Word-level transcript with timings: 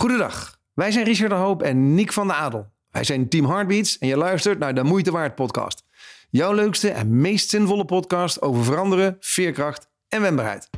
Goedendag, 0.00 0.58
wij 0.74 0.90
zijn 0.90 1.04
Richard 1.04 1.30
de 1.30 1.36
Hoop 1.36 1.62
en 1.62 1.94
Nick 1.94 2.12
van 2.12 2.26
de 2.26 2.32
Adel. 2.32 2.66
Wij 2.90 3.04
zijn 3.04 3.28
Team 3.28 3.46
Heartbeats 3.46 3.98
en 3.98 4.08
je 4.08 4.16
luistert 4.16 4.58
naar 4.58 4.74
de 4.74 4.82
Moeite 4.82 5.10
Waard 5.10 5.34
podcast. 5.34 5.84
Jouw 6.30 6.52
leukste 6.52 6.90
en 6.90 7.20
meest 7.20 7.50
zinvolle 7.50 7.84
podcast 7.84 8.42
over 8.42 8.64
veranderen, 8.64 9.16
veerkracht 9.20 9.88
en 10.08 10.20
wendbaarheid. 10.20 10.68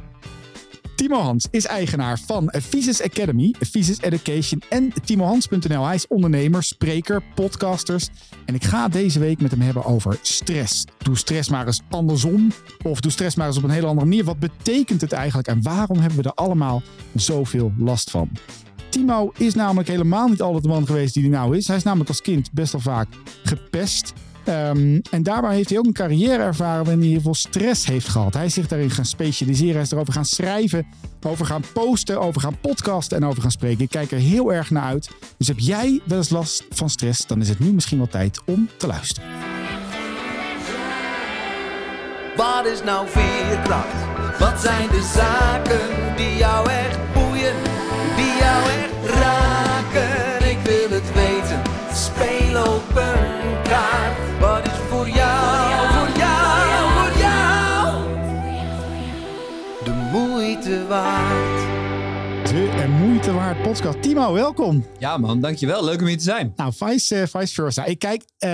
Timo 0.95 1.17
Hans 1.17 1.48
is 1.51 1.67
eigenaar 1.67 2.19
van 2.19 2.53
Visus 2.53 3.03
Academy, 3.03 3.54
Visus 3.59 4.01
Education 4.01 4.62
en 4.69 4.93
TimoHans.nl. 5.04 5.84
Hij 5.87 5.95
is 5.95 6.07
ondernemer, 6.07 6.62
spreker, 6.62 7.23
podcasters. 7.34 8.09
En 8.46 8.55
ik 8.55 8.64
ga 8.64 8.89
deze 8.89 9.18
week 9.18 9.41
met 9.41 9.50
hem 9.50 9.61
hebben 9.61 9.84
over 9.84 10.18
stress. 10.23 10.84
Doe 10.98 11.16
stress 11.16 11.48
maar 11.48 11.66
eens 11.66 11.82
andersom. 11.91 12.52
Of 12.82 13.00
doe 13.00 13.11
stress 13.11 13.37
maar 13.37 13.46
eens 13.46 13.57
op 13.57 13.62
een 13.62 13.71
hele 13.71 13.87
andere 13.87 14.07
manier. 14.07 14.25
Wat 14.25 14.39
betekent 14.39 15.00
het 15.00 15.12
eigenlijk 15.12 15.48
en 15.48 15.62
waarom 15.62 15.98
hebben 15.98 16.18
we 16.18 16.29
er 16.29 16.34
allemaal 16.34 16.82
zoveel 17.14 17.73
last 17.79 18.11
van? 18.11 18.30
Timo 18.91 19.32
is 19.36 19.54
namelijk 19.54 19.88
helemaal 19.88 20.29
niet 20.29 20.43
altijd 20.43 20.62
de 20.62 20.68
man 20.68 20.86
geweest 20.86 21.14
die 21.14 21.22
hij 21.22 21.32
nou 21.32 21.57
is. 21.57 21.67
Hij 21.67 21.76
is 21.76 21.82
namelijk 21.82 22.08
als 22.08 22.22
kind 22.22 22.53
best 22.53 22.72
wel 22.72 22.80
vaak 22.80 23.08
gepest. 23.43 24.13
Um, 24.49 25.00
en 25.11 25.22
daarbij 25.22 25.54
heeft 25.54 25.68
hij 25.68 25.79
ook 25.79 25.86
een 25.86 25.93
carrière 25.93 26.43
ervaren 26.43 26.85
waarin 26.85 27.00
hij 27.00 27.11
heel 27.11 27.21
veel 27.21 27.35
stress 27.35 27.86
heeft 27.86 28.08
gehad. 28.08 28.35
Hij 28.35 28.44
is 28.44 28.54
zich 28.54 28.68
daarin 28.68 28.90
gaan 28.90 29.04
specialiseren. 29.04 29.75
Hij 29.75 29.82
is 29.82 29.90
erover 29.90 30.13
gaan 30.13 30.25
schrijven, 30.25 30.86
over 31.22 31.46
gaan 31.46 31.63
posten, 31.72 32.20
over 32.20 32.41
gaan 32.41 32.61
podcasten 32.61 33.16
en 33.16 33.25
over 33.25 33.42
gaan 33.42 33.50
spreken. 33.50 33.84
Ik 33.84 33.91
kijk 33.91 34.11
er 34.11 34.19
heel 34.19 34.53
erg 34.53 34.70
naar 34.70 34.83
uit. 34.83 35.11
Dus 35.36 35.48
heb 35.48 35.58
jij 35.58 36.00
wel 36.05 36.19
eens 36.19 36.30
last 36.30 36.64
van 36.70 36.91
stress, 36.91 37.27
dan 37.27 37.41
is 37.41 37.48
het 37.48 37.58
nu 37.58 37.72
misschien 37.72 37.98
wel 37.98 38.08
tijd 38.08 38.41
om 38.47 38.69
te 38.77 38.86
luisteren. 38.86 39.28
Wat 42.36 42.66
is 42.66 42.83
nou 42.84 43.06
veerkracht? 43.08 44.38
Wat 44.38 44.61
zijn 44.61 44.88
de 44.88 45.11
zaken 45.14 46.16
die 46.16 46.36
jou 46.36 46.70
echt 46.70 46.98
boeien, 47.12 47.55
die 48.20 48.34
jou 48.44 48.60
echt 48.83 49.20
raken? 49.20 50.50
Ik 50.50 50.58
wil 50.64 50.91
het 50.98 51.12
weten. 51.12 51.60
Speel 51.92 52.62
op 52.62 52.96
een 52.96 53.62
kaart. 53.62 54.16
Wat 54.40 54.66
is 54.66 54.78
voor 54.88 55.08
jou, 55.08 55.88
voor 55.94 56.18
jou, 56.18 56.90
voor 56.96 57.18
jou? 57.18 58.02
De 59.84 59.92
moeite 60.12 60.86
waard. 60.86 61.68
De 62.48 62.68
en 62.82 62.90
moeite 62.90 63.32
waard 63.32 63.62
podcast. 63.62 64.02
Timo, 64.02 64.32
welkom. 64.32 64.86
Ja 64.98 65.16
man, 65.16 65.40
dankjewel. 65.40 65.84
Leuk 65.84 66.00
om 66.00 66.06
hier 66.06 66.16
te 66.18 66.22
zijn. 66.22 66.52
Nou, 66.56 66.72
vice, 66.77 67.14
uh, 67.14 67.40
vice 67.40 67.55
versa. 67.55 67.84
Ik 67.84 67.98
kijk 67.98 68.22
um, 68.38 68.48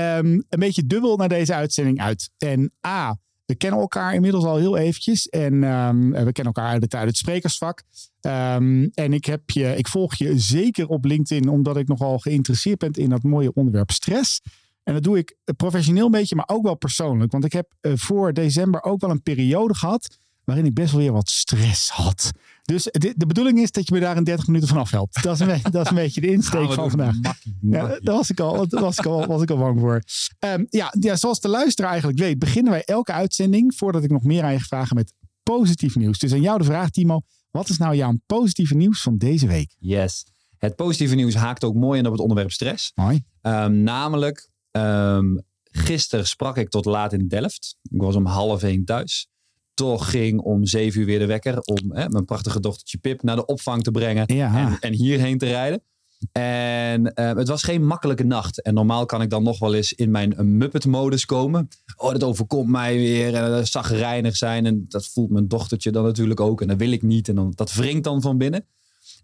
een 0.48 0.58
beetje 0.58 0.86
dubbel 0.86 1.16
naar 1.16 1.28
deze 1.28 1.54
uitzending 1.54 2.00
uit. 2.00 2.30
En 2.38 2.72
A, 2.86 3.16
we 3.46 3.54
kennen 3.54 3.80
elkaar 3.80 4.14
inmiddels 4.14 4.44
al 4.44 4.56
heel 4.56 4.76
eventjes. 4.76 5.28
En 5.28 5.62
um, 5.62 6.10
we 6.10 6.32
kennen 6.32 6.54
elkaar 6.54 6.70
uit 6.70 6.82
het, 6.82 6.94
uit 6.94 7.08
het 7.08 7.16
sprekersvak. 7.16 7.82
Um, 8.20 8.90
en 8.94 9.12
ik, 9.12 9.24
heb 9.24 9.50
je, 9.50 9.76
ik 9.76 9.88
volg 9.88 10.14
je 10.14 10.38
zeker 10.38 10.86
op 10.86 11.04
LinkedIn, 11.04 11.48
omdat 11.48 11.76
ik 11.76 11.88
nogal 11.88 12.18
geïnteresseerd 12.18 12.78
ben 12.78 12.92
in 12.92 13.10
dat 13.10 13.22
mooie 13.22 13.52
onderwerp 13.52 13.90
stress. 13.90 14.40
En 14.82 14.94
dat 14.94 15.02
doe 15.02 15.18
ik 15.18 15.36
professioneel 15.56 16.04
een 16.04 16.10
beetje, 16.10 16.36
maar 16.36 16.48
ook 16.48 16.62
wel 16.62 16.76
persoonlijk. 16.76 17.32
Want 17.32 17.44
ik 17.44 17.52
heb 17.52 17.74
uh, 17.80 17.92
voor 17.96 18.32
december 18.32 18.82
ook 18.82 19.00
wel 19.00 19.10
een 19.10 19.22
periode 19.22 19.74
gehad 19.74 20.16
waarin 20.44 20.66
ik 20.66 20.74
best 20.74 20.92
wel 20.92 21.00
weer 21.00 21.12
wat 21.12 21.28
stress 21.28 21.90
had. 21.90 22.30
Dus 22.66 22.82
de, 22.82 23.14
de 23.16 23.26
bedoeling 23.26 23.58
is 23.58 23.70
dat 23.70 23.88
je 23.88 23.94
me 23.94 24.00
daar 24.00 24.16
in 24.16 24.24
30 24.24 24.46
minuten 24.46 24.68
vanaf 24.68 24.90
helpt. 24.90 25.22
Dat 25.22 25.40
is 25.40 25.46
een, 25.46 25.60
dat 25.70 25.84
is 25.84 25.88
een 25.88 25.94
beetje 25.94 26.20
de 26.20 26.32
insteek 26.32 26.72
van 26.72 26.90
vandaag. 26.90 27.20
Makkie, 27.20 27.56
Ja, 27.60 27.86
daar 27.86 28.14
was 28.14 28.30
ik 28.30 28.40
al, 28.40 28.66
was 28.68 28.98
ik 28.98 29.06
al, 29.06 29.26
was 29.26 29.42
ik 29.42 29.50
al 29.50 29.56
bang 29.56 29.80
voor. 29.80 30.02
Um, 30.38 30.66
ja, 30.70 30.94
ja, 31.00 31.16
zoals 31.16 31.40
de 31.40 31.48
luisteraar 31.48 31.90
eigenlijk 31.90 32.20
weet, 32.20 32.38
beginnen 32.38 32.72
wij 32.72 32.84
elke 32.84 33.12
uitzending, 33.12 33.74
voordat 33.76 34.04
ik 34.04 34.10
nog 34.10 34.22
meer 34.22 34.42
aan 34.42 34.52
je 34.52 34.60
vragen, 34.60 34.96
met 34.96 35.12
positief 35.42 35.96
nieuws. 35.96 36.18
Dus 36.18 36.32
aan 36.32 36.40
jou 36.40 36.58
de 36.58 36.64
vraag, 36.64 36.90
Timo. 36.90 37.20
Wat 37.50 37.68
is 37.68 37.78
nou 37.78 37.94
jouw 37.94 38.18
positieve 38.26 38.74
nieuws 38.74 39.02
van 39.02 39.16
deze 39.16 39.46
week? 39.46 39.76
Yes. 39.78 40.26
Het 40.58 40.76
positieve 40.76 41.14
nieuws 41.14 41.34
haakt 41.34 41.64
ook 41.64 41.74
mooi 41.74 41.98
in 41.98 42.06
op 42.06 42.12
het 42.12 42.20
onderwerp 42.20 42.50
stress. 42.50 42.92
Mooi. 42.94 43.24
Um, 43.42 43.82
namelijk, 43.82 44.50
um, 44.70 45.42
gisteren 45.70 46.26
sprak 46.26 46.56
ik 46.56 46.68
tot 46.68 46.84
laat 46.84 47.12
in 47.12 47.28
Delft. 47.28 47.76
Ik 47.82 48.00
was 48.00 48.16
om 48.16 48.26
half 48.26 48.62
één 48.62 48.84
thuis. 48.84 49.28
Toch 49.76 50.10
ging 50.10 50.40
om 50.40 50.66
zeven 50.66 51.00
uur 51.00 51.06
weer 51.06 51.18
de 51.18 51.26
wekker 51.26 51.60
om 51.60 51.92
hè, 51.92 52.08
mijn 52.08 52.24
prachtige 52.24 52.60
dochtertje 52.60 52.98
Pip 52.98 53.22
naar 53.22 53.36
de 53.36 53.44
opvang 53.46 53.82
te 53.82 53.90
brengen 53.90 54.34
Ja. 54.34 54.56
en, 54.56 54.76
en 54.80 54.92
hierheen 54.92 55.38
te 55.38 55.46
rijden. 55.46 55.82
En 56.32 57.12
uh, 57.14 57.32
het 57.34 57.48
was 57.48 57.62
geen 57.62 57.86
makkelijke 57.86 58.24
nacht. 58.24 58.62
En 58.62 58.74
normaal 58.74 59.06
kan 59.06 59.22
ik 59.22 59.30
dan 59.30 59.42
nog 59.42 59.58
wel 59.58 59.74
eens 59.74 59.92
in 59.92 60.10
mijn 60.10 60.56
Muppet-modus 60.56 61.26
komen. 61.26 61.68
Oh, 61.96 62.12
dat 62.12 62.24
overkomt 62.24 62.68
mij 62.68 62.96
weer. 62.96 63.34
En 63.34 63.50
dat 63.50 63.68
zagrijnig 63.68 64.36
zijn. 64.36 64.66
En 64.66 64.84
dat 64.88 65.06
voelt 65.06 65.30
mijn 65.30 65.48
dochtertje 65.48 65.90
dan 65.90 66.04
natuurlijk 66.04 66.40
ook. 66.40 66.60
En 66.60 66.68
dat 66.68 66.76
wil 66.76 66.90
ik 66.90 67.02
niet. 67.02 67.28
En 67.28 67.34
dan, 67.34 67.52
dat 67.54 67.72
wringt 67.72 68.04
dan 68.04 68.20
van 68.22 68.38
binnen. 68.38 68.66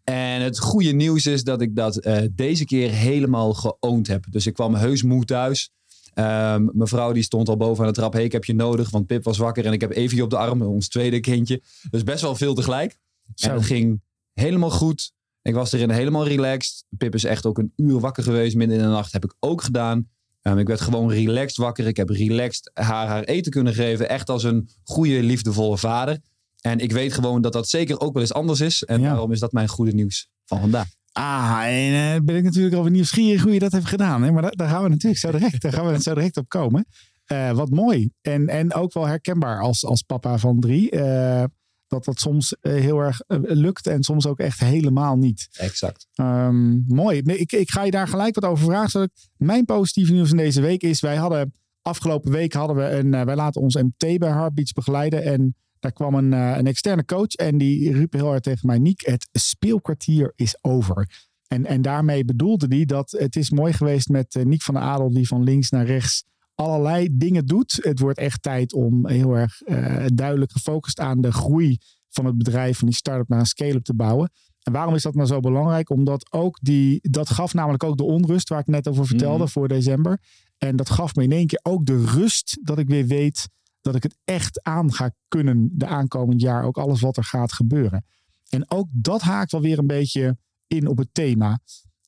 En 0.05 0.43
het 0.43 0.59
goede 0.59 0.93
nieuws 0.93 1.27
is 1.27 1.45
dat 1.45 1.61
ik 1.61 1.77
dat 1.77 2.07
uh, 2.07 2.19
deze 2.33 2.65
keer 2.65 2.91
helemaal 2.91 3.55
geoond 3.55 4.07
heb. 4.07 4.25
Dus 4.31 4.47
ik 4.47 4.55
kwam 4.55 4.75
heus 4.75 5.03
moe 5.03 5.25
thuis. 5.25 5.71
Um, 6.15 6.71
mijn 6.73 6.89
vrouw 6.89 7.13
die 7.13 7.23
stond 7.23 7.49
al 7.49 7.57
boven 7.57 7.85
aan 7.85 7.93
de 7.93 7.97
trap. 7.99 8.13
Hey, 8.13 8.25
ik 8.25 8.33
heb 8.33 8.45
je 8.45 8.55
nodig, 8.55 8.91
want 8.91 9.07
Pip 9.07 9.25
was 9.25 9.39
wakker. 9.39 9.67
En 9.67 9.73
ik 9.73 9.81
heb 9.81 9.91
Evie 9.91 10.23
op 10.23 10.31
de 10.31 10.37
arm, 10.37 10.63
ons 10.63 10.89
tweede 10.89 11.21
kindje. 11.21 11.63
Dus 11.91 12.03
best 12.03 12.23
wel 12.23 12.35
veel 12.37 12.55
tegelijk. 12.55 12.99
Zo. 13.35 13.49
En 13.49 13.55
het 13.55 13.65
ging 13.65 14.03
helemaal 14.33 14.71
goed. 14.71 15.13
Ik 15.43 15.55
was 15.55 15.73
erin 15.73 15.91
helemaal 15.91 16.27
relaxed. 16.27 16.85
Pip 16.97 17.15
is 17.15 17.25
echt 17.25 17.47
ook 17.47 17.59
een 17.59 17.73
uur 17.77 18.01
wakker 18.01 18.23
geweest 18.23 18.57
midden 18.57 18.77
in 18.77 18.83
de 18.83 18.89
nacht. 18.89 19.13
Heb 19.13 19.25
ik 19.25 19.35
ook 19.41 19.63
gedaan. 19.63 20.09
Um, 20.43 20.59
ik 20.59 20.67
werd 20.67 20.81
gewoon 20.81 21.11
relaxed 21.11 21.57
wakker. 21.57 21.87
Ik 21.87 21.97
heb 21.97 22.09
relaxed 22.09 22.71
haar 22.75 23.07
haar 23.07 23.25
eten 23.25 23.53
kunnen 23.53 23.75
geven. 23.75 24.09
Echt 24.09 24.31
als 24.31 24.43
een 24.43 24.69
goede, 24.85 25.23
liefdevolle 25.23 25.79
vader. 25.79 26.19
En 26.61 26.79
ik 26.79 26.93
weet 26.93 27.13
gewoon 27.13 27.41
dat 27.43 27.53
dat 27.53 27.69
zeker 27.69 28.01
ook 28.01 28.13
wel 28.13 28.23
eens 28.23 28.33
anders 28.33 28.61
is. 28.61 28.85
En 28.85 29.01
Ja. 29.01 29.09
daarom 29.09 29.33
is 29.33 29.41
dat 29.41 29.53
mijn 29.53 29.69
goede 29.69 29.93
nieuws 29.93 30.29
van 30.45 30.61
vandaag. 30.61 30.89
Ah, 31.13 31.63
en 31.67 32.15
uh, 32.15 32.25
ben 32.25 32.37
ik 32.37 32.45
natuurlijk 32.45 32.75
alweer 32.75 32.91
nieuwsgierig 32.93 33.43
hoe 33.43 33.53
je 33.53 33.59
dat 33.59 33.73
hebt 33.73 33.87
gedaan. 33.87 34.23
Hè? 34.23 34.31
Maar 34.31 34.43
daar, 34.43 34.57
daar 34.57 34.69
gaan 34.69 34.83
we 34.83 34.89
natuurlijk 34.89 35.21
zo 35.21 35.31
direct, 35.31 35.63
daar 35.63 35.73
gaan 35.73 35.87
we 35.87 36.03
zo 36.03 36.15
direct 36.15 36.37
op 36.37 36.49
komen. 36.49 36.87
Uh, 37.33 37.51
wat 37.51 37.71
mooi. 37.71 38.11
En, 38.21 38.49
en 38.49 38.75
ook 38.75 38.93
wel 38.93 39.07
herkenbaar 39.07 39.61
als, 39.61 39.85
als 39.85 40.03
papa 40.03 40.39
van 40.39 40.61
drie. 40.61 40.93
Uh, 40.95 41.45
dat 41.87 42.05
dat 42.05 42.21
soms 42.21 42.57
heel 42.61 42.99
erg 42.99 43.21
lukt 43.43 43.87
en 43.87 44.03
soms 44.03 44.27
ook 44.27 44.39
echt 44.39 44.61
helemaal 44.61 45.17
niet. 45.17 45.49
Exact. 45.53 46.07
Um, 46.15 46.85
mooi. 46.87 47.19
Ik, 47.19 47.53
ik 47.53 47.71
ga 47.71 47.83
je 47.83 47.91
daar 47.91 48.09
gelijk 48.09 48.35
wat 48.35 48.51
over 48.51 48.65
vragen. 48.65 48.91
Zodat 48.91 49.11
mijn 49.37 49.65
positieve 49.65 50.13
nieuws 50.13 50.31
in 50.31 50.37
deze 50.37 50.61
week 50.61 50.83
is... 50.83 51.01
wij 51.01 51.17
hadden 51.17 51.55
afgelopen 51.83 52.31
week 52.31 52.53
hadden 52.53 52.77
we 52.77 52.91
een... 52.91 53.11
wij 53.11 53.37
laten 53.37 53.61
ons 53.61 53.75
MT 53.75 54.19
bij 54.19 54.31
Heartbeats 54.31 54.73
begeleiden. 54.73 55.23
En 55.25 55.57
daar 55.83 55.93
kwam 55.93 56.15
een, 56.15 56.33
uh, 56.33 56.57
een 56.57 56.67
externe 56.67 57.05
coach 57.05 57.35
en 57.35 57.59
die 57.59 57.93
riep 57.93 58.13
heel 58.13 58.27
hard 58.27 58.43
tegen 58.43 58.67
mij: 58.67 58.79
Niek, 58.79 59.07
het 59.07 59.29
speelkwartier 59.33 60.33
is 60.37 60.57
over. 60.61 61.31
En, 61.47 61.67
en 61.67 61.83
daarmee 61.83 62.25
bedoelde 62.25 62.67
hij 62.69 62.85
dat 62.85 63.11
het 63.11 63.37
is 63.37 63.51
mooi 63.51 63.73
geweest 63.73 64.09
met 64.09 64.35
uh, 64.35 64.45
Niek 64.45 64.63
van 64.63 64.75
der 64.75 64.83
Adel, 64.83 65.13
die 65.13 65.29
van 65.29 65.43
links 65.43 65.71
naar 65.71 65.87
rechts 65.87 66.25
allerlei 66.55 67.09
dingen 67.13 67.47
doet. 67.47 67.79
Het 67.83 67.99
wordt 67.99 68.19
echt 68.19 68.43
tijd 68.43 68.73
om 68.73 69.09
heel 69.09 69.35
erg 69.37 69.63
uh, 69.65 70.05
duidelijk 70.15 70.53
gefocust 70.53 71.01
aan 71.01 71.21
de 71.21 71.33
groei 71.33 71.79
van 72.09 72.25
het 72.25 72.39
bedrijf, 72.39 72.79
van 72.79 72.89
die 72.89 72.97
start-up 72.97 73.29
naar 73.29 73.39
een 73.39 73.47
scale-up 73.47 73.85
te 73.85 73.95
bouwen. 73.95 74.31
En 74.63 74.73
waarom 74.73 74.95
is 74.95 75.03
dat 75.03 75.15
nou 75.15 75.27
zo 75.27 75.41
belangrijk? 75.41 75.91
Omdat 75.91 76.33
ook 76.33 76.59
die, 76.63 76.99
dat 77.11 77.31
gaf 77.31 77.55
namelijk 77.55 77.85
ook 77.85 77.97
de 77.97 78.05
onrust 78.05 78.49
waar 78.49 78.61
ik 78.61 78.67
net 78.67 78.89
over 78.89 79.07
vertelde 79.07 79.43
mm. 79.43 79.49
voor 79.49 79.69
december. 79.69 80.21
En 80.59 80.77
dat 80.77 80.91
gaf 80.91 81.15
me 81.15 81.23
in 81.23 81.33
één 81.33 81.47
keer 81.47 81.61
ook 81.63 81.87
de 81.87 82.05
rust 82.05 82.59
dat 82.63 82.79
ik 82.79 82.89
weer 82.89 83.07
weet 83.07 83.49
dat 83.83 83.95
ik 83.95 84.03
het 84.03 84.17
echt 84.25 84.63
aan 84.63 84.93
ga 84.93 85.11
kunnen 85.29 85.71
de 85.73 85.87
aankomend 85.87 86.41
jaar. 86.41 86.65
Ook 86.65 86.79
alles 86.79 87.01
wat 87.01 87.17
er 87.17 87.25
gaat 87.25 87.53
gebeuren. 87.53 88.05
En 88.49 88.71
ook 88.71 88.89
dat 88.93 89.21
haakt 89.21 89.53
wel 89.53 89.61
weer 89.61 89.79
een 89.79 89.87
beetje 89.87 90.37
in 90.67 90.87
op 90.87 90.99
het 90.99 91.09
thema. 91.13 91.59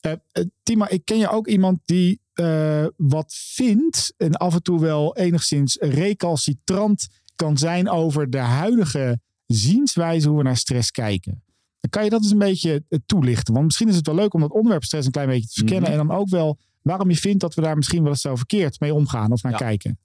Uh, 0.07 0.13
uh, 0.13 0.45
Tima, 0.63 0.89
ik 0.89 1.05
ken 1.05 1.19
je 1.19 1.29
ook 1.29 1.47
iemand 1.47 1.81
die 1.85 2.21
uh, 2.35 2.87
wat 2.97 3.35
vindt 3.35 4.15
en 4.17 4.33
af 4.33 4.55
en 4.55 4.63
toe 4.63 4.81
wel 4.81 5.17
enigszins 5.17 5.77
recalcitrant 5.81 7.09
kan 7.37 7.59
zijn 7.59 7.89
over 7.89 8.31
de 8.31 8.39
huidige 8.39 9.21
zienswijze 9.47 10.29
hoe 10.29 10.37
we 10.37 10.43
naar 10.43 10.57
stress 10.57 10.91
kijken. 10.91 11.43
Dan 11.81 11.91
kan 11.91 12.05
je 12.05 12.11
dat 12.11 12.23
eens 12.23 12.31
een 12.31 12.39
beetje 12.39 12.85
eh, 12.89 12.99
toelichten? 13.07 13.55
Want 13.55 13.67
misschien 13.67 13.89
is 13.89 13.97
het 13.97 14.07
wel 14.07 14.15
leuk 14.15 14.35
om 14.35 14.41
dat 14.41 14.51
onderwerp 14.51 14.85
stress 14.85 15.07
een 15.07 15.13
klein 15.13 15.29
beetje 15.29 15.49
te 15.49 15.55
verkennen. 15.55 15.91
Mm 15.91 15.97
-hmm. 15.97 16.01
En 16.01 16.09
dan 16.09 16.17
ook 16.17 16.29
wel 16.29 16.59
waarom 16.83 17.11
je 17.11 17.17
vindt 17.17 17.41
dat 17.41 17.55
we 17.55 17.63
daar 17.63 17.77
misschien 17.77 18.03
wel 18.03 18.11
eens 18.11 18.21
zo 18.21 18.37
verkeerd 18.37 18.81
mee 18.81 18.95
omgaan 18.95 19.33
of 19.33 19.43
naar 19.43 19.53
ja. 19.53 19.59
kijken. 19.59 19.99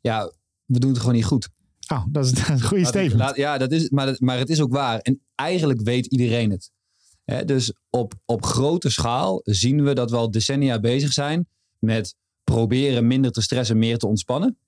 Ja, 0.00 0.32
we 0.66 0.78
doen 0.78 0.90
het 0.90 0.98
gewoon 0.98 1.14
niet 1.14 1.24
goed. 1.24 1.48
Oh, 1.92 2.04
dat 2.08 2.24
is 2.24 2.32
een 2.48 2.62
goede 2.62 2.84
statement. 2.84 3.20
Laat, 3.20 3.36
ja, 3.36 3.58
dat 3.58 3.72
is, 3.72 3.90
maar, 3.90 4.16
maar 4.18 4.38
het 4.38 4.48
is 4.48 4.60
ook 4.60 4.72
waar. 4.72 4.98
En 4.98 5.20
eigenlijk 5.34 5.80
weet 5.82 6.06
iedereen 6.06 6.50
het. 6.50 6.70
He, 7.24 7.44
dus 7.44 7.72
op, 7.90 8.14
op 8.24 8.44
grote 8.44 8.90
schaal 8.90 9.40
zien 9.44 9.84
we 9.84 9.92
dat 9.92 10.10
we 10.10 10.16
al 10.16 10.30
decennia 10.30 10.80
bezig 10.80 11.12
zijn 11.12 11.48
met 11.78 12.14
proberen 12.44 13.06
minder 13.06 13.32
te 13.32 13.42
stressen, 13.42 13.78
meer 13.78 13.98
te 13.98 14.06
ontspannen. 14.06 14.58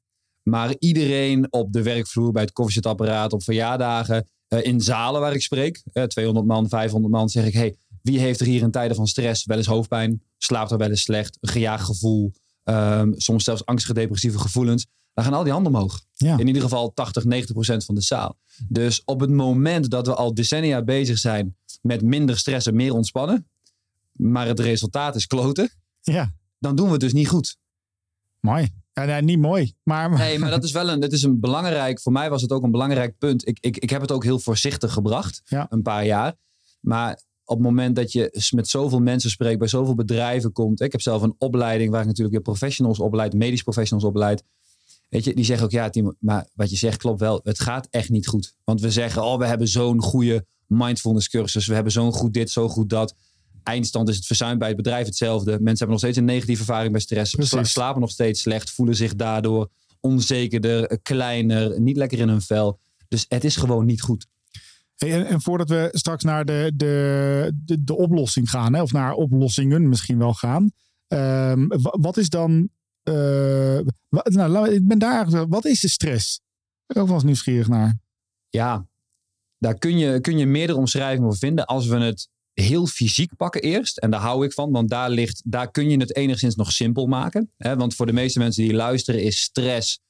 Maar 0.42 0.74
iedereen 0.78 1.52
op 1.52 1.72
de 1.72 1.82
werkvloer, 1.82 2.32
bij 2.32 2.42
het 2.42 2.52
koffiezetapparaat, 2.52 3.32
op 3.32 3.42
verjaardagen, 3.42 4.28
uh, 4.48 4.64
in 4.64 4.80
zalen 4.80 5.20
waar 5.20 5.34
ik 5.34 5.42
spreek, 5.42 5.82
uh, 5.92 6.02
200 6.02 6.46
man, 6.46 6.68
500 6.68 7.14
man, 7.14 7.28
zeg 7.28 7.46
ik: 7.46 7.52
hey, 7.52 7.76
wie 8.02 8.18
heeft 8.18 8.40
er 8.40 8.46
hier 8.46 8.62
in 8.62 8.70
tijden 8.70 8.96
van 8.96 9.06
stress 9.06 9.44
wel 9.44 9.56
eens 9.56 9.66
hoofdpijn, 9.66 10.22
slaapt 10.38 10.70
er 10.70 10.78
wel 10.78 10.88
eens 10.88 11.02
slecht, 11.02 11.38
een 11.40 11.48
gejaagd 11.48 11.84
gevoel, 11.84 12.32
um, 12.64 13.14
soms 13.16 13.44
zelfs 13.44 13.64
angstige 13.64 13.94
depressieve 13.94 14.38
gevoelens? 14.38 14.86
Dan 15.16 15.24
gaan 15.24 15.34
al 15.34 15.42
die 15.44 15.52
handen 15.52 15.74
omhoog. 15.74 16.02
Ja. 16.14 16.38
In 16.38 16.46
ieder 16.46 16.62
geval 16.62 16.92
80, 16.94 17.24
90 17.24 17.54
procent 17.54 17.84
van 17.84 17.94
de 17.94 18.00
zaal. 18.00 18.36
Dus 18.68 19.02
op 19.04 19.20
het 19.20 19.30
moment 19.30 19.90
dat 19.90 20.06
we 20.06 20.14
al 20.14 20.34
decennia 20.34 20.82
bezig 20.82 21.18
zijn 21.18 21.56
met 21.82 22.02
minder 22.02 22.38
stress 22.38 22.66
en 22.66 22.74
meer 22.76 22.92
ontspannen, 22.94 23.48
maar 24.12 24.46
het 24.46 24.60
resultaat 24.60 25.14
is 25.16 25.26
kloten, 25.26 25.70
Ja, 26.00 26.32
dan 26.58 26.76
doen 26.76 26.86
we 26.86 26.92
het 26.92 27.00
dus 27.00 27.12
niet 27.12 27.28
goed. 27.28 27.56
mooi. 28.40 28.68
Ja, 28.92 29.04
nee, 29.04 29.22
niet 29.22 29.38
mooi, 29.38 29.74
maar... 29.82 30.10
Nee, 30.10 30.38
maar 30.38 30.50
dat 30.50 30.64
is 30.64 30.72
wel 30.72 30.88
een, 30.88 31.00
dat 31.00 31.12
is 31.12 31.22
een 31.22 31.40
belangrijk, 31.40 32.00
voor 32.00 32.12
mij 32.12 32.30
was 32.30 32.42
het 32.42 32.52
ook 32.52 32.62
een 32.62 32.70
belangrijk 32.70 33.18
punt. 33.18 33.46
Ik, 33.48 33.58
ik, 33.60 33.76
ik 33.76 33.90
heb 33.90 34.00
het 34.00 34.12
ook 34.12 34.24
heel 34.24 34.38
voorzichtig 34.38 34.92
gebracht, 34.92 35.42
Ja. 35.44 35.66
een 35.70 35.82
paar 35.82 36.04
jaar. 36.06 36.34
Maar 36.80 37.22
op 37.44 37.56
het 37.56 37.66
moment 37.66 37.96
dat 37.96 38.12
je 38.12 38.48
met 38.54 38.68
zoveel 38.68 39.00
mensen 39.00 39.30
spreekt, 39.30 39.58
bij 39.58 39.68
zoveel 39.68 39.94
bedrijven 39.94 40.52
komt. 40.52 40.80
Ik 40.80 40.92
heb 40.92 41.00
zelf 41.00 41.22
een 41.22 41.34
opleiding 41.38 41.90
waar 41.90 42.00
ik 42.00 42.06
natuurlijk 42.06 42.34
weer 42.34 42.44
professionals 42.44 42.98
opleid, 42.98 43.32
medisch 43.34 43.62
professionals 43.62 44.08
opleid. 44.08 44.42
Weet 45.08 45.24
je, 45.24 45.34
die 45.34 45.44
zeggen 45.44 45.64
ook, 45.66 45.72
ja 45.72 45.90
Timo, 45.90 46.12
maar 46.18 46.48
wat 46.54 46.70
je 46.70 46.76
zegt 46.76 46.96
klopt 46.98 47.20
wel. 47.20 47.40
Het 47.44 47.60
gaat 47.60 47.86
echt 47.90 48.08
niet 48.10 48.26
goed. 48.26 48.54
Want 48.64 48.80
we 48.80 48.90
zeggen, 48.90 49.24
oh, 49.24 49.38
we 49.38 49.46
hebben 49.46 49.68
zo'n 49.68 50.02
goede 50.02 50.46
mindfulness 50.66 51.28
cursus. 51.28 51.66
We 51.66 51.74
hebben 51.74 51.92
zo'n 51.92 52.12
goed 52.12 52.32
dit, 52.32 52.50
zo 52.50 52.68
goed 52.68 52.88
dat. 52.90 53.14
Eindstand 53.62 54.08
is 54.08 54.16
het 54.16 54.26
verzuim 54.26 54.58
bij 54.58 54.68
het 54.68 54.76
bedrijf 54.76 55.06
hetzelfde. 55.06 55.50
Mensen 55.50 55.68
hebben 55.68 55.88
nog 55.88 55.98
steeds 55.98 56.16
een 56.16 56.24
negatieve 56.24 56.60
ervaring 56.60 56.92
bij 56.92 57.00
stress. 57.00 57.34
Precies. 57.34 57.52
Sla- 57.52 57.64
Slapen 57.64 58.00
nog 58.00 58.10
steeds 58.10 58.40
slecht, 58.40 58.70
voelen 58.70 58.96
zich 58.96 59.14
daardoor 59.16 59.70
onzekerder, 60.00 61.00
kleiner, 61.02 61.80
niet 61.80 61.96
lekker 61.96 62.18
in 62.18 62.28
hun 62.28 62.42
vel. 62.42 62.78
Dus 63.08 63.24
het 63.28 63.44
is 63.44 63.56
gewoon 63.56 63.84
niet 63.86 64.00
goed. 64.02 64.26
Hey, 64.96 65.12
En, 65.12 65.26
en 65.26 65.40
voordat 65.40 65.68
we 65.68 65.88
straks 65.92 66.24
naar 66.24 66.44
de, 66.44 66.72
de, 66.74 67.52
de, 67.64 67.84
de 67.84 67.96
oplossing 67.96 68.50
gaan, 68.50 68.74
hè, 68.74 68.82
of 68.82 68.92
naar 68.92 69.12
oplossingen 69.12 69.88
misschien 69.88 70.18
wel 70.18 70.34
gaan. 70.34 70.70
ehm, 71.08 71.66
wa- 71.66 71.96
wat 72.00 72.16
is 72.16 72.28
dan. 72.28 72.68
Eh, 73.06 73.78
nou, 74.24 74.70
ik 74.70 74.86
ben 74.86 74.98
daar. 74.98 75.48
Wat 75.48 75.64
is 75.64 75.80
de 75.80 75.88
stress? 75.88 76.40
Ik 76.86 76.94
ben 76.94 77.02
ook 77.02 77.08
wel 77.08 77.16
eens 77.16 77.24
nieuwsgierig 77.24 77.68
naar. 77.68 77.98
Ja, 78.48 78.86
daar 79.58 79.78
kun 79.78 79.98
je, 79.98 80.20
kun 80.20 80.38
je 80.38 80.46
meerdere 80.46 80.78
omschrijvingen 80.78 81.28
voor 81.28 81.38
vinden. 81.38 81.66
Als 81.66 81.86
we 81.86 81.96
het 81.96 82.28
heel 82.52 82.86
fysiek 82.86 83.36
pakken 83.36 83.62
eerst, 83.62 83.98
en 83.98 84.10
daar 84.10 84.20
hou 84.20 84.44
ik 84.44 84.52
van, 84.52 84.70
want 84.70 84.88
daar, 84.88 85.10
ligt, 85.10 85.42
daar 85.44 85.70
kun 85.70 85.90
je 85.90 85.96
het 85.96 86.16
enigszins 86.16 86.54
nog 86.54 86.72
simpel 86.72 87.06
maken. 87.06 87.52
Hè? 87.56 87.76
Want 87.76 87.94
voor 87.94 88.06
de 88.06 88.12
meeste 88.12 88.38
mensen 88.38 88.62
die 88.62 88.74
luisteren 88.74 89.22
is 89.22 89.40
stress, 89.40 90.00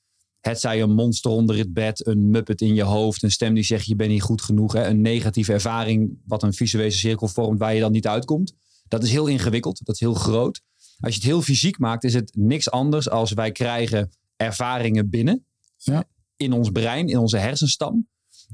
het 0.40 0.60
zij 0.60 0.82
een 0.82 0.94
monster 0.94 1.30
onder 1.30 1.56
het 1.56 1.72
bed, 1.72 2.06
een 2.06 2.30
muppet 2.30 2.60
in 2.60 2.74
je 2.74 2.82
hoofd, 2.82 3.22
een 3.22 3.30
stem 3.30 3.54
die 3.54 3.64
zegt 3.64 3.86
je 3.86 3.96
bent 3.96 4.10
niet 4.10 4.22
goed 4.22 4.42
genoeg, 4.42 4.72
hè? 4.72 4.86
een 4.86 5.00
negatieve 5.00 5.52
ervaring 5.52 6.18
wat 6.24 6.42
een 6.42 6.52
visuele 6.52 6.90
cirkel 6.90 7.28
vormt 7.28 7.58
waar 7.58 7.74
je 7.74 7.80
dan 7.80 7.92
niet 7.92 8.06
uitkomt. 8.06 8.52
Dat 8.88 9.02
is 9.02 9.10
heel 9.10 9.26
ingewikkeld, 9.26 9.84
dat 9.84 9.94
is 9.94 10.00
heel 10.00 10.14
groot. 10.14 10.60
Als 11.00 11.14
je 11.14 11.20
het 11.20 11.28
heel 11.28 11.42
fysiek 11.42 11.78
maakt, 11.78 12.04
is 12.04 12.14
het 12.14 12.30
niks 12.34 12.70
anders 12.70 13.08
als 13.08 13.32
wij 13.32 13.52
krijgen 13.52 14.10
ervaringen 14.36 15.10
binnen. 15.10 15.44
Ja. 15.76 16.04
In 16.36 16.52
ons 16.52 16.70
brein, 16.70 17.08
in 17.08 17.18
onze 17.18 17.36
hersenstam. 17.36 18.08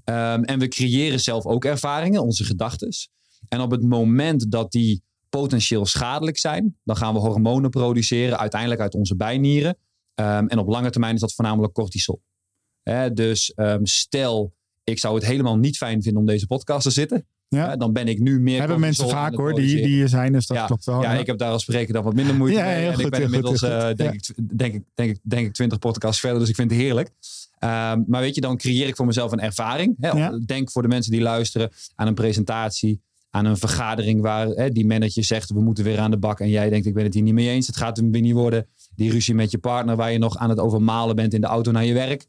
Ehm, 0.04 0.42
en 0.42 0.58
we 0.58 0.68
creëren 0.68 1.20
zelf 1.20 1.46
ook 1.46 1.64
ervaringen, 1.64 2.22
onze 2.22 2.44
gedachten. 2.44 2.88
En 3.48 3.60
op 3.60 3.70
het 3.70 3.82
moment 3.82 4.50
dat 4.50 4.72
die 4.72 5.02
potentieel 5.28 5.86
schadelijk 5.86 6.38
zijn, 6.38 6.76
dan 6.84 6.96
gaan 6.96 7.14
we 7.14 7.20
hormonen 7.20 7.70
produceren, 7.70 8.38
uiteindelijk 8.38 8.80
uit 8.80 8.94
onze 8.94 9.16
bijnieren. 9.16 9.78
Ehm, 10.14 10.46
en 10.46 10.58
op 10.58 10.68
lange 10.68 10.90
termijn 10.90 11.14
is 11.14 11.20
dat 11.20 11.34
voornamelijk 11.34 11.72
cortisol. 11.72 12.22
Hè, 12.82 13.12
dus 13.12 13.54
ehm, 13.54 13.84
stel, 13.84 14.54
ik 14.84 14.98
zou 14.98 15.14
het 15.14 15.24
helemaal 15.24 15.56
niet 15.56 15.76
fijn 15.76 16.02
vinden 16.02 16.20
om 16.20 16.26
deze 16.26 16.46
podcast 16.46 16.82
te 16.82 16.90
zitten. 16.90 17.26
Ja. 17.56 17.76
dan 17.76 17.92
ben 17.92 18.08
ik 18.08 18.18
nu 18.18 18.40
meer. 18.40 18.58
Hebben 18.58 18.80
mensen 18.80 19.08
vaak 19.08 19.34
hoor, 19.34 19.54
die, 19.54 19.76
die 19.76 19.86
hier 19.86 20.08
zijn, 20.08 20.32
dus 20.32 20.46
dat 20.46 20.56
Ja, 20.56 20.66
klopt 20.66 20.84
wel. 20.84 21.02
Ja, 21.02 21.12
ik 21.12 21.26
heb 21.26 21.38
daar 21.38 21.50
als 21.52 21.62
spreker 21.62 21.92
dan 21.94 22.02
wat 22.04 22.14
minder 22.14 22.34
moeite 22.34 22.58
Ja, 22.58 22.64
mee. 22.64 22.86
En 22.86 22.94
goed, 22.94 23.04
ik 23.04 23.10
ben 23.10 23.22
inmiddels, 23.22 23.58
goed. 23.58 23.68
eh, 23.68 23.94
denk, 23.94 24.14
ik, 24.14 24.34
denk, 24.58 24.74
ik, 24.74 24.82
denk, 24.94 25.10
ik, 25.10 25.18
denk 25.22 25.46
ik, 25.46 25.52
twintig 25.52 25.78
podcasts 25.78 26.20
verder, 26.20 26.38
dus 26.38 26.48
ik 26.48 26.54
vind 26.54 26.70
het 26.70 26.80
heerlijk. 26.80 27.10
Ehm, 27.58 28.02
maar 28.06 28.20
weet 28.20 28.34
je, 28.34 28.40
dan 28.40 28.56
creëer 28.56 28.86
ik 28.86 28.96
voor 28.96 29.06
mezelf 29.06 29.32
een 29.32 29.40
ervaring. 29.40 29.96
Hè? 30.00 30.38
Denk 30.38 30.70
voor 30.70 30.82
de 30.82 30.88
mensen 30.88 31.12
die 31.12 31.20
luisteren 31.20 31.70
aan 31.94 32.06
een 32.06 32.14
presentatie, 32.14 33.00
aan 33.30 33.44
een 33.44 33.56
vergadering 33.56 34.20
waar 34.20 34.46
hè, 34.46 34.70
die 34.70 34.86
manager 34.86 35.24
zegt, 35.24 35.50
we 35.50 35.60
moeten 35.60 35.84
weer 35.84 35.98
aan 35.98 36.10
de 36.10 36.18
bak. 36.18 36.40
En 36.40 36.48
jij 36.48 36.70
denkt, 36.70 36.86
ik 36.86 36.94
ben 36.94 37.04
het 37.04 37.14
hier 37.14 37.22
niet 37.22 37.34
mee 37.34 37.48
eens, 37.48 37.66
het 37.66 37.76
gaat 37.76 37.96
hem 37.96 38.10
weer 38.12 38.20
niet 38.20 38.32
worden. 38.32 38.66
Die 38.96 39.10
ruzie 39.10 39.34
met 39.34 39.50
je 39.50 39.58
partner 39.58 39.96
waar 39.96 40.12
je 40.12 40.18
nog 40.18 40.36
aan 40.36 40.48
het 40.48 40.58
overmalen 40.58 41.16
bent 41.16 41.34
in 41.34 41.40
de 41.40 41.46
auto 41.46 41.70
naar 41.70 41.84
je 41.84 41.94
werk. 41.94 42.26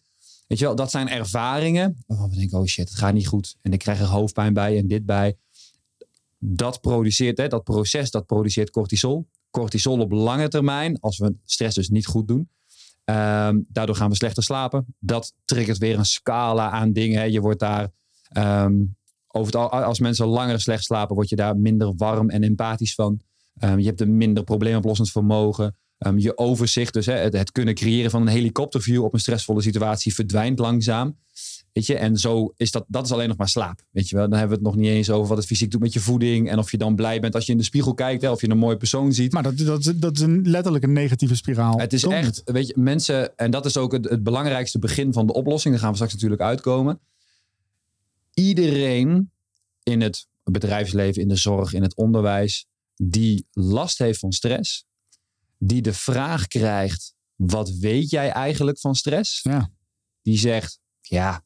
Weet 0.54 0.62
je 0.62 0.68
wel, 0.68 0.78
dat 0.78 0.92
zijn 0.92 1.10
ervaringen 1.10 2.04
waarvan 2.08 2.30
we 2.30 2.36
denken, 2.36 2.60
oh 2.60 2.66
shit, 2.66 2.90
het 2.90 2.98
gaat 2.98 3.14
niet 3.14 3.28
goed. 3.28 3.56
En 3.62 3.72
ik 3.74 3.80
krijg 3.80 4.00
er 4.00 4.06
hoofdpijn 4.06 4.54
bij 4.54 4.78
en 4.78 4.88
dit 4.88 5.06
bij 5.06 5.38
dat 6.40 6.82
produceert, 6.82 7.38
hè, 7.38 7.48
dat 7.48 7.64
proces, 7.64 8.12
dat 8.12 8.26
produceert 8.26 8.70
cortisol. 8.70 9.28
Cortisol 9.52 10.00
op 10.00 10.12
lange 10.12 10.48
termijn, 10.48 11.00
als 11.00 11.18
we 11.18 11.36
stress 11.46 11.76
dus 11.76 11.90
niet 11.90 12.06
goed 12.06 12.28
doen. 12.28 12.50
ehm, 13.04 13.60
daardoor 13.68 13.96
gaan 13.96 14.10
we 14.10 14.16
slechter 14.16 14.44
slapen. 14.44 14.86
Dat 15.00 15.34
triggert 15.46 15.78
weer 15.78 15.98
een 15.98 16.06
scala 16.06 16.70
aan 16.70 16.94
dingen. 16.94 17.20
Hè. 17.20 17.26
Je 17.26 17.42
wordt 17.42 17.60
daar, 17.60 17.92
ehm, 18.30 18.74
over 19.28 19.54
het, 19.54 19.56
al- 19.72 19.84
als 19.84 20.00
mensen 20.00 20.26
langer 20.28 20.62
slecht 20.62 20.84
slapen, 20.84 21.16
word 21.16 21.30
je 21.30 21.36
daar 21.36 21.58
minder 21.58 21.94
warm 21.96 22.30
en 22.30 22.44
empathisch 22.44 22.94
van. 22.96 23.20
Ehm, 23.58 23.80
je 23.80 23.86
hebt 23.86 24.02
een 24.02 24.18
minder 24.18 24.44
probleemoplossend 24.44 25.12
vermogen. 25.12 25.76
Ehm, 26.04 26.18
je 26.18 26.38
overzicht, 26.38 26.94
dus 26.94 27.06
hè, 27.06 27.14
het, 27.14 27.34
het 27.34 27.52
kunnen 27.52 27.74
creëren 27.76 28.12
van 28.12 28.22
een 28.22 28.28
helikopterview 28.28 29.04
op 29.04 29.14
een 29.14 29.20
stressvolle 29.20 29.62
situatie, 29.62 30.14
verdwijnt 30.14 30.60
langzaam. 30.60 31.18
Weet 31.74 31.86
je, 31.86 31.96
en 31.98 32.18
zo 32.18 32.54
is 32.58 32.72
dat, 32.72 32.86
dat 32.88 33.06
is 33.06 33.12
alleen 33.12 33.28
nog 33.28 33.38
maar 33.38 33.50
slaap. 33.50 33.82
Weet 33.92 34.10
je 34.10 34.16
wel, 34.16 34.30
dan 34.30 34.40
hebben 34.40 34.58
we 34.58 34.64
het 34.64 34.74
nog 34.74 34.84
niet 34.84 34.92
eens 34.94 35.10
over 35.10 35.28
wat 35.28 35.38
het 35.38 35.46
fysiek 35.46 35.72
doet 35.72 35.82
met 35.82 35.94
je 35.94 36.00
voeding. 36.00 36.50
En 36.50 36.58
of 36.58 36.72
je 36.72 36.78
dan 36.78 36.96
blij 36.96 37.20
bent 37.20 37.36
als 37.36 37.46
je 37.46 37.52
in 37.52 37.58
de 37.58 37.64
spiegel 37.64 37.94
kijkt, 37.94 38.22
hè, 38.22 38.32
of 38.32 38.42
je 38.42 38.50
een 38.50 38.58
mooie 38.58 38.78
persoon 38.78 39.14
ziet. 39.14 39.32
Maar 39.32 39.44
dat, 39.44 39.58
dat, 39.58 39.80
is- 39.86 39.94
dat 39.96 40.16
is 40.16 40.22
een, 40.22 40.50
letterlijk 40.50 40.84
een 40.84 40.94
negatieve 40.94 41.36
spiraal. 41.36 41.80
Het 41.80 41.94
is 41.94 42.02
echt, 42.26 42.42
weet 42.46 42.68
je, 42.68 42.74
mensen, 42.78 43.38
en 43.38 43.52
dat 43.52 43.66
is 43.66 43.78
ook 43.78 43.92
het, 43.92 44.10
het 44.10 44.24
belangrijkste 44.24 44.80
begin 44.80 45.14
van 45.14 45.28
de 45.28 45.34
oplossing. 45.34 45.74
Daar 45.74 45.82
gaan 45.84 45.90
we 45.92 45.96
straks 45.96 46.14
natuurlijk 46.14 46.42
uitkomen. 46.42 47.00
Iedereen 48.34 49.32
in 49.84 50.02
het 50.02 50.28
bedrijfsleven, 50.44 51.22
in 51.22 51.28
de 51.28 51.36
zorg, 51.36 51.74
in 51.74 51.82
het 51.82 51.96
onderwijs, 51.96 52.66
die 52.96 53.46
last 53.52 53.98
heeft 53.98 54.20
van 54.20 54.32
stress, 54.32 54.86
die 55.68 55.82
de 55.82 55.94
vraag 55.94 56.48
krijgt: 56.48 57.16
wat 57.36 57.70
weet 57.70 58.10
jij 58.10 58.30
eigenlijk 58.30 58.80
van 58.80 58.96
stress? 58.96 59.42
Ja. 59.42 59.72
Die 60.22 60.38
zegt: 60.38 60.80
ja, 61.02 61.44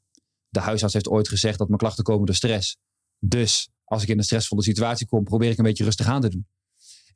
de 0.49 0.59
huisarts 0.59 0.93
heeft 0.93 1.07
ooit 1.07 1.27
gezegd 1.27 1.57
dat 1.57 1.67
mijn 1.67 1.79
klachten 1.79 2.03
komen 2.03 2.25
door 2.25 2.35
stress. 2.35 2.77
Dus 3.19 3.69
als 3.83 4.03
ik 4.03 4.09
in 4.09 4.17
een 4.17 4.23
stressvolle 4.23 4.63
situatie 4.63 5.07
kom, 5.07 5.23
probeer 5.23 5.51
ik 5.51 5.57
een 5.57 5.63
beetje 5.63 5.83
rustig 5.83 6.07
aan 6.07 6.21
te 6.21 6.29
doen. 6.29 6.47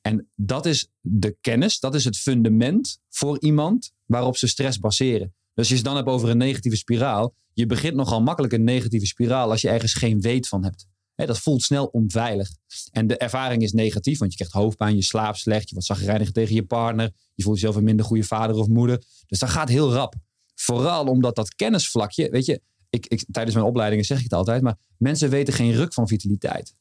En 0.01 0.29
dat 0.35 0.65
is 0.65 0.87
de 0.99 1.37
kennis, 1.41 1.79
dat 1.79 1.95
is 1.95 2.05
het 2.05 2.17
fundament 2.17 2.99
voor 3.09 3.41
iemand 3.41 3.91
waarop 4.05 4.37
ze 4.37 4.47
stress 4.47 4.79
baseren. 4.79 5.27
Dus 5.27 5.55
als 5.55 5.67
je 5.67 5.75
het 5.75 5.83
dan 5.83 5.95
hebt 5.95 6.07
over 6.07 6.29
een 6.29 6.37
negatieve 6.37 6.77
spiraal, 6.77 7.35
je 7.53 7.65
begint 7.65 7.95
nogal 7.95 8.21
makkelijk 8.21 8.53
een 8.53 8.63
negatieve 8.63 9.05
spiraal 9.05 9.49
als 9.49 9.61
je 9.61 9.69
ergens 9.69 9.93
geen 9.93 10.21
weet 10.21 10.47
van 10.47 10.63
hebt. 10.63 10.87
Hè, 11.21 11.27
dat 11.27 11.39
voelt 11.39 11.61
snel 11.61 11.85
onveilig. 11.85 12.49
En 12.91 13.07
de 13.07 13.17
ervaring 13.17 13.61
is 13.61 13.71
negatief, 13.71 14.19
want 14.19 14.31
je 14.31 14.37
krijgt 14.37 14.53
hoofdpijn, 14.53 14.95
je 14.95 15.01
slaapt 15.01 15.37
slecht, 15.37 15.67
je 15.67 15.73
wordt 15.73 15.87
zagrijnig 15.87 16.31
tegen 16.31 16.55
je 16.55 16.65
partner, 16.65 17.11
je 17.35 17.43
voelt 17.43 17.55
jezelf 17.55 17.75
een 17.75 17.83
minder 17.83 18.05
goede 18.05 18.23
vader 18.23 18.55
of 18.55 18.67
moeder. 18.67 19.03
Dus 19.27 19.39
dat 19.39 19.49
gaat 19.49 19.69
heel 19.69 19.93
rap. 19.93 20.15
Vooral 20.55 21.05
omdat 21.05 21.35
dat 21.35 21.55
kennisvlakje, 21.55 22.29
weet 22.29 22.45
je, 22.45 22.61
ik, 22.89 23.25
tijdens 23.31 23.55
mijn 23.55 23.67
opleidingen 23.67 24.05
zeg 24.05 24.17
ik 24.17 24.23
het 24.23 24.33
altijd, 24.33 24.61
maar 24.61 24.77
mensen 24.97 25.29
weten 25.29 25.53
geen 25.53 25.71
ruk 25.71 25.93
van 25.93 26.07
vitaliteit. 26.07 26.75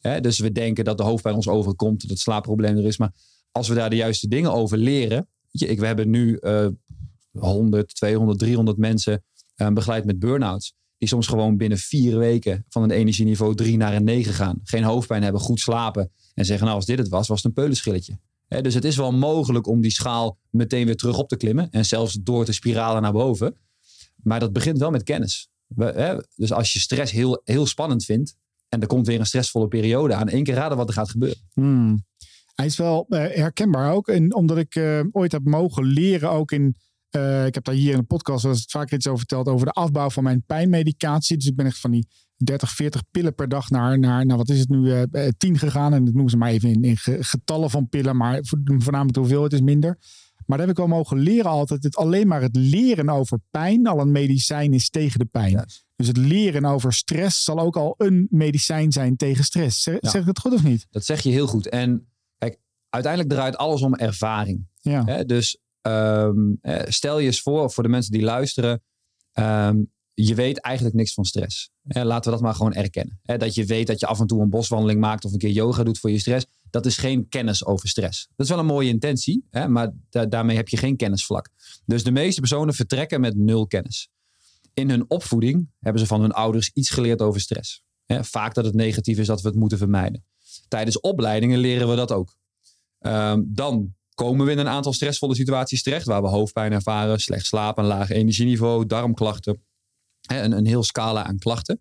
Hè, 0.00 0.20
dus 0.20 0.38
we 0.38 0.52
denken 0.52 0.84
dat 0.84 0.96
de 0.96 1.04
hoofdpijn 1.04 1.34
ons 1.34 1.48
overkomt, 1.48 2.00
dat 2.00 2.10
het 2.10 2.18
slaapprobleem 2.18 2.76
er 2.76 2.86
is. 2.86 2.96
Maar 2.96 3.12
als 3.52 3.68
we 3.68 3.74
daar 3.74 3.90
de 3.90 3.96
juiste 3.96 4.28
dingen 4.28 4.52
over 4.52 4.78
leren. 4.78 5.28
Je, 5.50 5.66
ik, 5.66 5.78
we 5.78 5.86
hebben 5.86 6.10
nu 6.10 6.36
eh 6.36 6.66
100, 7.32 7.94
200, 7.94 8.38
300 8.38 8.76
mensen 8.76 9.24
eh, 9.54 9.68
begeleid 9.68 10.04
met 10.04 10.18
burn-outs. 10.18 10.74
Die 11.00 11.08
soms 11.08 11.26
gewoon 11.26 11.56
binnen 11.56 11.78
vier 11.78 12.18
weken 12.18 12.64
van 12.68 12.82
een 12.82 12.90
energieniveau 12.90 13.54
3 13.54 13.76
naar 13.76 13.94
een 13.94 14.04
9 14.04 14.34
gaan. 14.34 14.60
Geen 14.64 14.82
hoofdpijn 14.82 15.22
hebben, 15.22 15.40
goed 15.40 15.60
slapen. 15.60 16.10
En 16.34 16.44
zeggen, 16.44 16.64
nou 16.64 16.76
als 16.76 16.86
dit 16.86 16.98
het 16.98 17.08
was, 17.08 17.28
was 17.28 17.36
het 17.36 17.46
een 17.46 17.52
peulenschilletje. 17.52 18.18
Dus 18.48 18.74
het 18.74 18.84
is 18.84 18.96
wel 18.96 19.12
mogelijk 19.12 19.66
om 19.66 19.80
die 19.80 19.90
schaal 19.90 20.38
meteen 20.50 20.86
weer 20.86 20.96
terug 20.96 21.18
op 21.18 21.28
te 21.28 21.36
klimmen. 21.36 21.70
En 21.70 21.84
zelfs 21.84 22.18
door 22.22 22.44
te 22.44 22.52
spiralen 22.52 23.02
naar 23.02 23.12
boven. 23.12 23.56
Maar 24.22 24.40
dat 24.40 24.52
begint 24.52 24.78
wel 24.78 24.90
met 24.90 25.02
kennis. 25.02 25.50
We, 25.66 26.26
dus 26.36 26.52
als 26.52 26.72
je 26.72 26.78
stress 26.78 27.12
heel, 27.12 27.40
heel 27.44 27.66
spannend 27.66 28.04
vindt. 28.04 28.36
En 28.68 28.80
er 28.80 28.86
komt 28.86 29.06
weer 29.06 29.18
een 29.18 29.26
stressvolle 29.26 29.68
periode 29.68 30.14
aan. 30.14 30.28
één 30.28 30.44
keer 30.44 30.54
raden 30.54 30.76
wat 30.76 30.88
er 30.88 30.94
gaat 30.94 31.10
gebeuren. 31.10 31.38
Hmm. 31.52 32.04
Hij 32.54 32.66
is 32.66 32.76
wel 32.76 33.06
eh, 33.08 33.18
herkenbaar 33.36 33.92
ook. 33.92 34.08
En 34.08 34.34
omdat 34.34 34.58
ik 34.58 34.74
eh, 34.74 35.00
ooit 35.12 35.32
heb 35.32 35.44
mogen 35.44 35.84
leren 35.84 36.30
ook 36.30 36.52
in... 36.52 36.76
eh, 37.10 37.46
ik 37.46 37.54
heb 37.54 37.64
daar 37.64 37.74
hier 37.74 37.92
in 37.92 37.98
de 37.98 38.04
podcast 38.04 38.42
wel 38.42 38.52
eens 38.52 38.64
vaak 38.68 38.92
iets 38.92 39.06
over 39.06 39.18
verteld... 39.18 39.48
over 39.48 39.66
de 39.66 39.72
afbouw 39.72 40.10
van 40.10 40.22
mijn 40.24 40.42
pijnmedicatie. 40.46 41.36
Dus 41.36 41.46
ik 41.46 41.56
ben 41.56 41.66
echt 41.66 41.78
van 41.80 41.90
die 41.90 42.06
30, 42.36 42.70
40 42.70 43.02
pillen 43.10 43.34
per 43.34 43.48
dag 43.48 43.70
naar, 43.70 43.98
naar 43.98 44.26
nou 44.26 44.38
wat 44.38 44.48
is 44.48 44.58
het 44.60 44.68
nu, 44.68 44.90
eh, 44.92 45.02
eh, 45.26 45.32
10 45.38 45.58
gegaan. 45.58 45.92
En 45.94 46.04
dat 46.04 46.12
noemen 46.14 46.30
ze 46.30 46.36
maar 46.36 46.50
even 46.50 46.68
in, 46.68 46.82
in 46.84 46.96
ge- 46.96 47.24
getallen 47.24 47.70
van 47.70 47.88
pillen. 47.88 48.16
Maar 48.16 48.38
vo- 48.42 48.56
voornamelijk 48.64 49.12
de 49.14 49.20
hoeveelheid 49.20 49.52
is 49.52 49.60
minder. 49.60 49.98
Maar 50.46 50.58
daar 50.58 50.66
heb 50.66 50.76
ik 50.78 50.82
wel 50.86 50.96
mogen 50.96 51.18
leren 51.18 51.50
altijd. 51.50 51.82
Het, 51.82 51.96
alleen 51.96 52.26
maar 52.28 52.42
het 52.42 52.56
leren 52.56 53.08
over 53.08 53.38
pijn 53.50 53.86
al 53.86 54.00
een 54.00 54.10
medicijn 54.12 54.72
is 54.72 54.90
tegen 54.90 55.18
de 55.18 55.24
pijn. 55.24 55.64
Dus 55.96 56.06
het 56.06 56.16
leren 56.16 56.64
over 56.64 56.92
stress 56.92 57.44
zal 57.44 57.58
ook 57.58 57.76
al 57.76 57.94
een 57.98 58.26
medicijn 58.30 58.92
zijn 58.92 59.16
tegen 59.16 59.44
stress. 59.44 59.82
Zeg, 59.82 59.96
Ja. 60.00 60.10
zeg 60.10 60.20
ik 60.20 60.26
het 60.26 60.38
goed 60.38 60.52
of 60.52 60.62
niet? 60.64 60.86
Dat 60.90 61.04
zeg 61.04 61.20
je 61.20 61.30
heel 61.30 61.46
goed. 61.46 61.68
En 61.68 62.06
kijk, 62.38 62.58
uiteindelijk 62.88 63.32
draait 63.34 63.56
alles 63.56 63.82
om 63.82 63.94
ervaring. 63.94 64.66
Ja. 64.80 65.24
Dus 65.24 65.58
ehm, 65.80 66.52
eh, 66.60 66.82
stel 66.88 67.18
je 67.18 67.26
eens 67.26 67.40
voor, 67.42 67.70
voor 67.70 67.82
de 67.82 67.88
mensen 67.88 68.12
die 68.12 68.22
luisteren. 68.22 68.82
ehm, 69.32 69.78
je 70.14 70.34
weet 70.34 70.60
eigenlijk 70.60 70.96
niks 70.96 71.14
van 71.14 71.24
stress. 71.24 71.70
Hè, 71.88 72.04
laten 72.04 72.24
we 72.30 72.36
dat 72.36 72.44
maar 72.46 72.54
gewoon 72.54 72.72
erkennen. 72.72 73.20
Hè, 73.22 73.36
dat 73.36 73.54
je 73.54 73.64
weet 73.64 73.86
dat 73.86 74.00
je 74.00 74.06
af 74.06 74.20
en 74.20 74.26
toe 74.26 74.42
een 74.42 74.50
boswandeling 74.50 75.00
maakt 75.00 75.24
of 75.24 75.32
een 75.32 75.38
keer 75.38 75.50
yoga 75.50 75.82
doet 75.82 75.98
voor 75.98 76.10
je 76.10 76.18
stress. 76.18 76.46
dat 76.70 76.86
is 76.86 76.96
geen 76.96 77.28
kennis 77.28 77.64
over 77.64 77.88
stress. 77.88 78.28
Dat 78.36 78.46
is 78.46 78.48
wel 78.52 78.58
een 78.58 78.66
mooie 78.66 78.88
intentie, 78.88 79.46
maar 79.68 79.92
da- 80.10 80.26
daarmee 80.26 80.56
heb 80.56 80.68
je 80.68 80.76
geen 80.76 80.96
kennisvlak. 80.96 81.48
Dus 81.86 82.04
de 82.04 82.10
meeste 82.10 82.40
personen 82.40 82.74
vertrekken 82.74 83.20
met 83.20 83.36
nul 83.36 83.66
kennis. 83.66 84.08
In 84.74 84.90
hun 84.90 85.04
opvoeding 85.10 85.70
hebben 85.80 86.00
ze 86.02 86.06
van 86.08 86.20
hun 86.20 86.32
ouders 86.32 86.70
iets 86.74 86.90
geleerd 86.90 87.22
over 87.22 87.40
stress. 87.40 87.82
Vaak 88.06 88.54
dat 88.54 88.64
het 88.64 88.74
negatief 88.74 89.18
is 89.18 89.26
dat 89.26 89.40
we 89.42 89.48
het 89.48 89.56
moeten 89.58 89.78
vermijden. 89.78 90.24
Tijdens 90.68 91.00
opleidingen 91.00 91.58
leren 91.58 91.88
we 91.88 91.96
dat 91.96 92.12
ook. 92.12 92.36
Ehm, 92.98 93.42
dan 93.46 93.94
komen 94.24 94.46
we 94.46 94.52
in 94.52 94.58
een 94.58 94.68
aantal 94.68 94.92
stressvolle 94.92 95.34
situaties 95.34 95.82
terecht, 95.82 96.06
waar 96.06 96.22
we 96.22 96.28
hoofdpijn 96.28 96.72
ervaren, 96.72 97.20
slecht 97.20 97.46
slapen, 97.46 97.82
een 97.82 97.88
laag 97.88 98.10
energieniveau, 98.10 98.86
darmklachten, 98.86 99.62
hè, 100.20 100.42
een, 100.42 100.52
een 100.52 100.66
heel 100.66 100.82
scala 100.82 101.24
aan 101.24 101.38
klachten. 101.38 101.80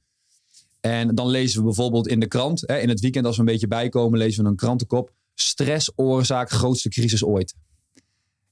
En 0.79 1.15
dan 1.15 1.27
lezen 1.27 1.59
we 1.59 1.65
bijvoorbeeld 1.65 2.07
in 2.07 2.19
de 2.19 2.27
krant, 2.27 2.63
hè, 2.65 2.77
in 2.77 2.89
het 2.89 2.99
weekend 2.99 3.25
als 3.25 3.35
we 3.35 3.41
een 3.41 3.47
beetje 3.47 3.67
bijkomen, 3.67 4.19
lezen 4.19 4.43
we 4.43 4.49
een 4.49 4.55
krantenkop. 4.55 5.11
Stress 5.33 5.91
oorzaak 5.95 6.49
grootste 6.49 6.89
crisis 6.89 7.23
ooit. 7.23 7.55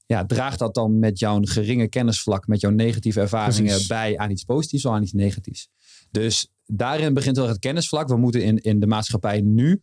Ja, 0.06 0.26
draagt 0.26 0.58
dat 0.58 0.74
dan 0.74 0.98
met 0.98 1.18
jouw 1.18 1.40
geringe 1.42 1.88
kennisvlak, 1.88 2.46
met 2.46 2.60
jouw 2.60 2.70
negatieve 2.70 3.20
ervaringen 3.20 3.64
Precies. 3.64 3.86
bij 3.86 4.18
aan 4.18 4.30
iets 4.30 4.44
positiefs 4.44 4.84
of 4.84 4.92
aan 4.92 5.02
iets 5.02 5.12
negatiefs? 5.12 5.68
Dus 6.10 6.48
daarin 6.66 7.14
begint 7.14 7.36
wel 7.36 7.48
het 7.48 7.58
kennisvlak. 7.58 8.08
We 8.08 8.16
moeten 8.16 8.42
in, 8.42 8.56
in 8.56 8.80
de 8.80 8.86
maatschappij 8.86 9.40
nu, 9.40 9.82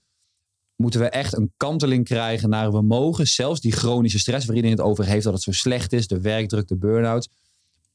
moeten 0.76 1.00
we 1.00 1.10
echt 1.10 1.38
een 1.38 1.54
kanteling 1.58 2.06
krijgen 2.06 2.50
naar 2.50 2.72
we 2.72 2.82
mogen, 2.82 3.28
zelfs 3.28 3.62
die 3.62 3.72
chronische 3.72 4.20
stress 4.20 4.46
waar 4.46 4.56
iedereen 4.56 4.78
het 4.78 4.86
over 4.86 5.06
heeft, 5.06 5.24
dat 5.24 5.34
het 5.34 5.42
zo 5.42 5.52
slecht 5.52 5.94
is, 5.94 6.08
de 6.08 6.22
werkdruk, 6.22 6.68
de 6.68 6.78
burn-out. 6.78 7.30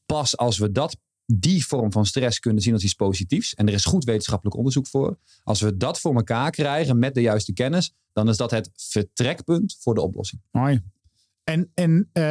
Pas 0.05 0.37
als 0.37 0.57
we 0.57 0.71
dat, 0.71 0.97
die 1.25 1.65
vorm 1.65 1.91
van 1.91 2.05
stress 2.05 2.39
kunnen 2.39 2.61
zien 2.61 2.73
als 2.73 2.83
iets 2.83 2.93
positiefs, 2.93 3.53
en 3.53 3.67
er 3.67 3.73
is 3.73 3.85
goed 3.85 4.03
wetenschappelijk 4.03 4.57
onderzoek 4.57 4.87
voor, 4.87 5.17
als 5.43 5.61
we 5.61 5.77
dat 5.77 5.99
voor 5.99 6.15
elkaar 6.15 6.51
krijgen 6.51 6.99
met 6.99 7.13
de 7.13 7.21
juiste 7.21 7.53
kennis, 7.53 7.93
dan 8.13 8.29
is 8.29 8.37
dat 8.37 8.51
het 8.51 8.69
vertrekpunt 8.75 9.77
voor 9.79 9.93
de 9.93 10.01
oplossing. 10.01 10.41
Mooi. 10.51 10.81
En, 11.43 11.71
en 11.73 12.09
eh, 12.11 12.23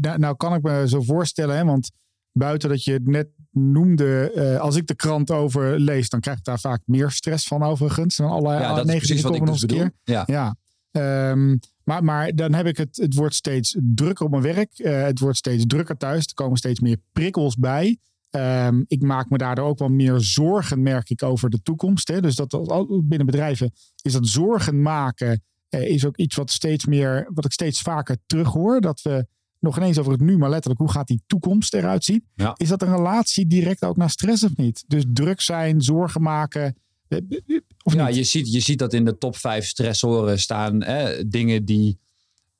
nou, 0.00 0.18
nou 0.18 0.36
kan 0.36 0.54
ik 0.54 0.62
me 0.62 0.88
zo 0.88 1.02
voorstellen, 1.02 1.56
hè, 1.56 1.64
want 1.64 1.90
buiten 2.32 2.68
dat 2.68 2.84
je 2.84 2.92
het 2.92 3.06
net 3.06 3.28
noemde, 3.54 4.30
eh, 4.30 4.60
als 4.60 4.76
ik 4.76 4.86
de 4.86 4.94
krant 4.94 5.30
over 5.30 5.80
lees, 5.80 6.08
dan 6.08 6.20
krijg 6.20 6.38
ik 6.38 6.44
daar 6.44 6.60
vaak 6.60 6.80
meer 6.84 7.10
stress 7.10 7.46
van 7.46 7.62
overigens. 7.62 8.16
Dan 8.16 8.30
alle 8.30 8.52
Ja, 8.52 8.74
dat 8.74 8.78
is 8.78 8.84
negatieve 8.84 9.06
precies 9.06 9.22
wat 9.22 9.34
ik 9.34 9.46
dus 9.46 9.62
een 9.62 9.68
keer. 9.68 9.92
Ja. 10.04 10.22
Ja. 10.26 10.56
Ehm, 10.90 11.56
maar, 11.84 12.04
maar 12.04 12.34
dan 12.34 12.52
heb 12.52 12.66
ik 12.66 12.76
het, 12.76 12.96
het 12.96 13.14
wordt 13.14 13.34
steeds 13.34 13.76
drukker 13.80 14.24
op 14.24 14.30
mijn 14.30 14.42
werk. 14.42 14.78
Eh, 14.78 15.02
het 15.02 15.18
wordt 15.18 15.36
steeds 15.36 15.64
drukker 15.66 15.96
thuis. 15.96 16.26
Er 16.26 16.34
komen 16.34 16.56
steeds 16.56 16.80
meer 16.80 16.96
prikkels 17.12 17.56
bij. 17.56 17.98
Ehm, 18.30 18.82
ik 18.86 19.02
maak 19.02 19.30
me 19.30 19.38
daardoor 19.38 19.66
ook 19.66 19.78
wel 19.78 19.88
meer 19.88 20.20
zorgen, 20.20 20.82
merk 20.82 21.10
ik, 21.10 21.22
over 21.22 21.50
de 21.50 21.62
toekomst. 21.62 22.08
Hè. 22.08 22.20
Dus 22.20 22.34
dat 22.34 22.50
binnen 22.88 23.26
bedrijven 23.26 23.72
is 24.02 24.12
dat 24.12 24.26
zorgen 24.26 24.82
maken, 24.82 25.42
eh, 25.68 25.88
is 25.88 26.06
ook 26.06 26.16
iets 26.16 26.36
wat 26.36 26.50
steeds 26.50 26.86
meer, 26.86 27.30
wat 27.34 27.44
ik 27.44 27.52
steeds 27.52 27.80
vaker 27.80 28.16
terughoor. 28.26 28.80
Dat 28.80 29.02
we 29.02 29.26
nog 29.64 29.76
ineens 29.76 29.98
over 29.98 30.12
het 30.12 30.20
nu, 30.20 30.38
maar 30.38 30.50
letterlijk, 30.50 30.80
hoe 30.80 30.90
gaat 30.90 31.06
die 31.06 31.22
toekomst 31.26 31.74
eruit 31.74 32.04
zien? 32.04 32.24
Ja. 32.34 32.52
Is 32.56 32.68
dat 32.68 32.82
een 32.82 32.94
relatie 32.96 33.46
direct 33.46 33.84
ook 33.84 33.96
naar 33.96 34.10
stress 34.10 34.44
of 34.44 34.56
niet? 34.56 34.84
Dus 34.86 35.04
druk 35.08 35.40
zijn, 35.40 35.82
zorgen 35.82 36.22
maken. 36.22 36.76
eh, 37.08 37.18
eh, 37.18 37.60
Of 37.82 37.94
Ja, 37.94 38.06
niet? 38.06 38.16
je 38.16 38.24
ziet, 38.24 38.52
je 38.52 38.60
ziet 38.60 38.78
dat 38.78 38.92
in 38.92 39.04
de 39.04 39.18
top 39.18 39.36
vijf 39.36 39.66
stressoren 39.66 40.38
staan 40.40 40.82
hè, 40.82 41.28
dingen 41.28 41.64
die 41.64 41.98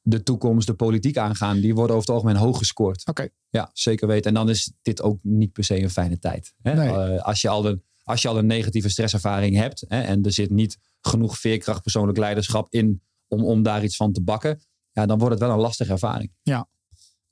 de 0.03 0.23
toekomst, 0.23 0.67
de 0.67 0.75
politiek 0.75 1.17
aangaan. 1.17 1.61
Die 1.61 1.75
worden 1.75 1.97
over 1.97 2.09
het 2.09 2.17
algemeen 2.17 2.43
hoog 2.43 2.59
gescoord. 2.59 3.07
Oké. 3.07 3.29
Ja, 3.51 3.71
zeker 3.73 4.07
weten. 4.09 4.25
En 4.29 4.35
dan 4.35 4.49
is 4.49 4.73
dit 4.83 5.03
ook 5.03 5.19
niet 5.23 5.53
per 5.53 5.65
se 5.65 5.83
een 5.83 5.91
fijne 5.91 6.19
tijd. 6.19 6.55
Hè? 6.63 6.75
Nee. 6.75 6.89
Eh, 6.89 7.23
als, 7.23 7.41
je 7.41 7.49
al 7.49 7.67
een, 7.67 7.83
als 8.03 8.23
je 8.23 8.29
al 8.29 8.39
een 8.39 8.47
negatieve 8.47 8.89
stresservaring 8.89 9.57
hebt 9.57 9.85
hè, 9.89 10.01
en 10.01 10.23
er 10.25 10.33
zit 10.33 10.51
niet 10.51 10.79
genoeg 11.01 11.39
veerkracht, 11.39 11.83
persoonlijk 11.83 12.19
leiderschap 12.19 12.67
in 12.71 13.03
om, 13.29 13.45
om 13.45 13.63
daar 13.63 13.85
iets 13.85 13.97
van 13.97 14.13
te 14.13 14.23
bakken, 14.23 14.61
ja, 14.93 15.07
dan 15.07 15.19
wordt 15.19 15.35
het 15.35 15.43
wel 15.43 15.53
een 15.53 15.61
lastige 15.61 15.93
ervaring. 15.93 16.33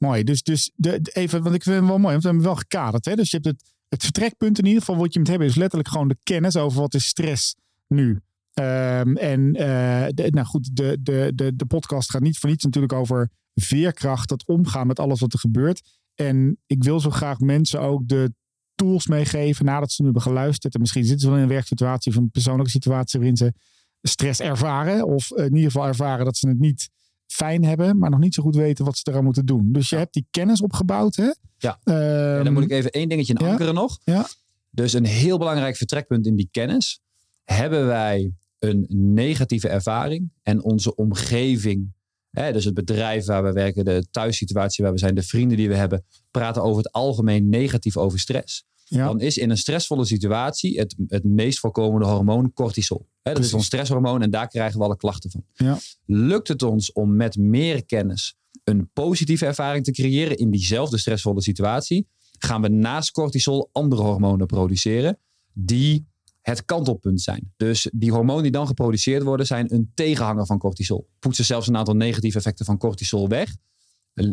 Mooi. 0.03 0.25
Dus, 0.25 0.43
dus 0.43 0.71
de, 0.75 1.01
even, 1.13 1.43
want 1.43 1.55
ik 1.55 1.63
vind 1.63 1.77
het 1.77 1.87
wel 1.87 1.99
mooi, 1.99 2.11
want 2.13 2.23
we 2.23 2.29
hebben 2.29 2.47
wel 2.47 2.57
gekaderd. 2.57 3.05
Hè? 3.05 3.15
Dus 3.15 3.31
je 3.31 3.37
hebt 3.37 3.49
het, 3.49 3.73
het 3.89 4.03
vertrekpunt 4.03 4.59
in 4.59 4.65
ieder 4.65 4.81
geval, 4.81 4.97
wat 4.97 5.13
je 5.13 5.19
moet 5.19 5.29
hebben, 5.29 5.47
is 5.47 5.55
letterlijk 5.55 5.89
gewoon 5.89 6.09
de 6.09 6.19
kennis 6.23 6.57
over 6.57 6.81
wat 6.81 6.95
is 6.95 7.07
stress 7.07 7.57
nu. 7.87 8.21
Ehm, 8.53 9.17
en 9.17 9.53
eh, 9.53 10.31
nou 10.31 10.47
goed, 10.47 10.77
de, 10.77 10.99
de, 11.01 11.33
de, 11.35 11.57
de 11.57 11.67
podcast 11.67 12.11
gaat 12.11 12.23
niet 12.23 12.39
voor 12.39 12.49
niets 12.49 12.65
natuurlijk 12.65 12.93
over 12.93 13.31
veerkracht, 13.55 14.29
dat 14.29 14.47
omgaan 14.47 14.87
met 14.87 14.99
alles 14.99 15.21
wat 15.21 15.33
er 15.33 15.39
gebeurt. 15.39 15.83
En 16.15 16.59
ik 16.67 16.85
wil 16.85 17.01
zo 17.01 17.11
graag 17.11 17.39
mensen 17.39 17.81
ook 17.81 18.09
de 18.09 18.35
tools 18.75 19.07
meegeven 19.07 19.65
nadat 19.65 19.93
ze 19.93 20.03
nu 20.03 20.09
hebben 20.09 20.25
geluisterd. 20.25 20.75
En 20.75 20.81
misschien 20.81 21.05
zitten 21.05 21.21
ze 21.21 21.29
wel 21.29 21.37
in 21.37 21.43
een 21.43 21.49
werksituatie 21.49 22.13
of 22.13 22.19
een 22.19 22.31
persoonlijke 22.31 22.71
situatie 22.71 23.19
waarin 23.19 23.37
ze 23.37 23.53
stress 24.01 24.41
ervaren. 24.41 25.07
Of 25.07 25.31
in 25.31 25.55
ieder 25.55 25.71
geval 25.71 25.87
ervaren 25.87 26.25
dat 26.25 26.37
ze 26.37 26.49
het 26.49 26.59
niet 26.59 26.89
fijn 27.33 27.65
hebben, 27.65 27.99
maar 27.99 28.11
nog 28.11 28.21
niet 28.21 28.35
zo 28.35 28.43
goed 28.43 28.57
weten 28.57 28.85
wat 28.85 28.99
ze 28.99 29.11
eraan 29.11 29.25
moeten 29.25 29.47
doen. 29.47 29.73
Dus 29.73 29.89
je 29.89 29.97
hebt 29.97 30.13
die 30.13 30.27
kennis 30.31 30.61
opgebouwd, 30.63 31.17
hè? 31.17 31.31
Ja. 31.59 31.79
Ehm, 31.85 32.39
En 32.39 32.45
dan 32.45 32.53
moet 32.53 32.63
ik 32.63 32.71
even 32.71 32.91
één 32.91 33.09
dingetje 33.09 33.35
ja. 33.39 33.51
ankeren 33.51 33.75
nog. 33.75 33.99
Ja. 34.05 34.27
Dus 34.71 34.93
een 34.93 35.05
heel 35.05 35.39
belangrijk 35.39 35.77
vertrekpunt 35.77 36.27
in 36.27 36.37
die 36.37 36.49
kennis. 36.51 37.01
Hebben 37.45 37.87
wij 37.87 38.33
een 38.59 38.87
negatieve 38.89 39.69
ervaring 39.69 40.31
en 40.43 40.63
onze 40.63 40.95
omgeving, 40.95 41.93
hè, 42.31 42.53
dus 42.53 42.65
het 42.65 42.75
bedrijf 42.75 43.27
waar 43.27 43.43
we 43.43 43.53
werken, 43.53 43.85
de 43.85 44.07
thuissituatie 44.11 44.85
waar 44.85 44.93
we 44.93 44.99
zijn, 44.99 45.15
de 45.15 45.23
vrienden 45.23 45.57
die 45.57 45.69
we 45.69 45.77
hebben, 45.77 46.05
praten 46.31 46.63
over 46.63 46.83
het 46.83 46.93
algemeen 46.93 47.49
negatief 47.49 47.97
over 47.97 48.19
stress. 48.19 48.65
Ja. 48.85 49.07
Dan 49.07 49.21
is 49.21 49.39
in 49.39 49.51
een 49.51 49.57
stressvolle 49.57 50.05
situatie 50.05 50.79
het, 50.79 50.95
het 51.07 51.25
meest 51.25 51.59
voorkomende 51.59 52.07
hormoon 52.07 52.53
cortisol. 52.53 53.09
Dat 53.23 53.39
is 53.39 53.55
ons 53.55 53.67
stresshormoon 53.67 54.23
en 54.23 54.31
daar 54.31 54.49
krijgen 54.49 54.79
we 54.79 54.85
alle 54.85 54.97
klachten 54.97 55.31
van. 55.31 55.45
Ja. 55.55 55.79
Lukt 56.07 56.49
het 56.49 56.63
ons 56.63 56.93
om 56.93 57.17
met 57.17 57.37
meer 57.37 57.85
kennis 57.85 58.37
een 58.65 58.91
positieve 58.93 59.47
ervaring 59.47 59.85
te 59.85 59.93
creëren 59.93 60.37
in 60.37 60.51
diezelfde 60.51 60.99
stressvolle 60.99 61.43
situatie, 61.43 62.07
gaan 62.39 62.63
we 62.63 62.69
naast 62.69 63.11
cortisol 63.11 63.69
andere 63.73 64.03
hormonen 64.03 64.47
produceren 64.47 65.19
die 65.53 66.07
het 66.41 66.65
kantelpunt 66.65 67.21
zijn. 67.21 67.53
Dus 67.57 67.91
die 67.95 68.13
hormonen 68.13 68.43
die 68.43 68.53
dan 68.53 68.67
geproduceerd 68.67 69.23
worden 69.23 69.47
zijn 69.47 69.75
een 69.75 69.91
tegenhanger 69.95 70.47
van 70.47 70.59
cortisol. 70.59 71.09
Poetsen 71.19 71.45
zelfs 71.45 71.67
een 71.67 71.77
aantal 71.77 71.97
negatieve 71.97 72.39
effecten 72.39 72.65
van 72.65 72.79
cortisol 72.79 73.29
weg. 73.29 73.57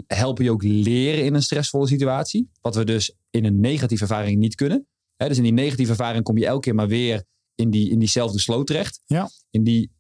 Helpen 0.08 0.44
je 0.44 0.52
ook 0.52 0.64
leren 0.64 1.26
in 1.26 1.34
een 1.34 1.42
stressvolle 1.42 1.88
situatie. 1.88 2.50
Wat 2.62 2.76
we 2.76 2.84
dus 2.84 3.16
in 3.30 3.46
een 3.46 3.60
negatieve 3.60 4.04
ervaring 4.04 4.40
niet 4.40 4.56
kunnen. 4.56 4.88
Dus 5.18 5.38
in 5.38 5.44
die 5.44 5.52
negatieve 5.52 5.92
ervaring 5.92 6.24
kom 6.24 6.38
je 6.38 6.46
elke 6.46 6.60
keer 6.60 6.76
maar 6.76 6.88
weer 6.88 7.24
in, 7.60 7.70
die, 7.70 7.90
in 7.90 8.00
diezelfde 8.00 8.40
sloot 8.40 8.68
terecht. 8.68 9.02
Ja. 9.06 9.30
In 9.50 9.64
die, 9.64 9.92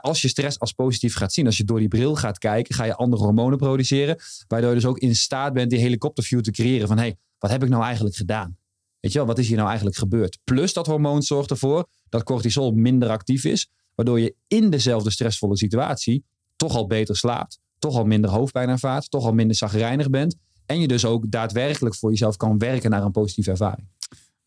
als 0.00 0.22
je 0.22 0.28
stress 0.28 0.58
als 0.58 0.72
positief 0.72 1.14
gaat 1.14 1.32
zien, 1.32 1.46
als 1.46 1.56
je 1.56 1.64
door 1.64 1.78
die 1.78 1.88
bril 1.88 2.14
gaat 2.16 2.38
kijken, 2.38 2.74
ga 2.74 2.84
je 2.84 2.94
andere 2.94 3.22
hormonen 3.22 3.58
produceren. 3.58 4.16
Waardoor 4.46 4.68
je 4.68 4.74
dus 4.74 4.86
ook 4.86 4.98
in 4.98 5.16
staat 5.16 5.52
bent 5.52 5.70
die 5.70 5.78
helikopterview 5.78 6.40
te 6.40 6.50
creëren. 6.50 6.88
Van 6.88 6.96
hé, 6.96 7.02
hey, 7.02 7.16
wat 7.38 7.50
heb 7.50 7.62
ik 7.62 7.68
nou 7.68 7.82
eigenlijk 7.82 8.16
gedaan? 8.16 8.56
Weet 9.00 9.12
je 9.12 9.18
wel, 9.18 9.26
wat 9.26 9.38
is 9.38 9.46
hier 9.46 9.56
nou 9.56 9.68
eigenlijk 9.68 9.98
gebeurd? 9.98 10.38
Plus 10.44 10.72
dat 10.72 10.86
hormoon 10.86 11.22
zorgt 11.22 11.50
ervoor 11.50 11.88
dat 12.08 12.22
cortisol 12.22 12.72
minder 12.72 13.08
actief 13.08 13.44
is. 13.44 13.70
Waardoor 13.94 14.20
je 14.20 14.34
in 14.48 14.70
dezelfde 14.70 15.10
stressvolle 15.10 15.56
situatie 15.56 16.24
toch 16.56 16.76
al 16.76 16.86
beter 16.86 17.16
slaapt. 17.16 17.58
Toch 17.78 17.96
al 17.96 18.04
minder 18.04 18.30
hoofdpijn 18.30 18.68
ervaart. 18.68 19.10
Toch 19.10 19.24
al 19.24 19.32
minder 19.32 19.56
zagrijnig 19.56 20.10
bent. 20.10 20.36
En 20.66 20.80
je 20.80 20.88
dus 20.88 21.04
ook 21.04 21.30
daadwerkelijk 21.30 21.94
voor 21.94 22.10
jezelf 22.10 22.36
kan 22.36 22.58
werken 22.58 22.90
naar 22.90 23.02
een 23.02 23.10
positieve 23.10 23.50
ervaring. 23.50 23.88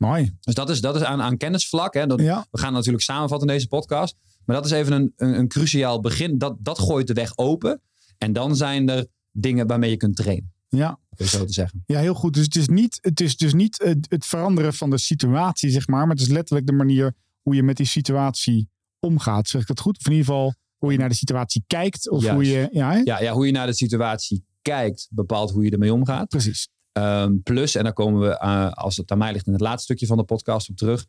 Mooi. 0.01 0.35
Dus 0.39 0.53
dat 0.53 0.69
is, 0.69 0.81
dat 0.81 0.95
is 0.95 1.01
aan, 1.03 1.21
aan 1.21 1.37
kennisvlak. 1.37 1.93
Hè. 1.93 2.07
Dat, 2.07 2.19
Ja. 2.21 2.45
We 2.51 2.59
gaan 2.59 2.73
natuurlijk 2.73 3.03
samenvatten 3.03 3.47
in 3.47 3.53
deze 3.53 3.67
podcast. 3.67 4.15
Maar 4.45 4.55
dat 4.55 4.65
is 4.65 4.71
even 4.71 4.93
een, 4.93 5.13
een, 5.15 5.37
een 5.39 5.47
cruciaal 5.47 5.99
begin. 5.99 6.37
Dat, 6.37 6.55
dat 6.59 6.79
gooit 6.79 7.07
de 7.07 7.13
weg 7.13 7.37
open. 7.37 7.81
En 8.17 8.33
dan 8.33 8.55
zijn 8.55 8.89
er 8.89 9.05
dingen 9.31 9.67
waarmee 9.67 9.89
je 9.89 9.97
kunt 9.97 10.15
trainen. 10.15 10.53
Ja. 10.69 10.99
Zo 11.17 11.45
te 11.45 11.53
zeggen. 11.53 11.83
ja, 11.85 11.99
heel 11.99 12.13
goed. 12.13 12.33
Dus 12.33 12.43
het 12.43 12.55
is 12.55 12.67
niet 12.67 12.97
het, 13.01 13.19
is 13.19 13.37
dus 13.37 13.53
niet 13.53 13.81
het, 13.83 14.05
het 14.09 14.25
veranderen 14.25 14.73
van 14.73 14.89
de 14.89 14.97
situatie, 14.97 15.69
zeg 15.69 15.87
maar. 15.87 16.01
Maar 16.01 16.15
het 16.15 16.25
is 16.25 16.31
letterlijk 16.31 16.67
de 16.67 16.73
manier 16.73 17.13
hoe 17.41 17.55
je 17.55 17.63
met 17.63 17.77
die 17.77 17.85
situatie 17.85 18.69
omgaat. 18.99 19.47
Zeg 19.47 19.61
ik 19.61 19.67
dat 19.67 19.79
goed? 19.79 19.97
Of 19.97 20.05
in 20.05 20.11
ieder 20.11 20.25
geval 20.25 20.53
hoe 20.77 20.91
je 20.91 20.97
naar 20.97 21.09
de 21.09 21.15
situatie 21.15 21.63
kijkt. 21.67 22.09
Of 22.09 22.23
Juist. 22.23 22.35
hoe 22.35 22.45
je... 22.45 22.69
Ja? 22.71 23.01
Ja, 23.03 23.21
ja, 23.21 23.33
hoe 23.33 23.45
je 23.45 23.51
naar 23.51 23.67
de 23.67 23.73
situatie 23.73 24.45
kijkt, 24.61 25.07
bepaalt 25.11 25.51
hoe 25.51 25.63
je 25.63 25.71
ermee 25.71 25.93
omgaat. 25.93 26.29
precies. 26.29 26.67
Ehm, 26.91 27.37
plus, 27.43 27.75
en 27.75 27.83
daar 27.83 27.93
komen 27.93 28.21
we, 28.21 28.37
eh, 28.37 28.71
als 28.71 28.97
het 28.97 29.11
aan 29.11 29.17
mij 29.17 29.31
ligt, 29.31 29.47
in 29.47 29.53
het 29.53 29.61
laatste 29.61 29.83
stukje 29.83 30.05
van 30.05 30.17
de 30.17 30.23
podcast 30.23 30.69
op 30.69 30.75
terug. 30.75 31.05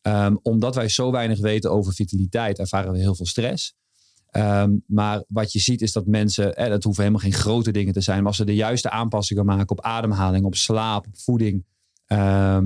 Ehm, 0.00 0.36
omdat 0.42 0.74
wij 0.74 0.88
zo 0.88 1.10
weinig 1.10 1.40
weten 1.40 1.70
over 1.70 1.92
vitaliteit, 1.92 2.58
ervaren 2.58 2.92
we 2.92 2.98
heel 2.98 3.14
veel 3.14 3.26
stress. 3.26 3.74
Ehm, 4.30 4.70
maar 4.86 5.24
wat 5.28 5.52
je 5.52 5.58
ziet 5.58 5.82
is 5.82 5.92
dat 5.92 6.06
mensen, 6.06 6.56
eh, 6.56 6.68
dat 6.68 6.84
hoeven 6.84 7.02
helemaal 7.02 7.24
geen 7.24 7.40
grote 7.40 7.70
dingen 7.70 7.92
te 7.92 8.00
zijn, 8.00 8.18
maar 8.18 8.26
als 8.26 8.36
ze 8.36 8.44
de 8.44 8.54
juiste 8.54 8.90
aanpassingen 8.90 9.44
maken 9.44 9.70
op 9.70 9.80
ademhaling, 9.80 10.44
op 10.44 10.54
slaap, 10.54 11.06
op 11.06 11.18
voeding, 11.18 11.64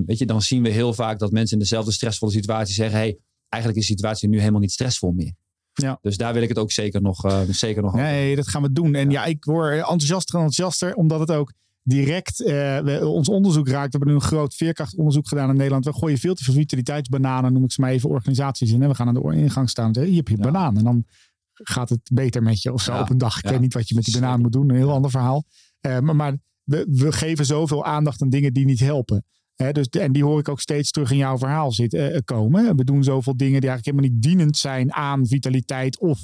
weet 0.07 0.19
je, 0.19 0.27
dan 0.27 0.43
zien 0.43 0.63
we 0.63 0.69
heel 0.69 0.95
vaak 0.95 1.19
dat 1.19 1.31
mensen 1.31 1.57
in 1.57 1.63
dezelfde 1.63 1.93
stressvolle 1.93 2.33
situatie 2.33 2.75
zeggen: 2.75 2.99
hey, 2.99 3.19
eigenlijk 3.49 3.83
is 3.83 3.89
de 3.89 3.95
situatie 3.95 4.29
nu 4.29 4.39
helemaal 4.39 4.61
niet 4.61 4.73
stressvol 4.73 5.13
meer. 5.13 5.33
Ja. 5.73 5.99
Dus 6.03 6.17
daar 6.17 6.33
wil 6.33 6.43
ik 6.43 6.49
het 6.49 6.59
ook 6.59 6.73
zeker 6.73 7.03
nog, 7.03 7.25
eh, 7.25 7.41
zeker 7.49 7.83
nog 7.83 7.93
over. 7.93 8.05
Nee, 8.05 8.37
dat 8.37 8.49
gaan 8.49 8.63
we 8.63 8.73
doen. 8.73 8.95
En 8.95 9.11
ja, 9.11 9.25
ik 9.25 9.45
word 9.45 9.77
enthousiaster 9.77 10.35
en 10.35 10.45
enthousiaster, 10.45 10.95
omdat 10.95 11.21
het 11.21 11.31
ook 11.31 11.53
direct 11.83 12.41
eh, 12.43 12.79
we- 12.79 13.07
ons 13.07 13.29
onderzoek 13.29 13.69
raakt. 13.69 13.93
We 13.93 13.97
hebben 13.99 14.09
nu 14.09 14.15
een 14.15 14.21
groot 14.29 14.55
veerkrachtonderzoek 14.55 15.29
gedaan 15.29 15.51
in 15.51 15.57
Nederland. 15.57 15.85
We 15.85 15.93
gooien 15.93 16.19
veel 16.19 16.35
te 16.35 16.45
veel 16.45 16.55
vitaliteitsbananen, 16.55 17.53
noem 17.53 17.65
ik 17.65 17.73
ze 17.73 17.81
maar 17.81 17.91
even, 17.91 18.09
organisaties 18.11 18.73
in. 18.73 18.83
En 18.83 18.89
we 18.89 18.95
gaan 18.95 19.09
aan 19.09 19.15
de 19.15 19.33
ingang 19.37 19.71
staan 19.71 19.87
en 19.87 19.95
zeggen, 19.95 20.13
hier 20.13 20.23
heb 20.23 20.29
je 20.29 20.35
een 20.37 20.53
banaan. 20.53 20.77
En 20.77 20.85
dan 20.85 21.05
gaat 21.53 21.89
het 21.89 22.11
beter 22.13 22.43
met 22.43 22.63
je 22.63 22.73
of 22.73 22.83
zo 22.83 22.93
Ja, 22.93 23.01
op 23.01 23.11
een 23.11 23.19
dag. 23.19 23.39
Ik 23.39 23.45
ja. 23.45 23.51
weet 23.51 23.61
niet 23.61 23.75
wat 23.75 23.89
je 23.89 23.95
met 23.95 24.05
die 24.05 24.21
banaan 24.21 24.41
moet 24.41 24.53
doen. 24.53 24.71
Een 24.71 24.77
heel 24.77 24.93
ander 24.93 25.11
verhaal. 25.11 25.45
Eh, 25.81 25.99
maar 25.99 26.17
maar 26.17 26.37
we, 26.65 26.87
we 26.91 27.13
geven 27.13 27.47
zoveel 27.47 27.85
aandacht 27.85 28.23
aan 28.23 28.29
dingen 28.31 28.53
die 28.53 28.65
niet 28.65 28.81
helpen. 28.81 29.25
Dus, 29.73 29.89
en 29.89 30.13
die 30.13 30.25
hoor 30.25 30.39
ik 30.39 30.49
ook 30.49 30.61
steeds 30.61 30.91
terug 30.91 31.11
in 31.11 31.17
jouw 31.17 31.39
verhaal 31.39 31.73
zit, 31.73 31.95
eh, 31.95 32.19
komen. 32.25 32.77
We 32.77 32.85
doen 32.85 33.05
zoveel 33.05 33.37
dingen 33.37 33.61
die 33.61 33.69
eigenlijk 33.71 33.85
helemaal 33.97 34.11
niet 34.11 34.23
dienend 34.23 34.57
zijn 34.57 34.93
aan 34.93 35.27
vitaliteit 35.27 35.99
of 36.01 36.19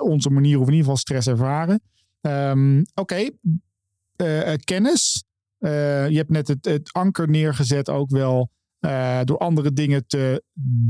onze 0.00 0.30
manier 0.30 0.54
of 0.56 0.66
in 0.66 0.72
ieder 0.72 0.78
geval 0.80 0.96
stress 0.96 1.26
ervaren. 1.26 1.80
Ehm, 2.20 2.82
Oké, 2.94 3.28
eh, 4.16 4.54
kennis. 4.64 5.24
Eh, 5.58 6.08
je 6.08 6.16
hebt 6.16 6.30
net 6.30 6.48
het, 6.48 6.64
het 6.64 6.92
anker 6.92 7.28
neergezet 7.28 7.90
ook 7.90 8.10
wel. 8.10 8.50
Eh, 8.78 9.20
door 9.24 9.38
andere 9.38 9.72
dingen 9.72 10.06
te 10.06 10.42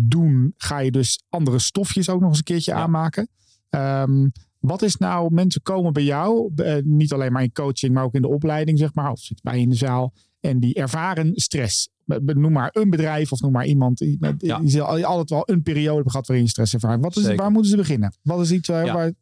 doen, 0.08 0.54
ga 0.56 0.78
je 0.78 0.90
dus 0.90 1.20
andere 1.28 1.58
stofjes 1.58 2.08
ook 2.08 2.20
nog 2.20 2.28
eens 2.28 2.38
een 2.38 2.44
keertje 2.44 2.72
Ja. 2.72 2.78
aanmaken. 2.78 3.28
Ehm, 3.70 4.28
wat 4.60 4.82
is 4.82 4.96
nou, 4.96 5.32
mensen 5.34 5.62
komen 5.62 5.92
bij 5.92 6.02
jou, 6.02 6.52
eh, 6.56 6.76
niet 6.84 7.12
alleen 7.12 7.32
maar 7.32 7.42
in 7.42 7.52
coaching, 7.52 7.94
maar 7.94 8.04
ook 8.04 8.14
in 8.14 8.22
de 8.22 8.28
opleiding, 8.28 8.78
zeg 8.78 8.94
maar, 8.94 9.10
of 9.10 9.18
zitten 9.18 9.44
bij 9.50 9.56
je 9.56 9.62
in 9.62 9.68
de 9.70 9.76
zaal, 9.76 10.12
en 10.40 10.60
die 10.60 10.74
ervaren 10.74 11.30
stress. 11.34 11.88
Noem 12.24 12.52
maar 12.52 12.70
een 12.72 12.90
bedrijf 12.90 13.32
of 13.32 13.40
noem 13.40 13.52
maar 13.52 13.66
iemand 13.66 13.98
die, 13.98 14.18
Ja. 14.38 14.82
altijd 14.84 15.30
wel 15.30 15.42
een 15.50 15.62
periode 15.62 15.94
hebben 15.94 16.10
gehad 16.10 16.26
waarin 16.26 16.44
je 16.44 16.50
stress 16.50 16.74
ervaart. 16.74 17.00
Wat 17.00 17.16
is, 17.16 17.22
Zeker. 17.22 17.36
waar 17.38 17.50
moeten 17.50 17.70
ze 17.70 17.76
beginnen? 17.76 18.14
Wat 18.22 18.40
is 18.40 18.50
iets 18.52 18.68
waar, 18.68 18.84
Ja. 18.84 18.92
waar 18.94 19.12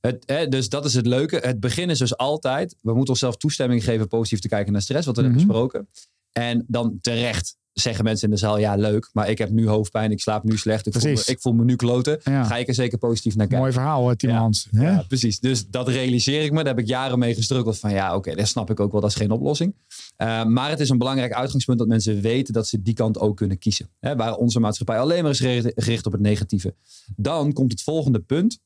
Het, 0.00 0.22
hè, 0.26 0.48
dus 0.48 0.68
dat 0.68 0.84
is 0.84 0.94
het 0.94 1.06
leuke. 1.06 1.36
Het 1.36 1.60
begin 1.60 1.90
is 1.90 1.98
dus 1.98 2.16
altijd, 2.16 2.76
we 2.82 2.90
moeten 2.92 3.08
onszelf 3.12 3.36
toestemming 3.36 3.84
geven 3.84 4.08
positief 4.08 4.40
te 4.40 4.48
kijken 4.48 4.72
naar 4.72 4.82
stress, 4.82 5.06
wat 5.06 5.16
we 5.16 5.22
Mhm. 5.22 5.30
hebben 5.30 5.48
besproken. 5.48 5.88
En 6.32 6.64
dan 6.68 6.98
terecht 7.00 7.58
zeggen 7.72 8.04
mensen 8.04 8.28
in 8.28 8.34
de 8.34 8.40
zaal, 8.40 8.58
ja 8.58 8.74
leuk, 8.74 9.10
maar 9.12 9.30
ik 9.30 9.38
heb 9.38 9.50
nu 9.50 9.68
hoofdpijn, 9.68 10.10
ik 10.10 10.20
slaap 10.20 10.44
nu 10.44 10.56
slecht, 10.58 10.86
ik, 10.86 10.92
voel 10.92 11.02
me, 11.02 11.08
Precies. 11.08 11.28
ik 11.28 11.40
voel 11.40 11.52
me 11.52 11.64
nu 11.64 11.76
kloten. 11.76 12.20
Ja. 12.24 12.44
Ga 12.44 12.56
ik 12.56 12.68
er 12.68 12.74
zeker 12.74 12.98
positief 12.98 13.34
naar 13.36 13.46
kijken. 13.46 13.58
mooi 13.58 13.72
verhaal, 13.72 14.10
eh, 14.10 14.16
Tim 14.16 14.30
Ja. 14.30 14.36
Hans. 14.36 14.68
Ja, 14.70 15.04
precies. 15.08 15.40
Dus 15.40 15.66
dat 15.68 15.88
realiseer 15.88 16.42
ik 16.44 16.50
me. 16.50 16.56
Daar 16.56 16.66
heb 16.74 16.78
ik 16.78 16.86
jaren 16.86 17.18
mee 17.18 17.34
gestruggeld. 17.34 17.78
Van 17.78 17.90
ja, 17.90 18.16
oké, 18.16 18.34
dat 18.34 18.48
snap 18.48 18.70
ik 18.70 18.80
ook 18.80 18.92
wel. 18.92 19.00
Dat 19.00 19.10
is 19.10 19.16
geen 19.16 19.30
oplossing. 19.30 19.74
Uh, 20.18 20.44
maar 20.44 20.70
het 20.70 20.80
is 20.80 20.88
een 20.88 20.98
belangrijk 20.98 21.32
uitgangspunt 21.32 21.78
dat 21.78 21.88
mensen 21.88 22.20
weten 22.20 22.52
dat 22.54 22.66
ze 22.66 22.82
die 22.82 22.94
kant 22.94 23.18
ook 23.18 23.36
kunnen 23.36 23.58
kiezen. 23.58 23.88
Hè, 24.00 24.16
waar 24.16 24.34
onze 24.36 24.60
maatschappij 24.60 24.98
alleen 25.00 25.22
maar 25.22 25.30
is 25.32 25.40
gericht 25.40 26.06
op 26.06 26.12
het 26.12 26.20
negatieve. 26.20 26.74
Dan 27.16 27.52
komt 27.52 27.72
het 27.72 27.82
volgende 27.82 28.18
punt. 28.20 28.58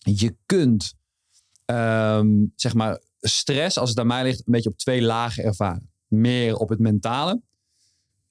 Je 0.00 0.36
kunt, 0.46 0.94
ehm, 1.64 2.46
zeg 2.54 2.74
maar, 2.74 3.00
stress, 3.20 3.78
als 3.78 3.88
het 3.88 3.98
aan 3.98 4.06
mij 4.06 4.22
ligt, 4.22 4.38
een 4.38 4.52
beetje 4.52 4.70
op 4.70 4.78
twee 4.78 5.02
lagen 5.02 5.44
ervaren. 5.44 5.90
Meer 6.06 6.56
op 6.56 6.68
het 6.68 6.78
mentale 6.78 7.42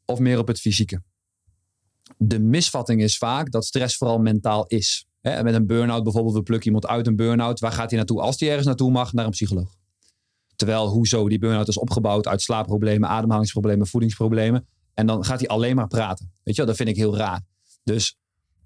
of 0.05 0.19
meer 0.19 0.39
op 0.39 0.47
het 0.47 0.59
fysieke. 0.59 1.01
De 2.17 2.39
misvatting 2.39 3.01
is 3.01 3.17
vaak 3.17 3.51
dat 3.51 3.65
stress 3.65 3.97
vooral 3.97 4.19
mentaal 4.19 4.65
is. 4.65 5.07
Met 5.21 5.53
een 5.53 5.67
burn-out 5.67 6.03
bijvoorbeeld, 6.03 6.35
we 6.35 6.43
plukken 6.43 6.67
iemand 6.67 6.88
uit 6.88 7.07
een 7.07 7.15
burn-out. 7.15 7.59
Waar 7.59 7.71
gaat 7.71 7.89
hij 7.89 7.97
naartoe 7.97 8.21
als 8.21 8.39
hij 8.39 8.49
ergens 8.49 8.67
naartoe 8.67 8.91
mag? 8.91 9.13
Naar 9.13 9.25
een 9.25 9.31
psycholoog. 9.31 9.77
Terwijl, 10.55 10.88
hoezo 10.88 11.29
die 11.29 11.39
burn-out 11.39 11.67
is 11.67 11.77
opgebouwd 11.77 12.27
uit 12.27 12.41
slaapproblemen, 12.41 13.09
ademhalingsproblemen, 13.09 13.88
voedingsproblemen. 13.88 14.67
En 14.93 15.05
dan 15.05 15.25
gaat 15.25 15.39
hij 15.39 15.47
alleen 15.47 15.75
maar 15.75 15.88
praten. 15.88 16.31
Weet 16.43 16.55
je 16.55 16.61
wel, 16.61 16.65
dat 16.65 16.75
vind 16.75 16.89
ik 16.89 16.95
heel 16.95 17.17
raar. 17.17 17.41
Dus 17.83 18.18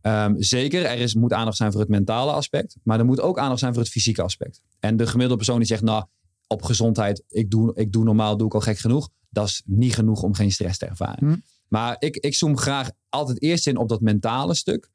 ehm, 0.03 0.33
zeker, 0.37 0.85
er 0.85 0.99
is, 0.99 1.15
moet 1.15 1.33
aandacht 1.33 1.57
zijn 1.57 1.71
voor 1.71 1.81
het 1.81 1.89
mentale 1.89 2.31
aspect. 2.31 2.75
Maar 2.83 2.99
er 2.99 3.05
moet 3.05 3.21
ook 3.21 3.39
aandacht 3.39 3.59
zijn 3.59 3.73
voor 3.73 3.81
het 3.81 3.91
fysieke 3.91 4.21
aspect. 4.21 4.61
En 4.79 4.97
de 4.97 5.07
gemiddelde 5.07 5.35
persoon 5.35 5.57
die 5.57 5.67
zegt, 5.67 5.81
nou, 5.81 6.05
op 6.47 6.63
gezondheid, 6.63 7.23
ik 7.27 7.51
doe, 7.51 7.71
ik 7.75 7.91
doe 7.91 8.03
normaal, 8.03 8.37
doe 8.37 8.47
ik 8.47 8.53
al 8.53 8.61
gek 8.61 8.77
genoeg. 8.77 9.09
Dat 9.29 9.47
is 9.47 9.61
niet 9.65 9.93
genoeg 9.93 10.23
om 10.23 10.33
geen 10.33 10.51
stress 10.51 10.77
te 10.77 10.85
ervaren. 10.85 11.27
Hm. 11.27 11.35
Maar 11.67 11.95
ik, 11.99 12.15
ik 12.15 12.35
zoom 12.35 12.57
graag 12.57 12.89
altijd 13.09 13.41
eerst 13.41 13.67
in 13.67 13.77
op 13.77 13.89
dat 13.89 14.01
mentale 14.01 14.55
stuk. 14.55 14.89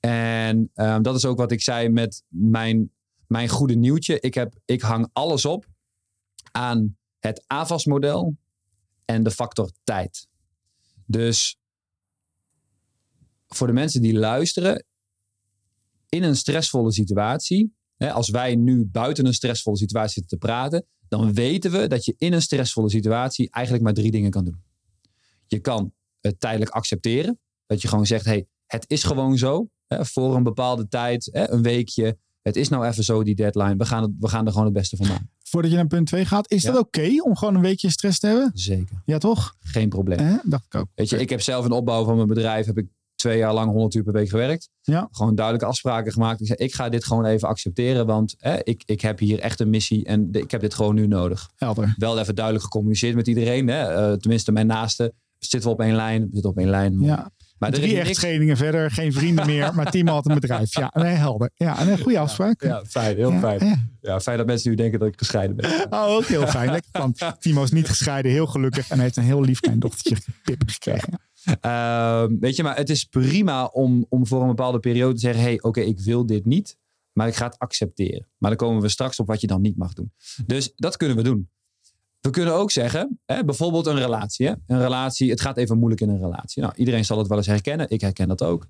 En 0.00 0.70
ehm, 0.74 1.02
dat 1.02 1.14
is 1.16 1.24
ook 1.24 1.38
wat 1.38 1.52
ik 1.52 1.62
zei 1.62 1.88
met 1.88 2.22
mijn, 2.28 2.90
mijn 3.26 3.48
goede 3.48 3.74
nieuwtje. 3.74 4.20
Ik, 4.20 4.34
heb, 4.34 4.54
ik 4.64 4.80
hang 4.80 5.08
alles 5.12 5.44
op 5.44 5.66
aan 6.52 6.96
het 7.18 7.44
AVAS-model 7.46 8.36
en 9.04 9.22
de 9.22 9.30
factor 9.30 9.70
tijd. 9.84 10.28
Dus 11.06 11.59
voor 13.54 13.66
de 13.66 13.72
mensen 13.72 14.02
die 14.02 14.18
luisteren, 14.18 14.84
in 16.08 16.22
een 16.22 16.36
stressvolle 16.36 16.92
situatie, 16.92 17.74
hè, 17.96 18.12
als 18.12 18.28
wij 18.30 18.54
nu 18.54 18.84
buiten 18.84 19.26
een 19.26 19.34
stressvolle 19.34 19.76
situatie 19.76 20.12
zitten 20.20 20.38
te 20.38 20.46
praten, 20.46 20.86
dan 21.08 21.34
weten 21.34 21.70
we 21.70 21.86
dat 21.86 22.04
je 22.04 22.14
in 22.18 22.32
een 22.32 22.42
stressvolle 22.42 22.90
situatie 22.90 23.50
eigenlijk 23.50 23.84
maar 23.84 23.94
drie 23.94 24.10
dingen 24.10 24.30
kan 24.30 24.44
doen. 24.44 24.62
Je 25.46 25.58
kan 25.58 25.92
het 26.20 26.40
tijdelijk 26.40 26.70
accepteren, 26.70 27.38
dat 27.66 27.82
je 27.82 27.88
gewoon 27.88 28.06
zegt, 28.06 28.24
hey, 28.24 28.46
het 28.66 28.84
is 28.88 29.02
gewoon 29.04 29.38
zo, 29.38 29.68
hè, 29.86 30.04
voor 30.04 30.34
een 30.36 30.42
bepaalde 30.42 30.88
tijd, 30.88 31.28
hè, 31.32 31.50
een 31.50 31.62
weekje, 31.62 32.18
het 32.42 32.56
is 32.56 32.68
nou 32.68 32.86
even 32.86 33.04
zo 33.04 33.22
die 33.22 33.34
deadline, 33.34 33.76
we 33.76 33.84
gaan, 33.86 34.02
het, 34.02 34.12
we 34.18 34.28
gaan 34.28 34.44
er 34.46 34.50
gewoon 34.50 34.66
het 34.66 34.74
beste 34.74 34.96
van 34.96 35.06
maken. 35.06 35.30
Voordat 35.42 35.70
je 35.70 35.76
naar 35.76 35.86
punt 35.86 36.06
2 36.06 36.24
gaat, 36.24 36.50
is 36.50 36.62
Ja. 36.62 36.72
dat 36.72 36.80
oké 36.80 37.08
om 37.22 37.36
gewoon 37.36 37.54
een 37.54 37.60
weekje 37.60 37.90
stress 37.90 38.18
te 38.18 38.26
hebben? 38.26 38.50
Zeker, 38.54 39.02
Ja, 39.04 39.18
toch? 39.18 39.56
geen 39.60 39.88
probleem. 39.88 40.18
Eh, 40.18 40.34
dacht 40.44 40.64
ik 40.64 40.74
ook. 40.74 40.86
Weet 40.94 41.08
je, 41.08 41.18
ik 41.18 41.28
heb 41.30 41.40
zelf 41.40 41.64
in 41.64 41.70
de 41.70 41.76
opbouw 41.76 42.04
van 42.04 42.16
mijn 42.16 42.28
bedrijf 42.28 42.66
heb 42.66 42.78
ik 42.78 42.86
twee 43.20 43.38
jaar 43.38 43.54
lang 43.54 43.70
100 43.70 43.94
uur 43.94 44.02
per 44.02 44.12
week 44.12 44.28
gewerkt. 44.28 44.68
Ja. 44.82 45.08
Gewoon 45.10 45.34
duidelijke 45.34 45.68
afspraken 45.68 46.12
gemaakt. 46.12 46.40
Ik 46.40 46.46
zei, 46.46 46.58
ik 46.58 46.74
ga 46.74 46.88
dit 46.88 47.04
gewoon 47.04 47.24
even 47.24 47.48
accepteren, 47.48 48.06
want 48.06 48.34
hè, 48.38 48.56
ik, 48.62 48.82
ik 48.86 49.00
heb 49.00 49.18
hier 49.18 49.38
echt 49.38 49.60
een 49.60 49.70
missie 49.70 50.04
en 50.04 50.30
de- 50.30 50.40
ik 50.40 50.50
heb 50.50 50.60
dit 50.60 50.74
gewoon 50.74 50.94
nu 50.94 51.06
nodig. 51.06 51.50
Helder. 51.56 51.94
Wel 51.96 52.18
even 52.18 52.34
duidelijk 52.34 52.64
gecommuniceerd 52.64 53.14
met 53.14 53.26
iedereen. 53.26 53.68
Hè? 53.68 53.82
eh, 53.82 54.12
tenminste, 54.12 54.52
mijn 54.52 54.66
naasten 54.66 55.12
zitten 55.38 55.68
we 55.70 55.74
op 55.76 55.80
één 55.82 55.94
lijn. 55.94 56.20
We 56.22 56.28
zitten 56.32 56.50
op 56.50 56.58
één 56.58 56.68
lijn. 56.70 57.00
Ja. 57.00 57.30
maar 57.58 57.70
Drie 57.70 57.98
echtscheidingen 58.00 58.56
verder, 58.56 58.90
geen 58.90 59.12
vrienden 59.12 59.46
meer, 59.46 59.74
maar 59.74 59.90
Timo 59.90 60.12
had 60.12 60.28
een 60.28 60.34
bedrijf. 60.34 60.74
Ja, 60.78 60.90
nee, 60.94 61.14
helder. 61.14 61.50
Ja, 61.54 61.86
een 61.88 61.98
goede 61.98 62.18
afspraak. 62.18 62.62
Ja, 62.62 62.84
fijn. 62.88 63.16
Heel 63.16 63.30
Ja, 63.32 63.38
fijn. 63.38 63.64
ja. 63.66 63.88
Ja, 64.00 64.20
fijn 64.20 64.36
dat 64.36 64.46
mensen 64.46 64.70
nu 64.70 64.76
denken 64.76 64.98
dat 64.98 65.08
ik 65.08 65.14
gescheiden 65.18 65.56
ben. 65.56 65.70
Oh, 65.90 66.06
ook 66.08 66.24
heel 66.24 66.46
fijn. 66.46 66.70
Lekker. 66.70 67.36
Timo 67.38 67.62
is 67.62 67.70
niet 67.70 67.88
gescheiden, 67.88 68.30
heel 68.32 68.46
gelukkig 68.46 68.88
en 68.90 69.00
heeft 69.00 69.16
een 69.16 69.22
heel 69.22 69.40
lief 69.40 69.60
klein 69.60 69.78
dochtertje 69.78 70.16
Pip 70.44 70.62
gekregen. 70.66 71.20
Ehm, 71.60 72.38
weet 72.38 72.56
je, 72.56 72.62
maar 72.62 72.76
het 72.76 72.90
is 72.90 73.04
prima 73.04 73.64
om, 73.64 74.06
om 74.08 74.26
voor 74.26 74.40
een 74.40 74.48
bepaalde 74.48 74.80
periode 74.80 75.14
te 75.14 75.20
zeggen: 75.20 75.42
hey, 75.42 75.62
oké, 75.62 75.80
ik 75.80 76.00
wil 76.00 76.26
dit 76.26 76.44
niet, 76.44 76.78
maar 77.12 77.28
ik 77.28 77.34
ga 77.34 77.46
het 77.46 77.58
accepteren. 77.58 78.26
Maar 78.38 78.50
dan 78.50 78.58
komen 78.58 78.82
we 78.82 78.88
straks 78.88 79.18
op 79.18 79.26
wat 79.26 79.40
je 79.40 79.46
dan 79.46 79.60
niet 79.60 79.76
mag 79.76 79.92
doen. 79.92 80.12
Dus 80.46 80.72
dat 80.74 80.96
kunnen 80.96 81.16
we 81.16 81.22
doen. 81.22 81.50
We 82.20 82.30
kunnen 82.30 82.54
ook 82.54 82.70
zeggen, 82.70 83.20
hè, 83.26 83.44
bijvoorbeeld 83.44 83.86
een 83.86 83.98
relatie. 83.98 84.48
Een 84.48 84.80
relatie, 84.80 85.30
het 85.30 85.40
gaat 85.40 85.56
even 85.56 85.78
moeilijk 85.78 86.00
in 86.00 86.08
een 86.08 86.18
relatie. 86.18 86.62
Nou, 86.62 86.74
iedereen 86.76 87.04
zal 87.04 87.18
het 87.18 87.28
wel 87.28 87.36
eens 87.36 87.46
herkennen. 87.46 87.90
Ik 87.90 88.00
herken 88.00 88.28
dat 88.28 88.42
ook. 88.42 88.66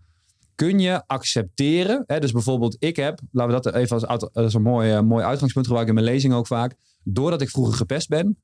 Kun 0.54 0.78
je 0.78 1.06
accepteren, 1.06 2.04
hè, 2.06 2.18
dus 2.18 2.32
bijvoorbeeld 2.32 2.76
ik 2.78 2.96
heb, 2.96 3.20
laten 3.32 3.54
we 3.54 3.60
dat 3.60 3.74
even 3.74 4.06
als 4.32 4.54
een 4.54 4.62
mooi, 4.62 4.92
eh, 4.92 5.00
mooi 5.00 5.24
uitgangspunt 5.24 5.66
gebruiken 5.66 5.96
in 5.96 6.02
mijn 6.02 6.14
lezing 6.14 6.34
ook 6.34 6.46
vaak. 6.46 6.74
Doordat 7.04 7.40
ik 7.40 7.50
vroeger 7.50 7.74
gepest 7.74 8.08
ben, 8.08 8.38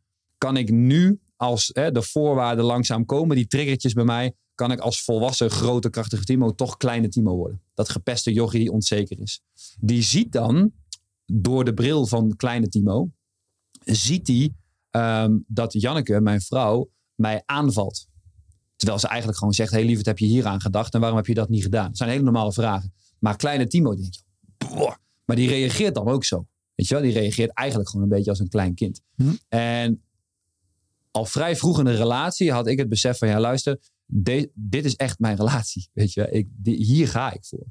kan 0.46 0.56
ik 0.56 0.70
nu 0.70 1.20
als 1.37 1.70
hè, 1.72 1.92
de 1.92 2.02
voorwaarden 2.02 2.64
langzaam 2.64 3.04
komen, 3.04 3.37
die 3.37 3.46
triggertjes 3.46 3.92
bij 3.92 4.04
mij, 4.04 4.35
kan 4.54 4.72
ik 4.72 4.78
als 4.78 5.02
volwassen, 5.02 5.50
grote, 5.50 5.90
krachtige 5.90 6.24
Timo 6.24 6.54
toch 6.54 6.76
kleine 6.76 7.09
Timo 7.09 7.37
worden. 7.37 7.62
Dat 7.74 7.88
gepeste 7.88 8.32
jochie 8.32 8.61
die 8.61 8.72
onzeker 8.72 9.20
is. 9.20 9.42
Die 9.80 10.02
ziet 10.02 10.32
dan, 10.32 10.72
door 11.24 11.64
de 11.64 11.74
bril 11.74 12.06
van 12.06 12.37
kleine 12.37 12.68
Timo, 12.68 13.11
ziet 13.85 14.26
hij 14.26 14.52
ehm, 14.90 15.38
dat 15.46 15.72
Janneke, 15.72 16.20
mijn 16.20 16.40
vrouw, 16.40 16.90
mij 17.14 17.42
aanvalt. 17.46 18.06
Terwijl 18.76 18.98
ze 19.00 19.06
eigenlijk 19.09 19.38
gewoon 19.38 19.54
zegt, 19.54 19.72
hey 19.72 19.85
lieverd, 19.85 20.06
heb 20.06 20.18
je 20.18 20.26
hier 20.26 20.46
aan 20.46 20.61
gedacht 20.61 20.94
en 20.94 21.00
waarom 21.00 21.18
heb 21.18 21.26
je 21.26 21.35
dat 21.35 21.48
niet 21.48 21.62
gedaan? 21.62 21.87
Dat 21.87 21.96
zijn 21.96 22.11
hele 22.11 22.22
normale 22.22 22.52
vragen. 22.52 22.92
Maar 23.18 23.37
kleine 23.37 23.66
Timo 23.66 23.94
denkt, 23.94 24.24
"Boah." 24.59 24.94
maar 25.24 25.37
die 25.37 25.48
reageert 25.48 25.94
dan 25.94 26.09
ook 26.09 26.24
zo. 26.24 26.46
Weet 26.74 26.88
je 26.88 26.94
wel, 26.94 27.02
die 27.02 27.12
reageert 27.12 27.50
eigenlijk 27.52 27.88
gewoon 27.88 28.04
een 28.04 28.16
beetje 28.16 28.30
als 28.30 28.40
een 28.40 28.48
klein 28.48 28.74
kind. 28.74 29.00
Hm. 29.14 29.35
En 29.48 30.06
al 31.16 31.24
vrij 31.24 31.57
vroeg 31.57 31.79
in 31.79 31.85
de 31.85 31.94
relatie 31.94 32.52
had 32.52 32.66
ik 32.66 32.79
het 32.79 32.88
besef 32.88 33.18
van, 33.18 33.29
ja 33.29 33.40
luister, 33.40 33.79
dit 34.55 34.85
is 34.85 34.96
echt 34.96 35.18
mijn 35.18 35.37
relatie. 35.37 35.88
Weet 35.92 36.12
je, 36.12 36.31
ik, 36.31 36.48
hier 36.62 37.09
ga 37.09 37.33
ik 37.33 37.44
voor. 37.44 37.66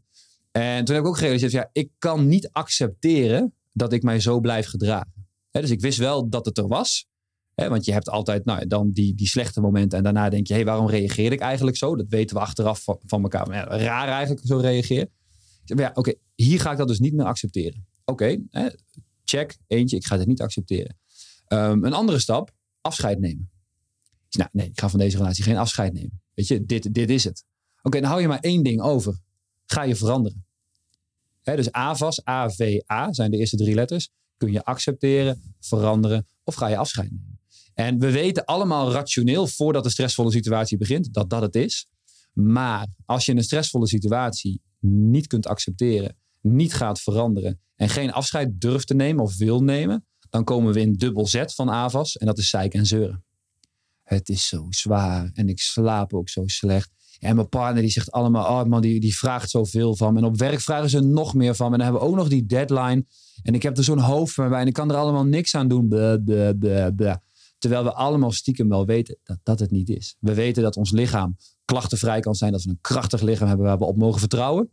En 0.51 0.85
toen 0.85 0.95
heb 0.95 1.03
ik 1.03 1.09
ook 1.09 1.17
gerealiseerd, 1.17 1.51
ja, 1.51 1.69
ik 1.71 1.89
kan 1.97 2.27
niet 2.27 2.49
accepteren 2.51 3.53
dat 3.71 3.93
ik 3.93 4.03
mij 4.03 4.19
zo 4.19 4.39
blijf 4.39 4.67
gedragen. 4.67 5.27
Dus 5.51 5.69
ik 5.69 5.81
wist 5.81 5.97
wel 5.97 6.29
dat 6.29 6.45
het 6.45 6.57
er 6.57 6.67
was. 6.67 7.07
Want 7.55 7.85
je 7.85 7.91
hebt 7.91 8.09
altijd 8.09 8.45
nou, 8.45 8.67
dan 8.67 8.91
die, 8.91 9.15
die 9.15 9.27
slechte 9.27 9.61
momenten. 9.61 9.97
En 9.97 10.03
daarna 10.03 10.29
denk 10.29 10.47
je, 10.47 10.53
hé, 10.53 10.59
hey, 10.59 10.67
waarom 10.67 10.89
reageerde 10.89 11.35
ik 11.35 11.41
eigenlijk 11.41 11.77
zo? 11.77 11.95
Dat 11.95 12.09
weten 12.09 12.35
we 12.35 12.41
achteraf 12.41 12.83
van, 12.83 13.23
elkaar. 13.23 13.53
Ja, 13.53 13.77
raar 13.77 14.07
eigenlijk 14.07 14.47
zo 14.47 14.57
reageer. 14.57 15.07
Ja, 15.63 15.91
oké, 15.93 16.13
hier 16.35 16.59
ga 16.59 16.71
ik 16.71 16.77
dat 16.77 16.87
dus 16.87 16.99
niet 16.99 17.13
meer 17.13 17.25
accepteren. 17.25 17.87
Oké, 18.05 18.37
check, 19.23 19.57
eentje, 19.67 19.95
ik 19.95 20.05
ga 20.05 20.17
dit 20.17 20.27
niet 20.27 20.41
accepteren. 20.41 20.97
Ehm, 21.47 21.83
een 21.83 21.93
andere 21.93 22.19
stap, 22.19 22.51
afscheid 22.85 23.19
nemen. 23.19 23.49
Zeg, 24.27 24.43
nou, 24.43 24.49
nee, 24.51 24.67
ik 24.67 24.79
ga 24.79 24.89
van 24.89 24.99
deze 24.99 25.17
relatie 25.17 25.43
geen 25.43 25.57
afscheid 25.57 25.93
nemen. 25.93 26.21
Weet 26.33 26.47
je, 26.47 26.65
dit, 26.65 26.93
dit 26.93 27.09
is 27.09 27.23
het. 27.23 27.45
Oké, 27.81 27.99
dan 27.99 28.09
hou 28.09 28.21
je 28.21 28.27
maar 28.27 28.39
één 28.39 28.63
ding 28.63 28.81
over. 28.81 29.19
Ga 29.65 29.83
je 29.83 29.95
veranderen. 29.95 30.45
Hè, 31.41 31.55
dus 31.55 31.71
AVAS, 31.71 32.27
A-V-A 32.27 33.13
zijn 33.13 33.31
de 33.31 33.37
eerste 33.37 33.57
drie 33.57 33.75
letters. 33.75 34.09
Kun 34.37 34.51
je 34.51 34.63
accepteren, 34.63 35.55
veranderen 35.59 36.27
of 36.43 36.55
ga 36.55 36.67
je 36.67 36.77
afscheid 36.77 37.11
nemen. 37.11 37.39
En 37.73 37.99
we 37.99 38.11
weten 38.11 38.45
allemaal 38.45 38.91
rationeel 38.91 39.47
voordat 39.47 39.83
de 39.83 39.89
stressvolle 39.89 40.31
situatie 40.31 40.77
begint 40.77 41.13
dat 41.13 41.29
dat 41.29 41.41
het 41.41 41.55
is. 41.55 41.87
Maar 42.33 42.87
als 43.05 43.25
je 43.25 43.31
een 43.31 43.43
stressvolle 43.43 43.87
situatie 43.87 44.61
niet 44.79 45.27
kunt 45.27 45.47
accepteren, 45.47 46.15
niet 46.41 46.73
gaat 46.73 47.01
veranderen 47.01 47.59
en 47.75 47.89
geen 47.89 48.11
afscheid 48.11 48.61
durft 48.61 48.87
te 48.87 48.93
nemen 48.93 49.23
of 49.23 49.37
wil 49.37 49.63
nemen, 49.63 50.05
dan 50.35 50.43
komen 50.43 50.73
we 50.73 50.79
in 50.79 50.93
dubbel 50.93 51.27
Z 51.27 51.43
van 51.45 51.69
AVAS 51.69 52.17
en 52.17 52.25
dat 52.25 52.37
is 52.37 52.49
zeiken 52.49 52.79
en 52.79 52.85
zeuren. 52.85 53.23
Het 54.03 54.29
is 54.29 54.47
zo 54.47 54.65
zwaar 54.69 55.31
en 55.33 55.49
ik 55.49 55.59
slaap 55.59 56.13
ook 56.13 56.29
zo 56.29 56.43
slecht. 56.45 56.89
En 57.19 57.35
mijn 57.35 57.49
partner 57.49 57.81
die 57.81 57.91
zegt 57.91 58.11
allemaal, 58.11 58.45
oh 58.45 58.69
man, 58.69 58.81
die, 58.81 58.99
die 58.99 59.17
vraagt 59.17 59.49
zoveel 59.49 59.95
van 59.95 60.13
me. 60.13 60.19
En 60.19 60.25
op 60.25 60.37
werk 60.37 60.59
vragen 60.59 60.89
ze 60.89 60.99
nog 60.99 61.33
meer 61.33 61.55
van 61.55 61.67
me. 61.67 61.71
En 61.71 61.77
dan 61.77 61.87
hebben 61.87 62.07
we 62.07 62.13
ook 62.13 62.19
nog 62.19 62.29
die 62.29 62.45
deadline. 62.45 63.05
En 63.43 63.53
ik 63.53 63.63
heb 63.63 63.77
er 63.77 63.83
zo'n 63.83 63.99
hoofd 63.99 64.35
bij 64.35 64.59
en 64.59 64.67
ik 64.67 64.73
kan 64.73 64.89
er 64.89 64.95
allemaal 64.95 65.25
niks 65.25 65.55
aan 65.55 65.67
doen. 65.67 65.89
Terwijl 67.57 67.83
we 67.83 67.93
allemaal 67.93 68.31
stiekem 68.31 68.69
wel 68.69 68.85
weten 68.85 69.17
dat 69.23 69.39
dat 69.43 69.59
het 69.59 69.71
niet 69.71 69.89
is. 69.89 70.15
We 70.19 70.33
weten 70.33 70.63
dat 70.63 70.77
ons 70.77 70.91
lichaam 70.91 71.37
klachtenvrij 71.65 72.19
kan 72.19 72.35
zijn. 72.35 72.51
Dat 72.51 72.63
we 72.63 72.69
een 72.69 72.81
krachtig 72.81 73.21
lichaam 73.21 73.47
hebben 73.47 73.65
waar 73.65 73.77
we 73.77 73.85
op 73.85 73.97
mogen 73.97 74.19
vertrouwen. 74.19 74.71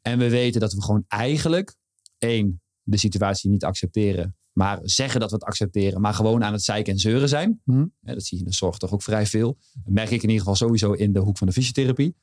En 0.00 0.18
we 0.18 0.28
weten 0.28 0.60
dat 0.60 0.72
we 0.72 0.82
gewoon 0.82 1.04
eigenlijk, 1.08 1.74
één, 2.18 2.62
de 2.82 2.96
situatie 2.96 3.50
niet 3.50 3.64
accepteren. 3.64 4.36
Maar 4.52 4.78
zeggen 4.82 5.20
dat 5.20 5.30
we 5.30 5.36
het 5.36 5.44
accepteren, 5.44 6.00
maar 6.00 6.14
gewoon 6.14 6.44
aan 6.44 6.52
het 6.52 6.62
zeiken 6.62 6.92
en 6.92 6.98
zeuren 6.98 7.28
zijn. 7.28 7.60
Hm. 7.64 7.86
Ja, 8.00 8.14
dat 8.14 8.22
zie 8.22 8.38
je 8.38 8.44
in 8.44 8.50
de 8.50 8.56
zorg 8.56 8.78
toch 8.78 8.92
ook 8.92 9.02
vrij 9.02 9.26
veel. 9.26 9.58
Dat 9.84 9.94
merk 9.94 10.10
ik 10.10 10.22
in 10.22 10.28
ieder 10.28 10.38
geval 10.38 10.54
sowieso 10.54 10.92
in 10.92 11.12
de 11.12 11.18
hoek 11.18 11.38
van 11.38 11.46
de 11.46 11.52
fysiotherapie. 11.52 12.16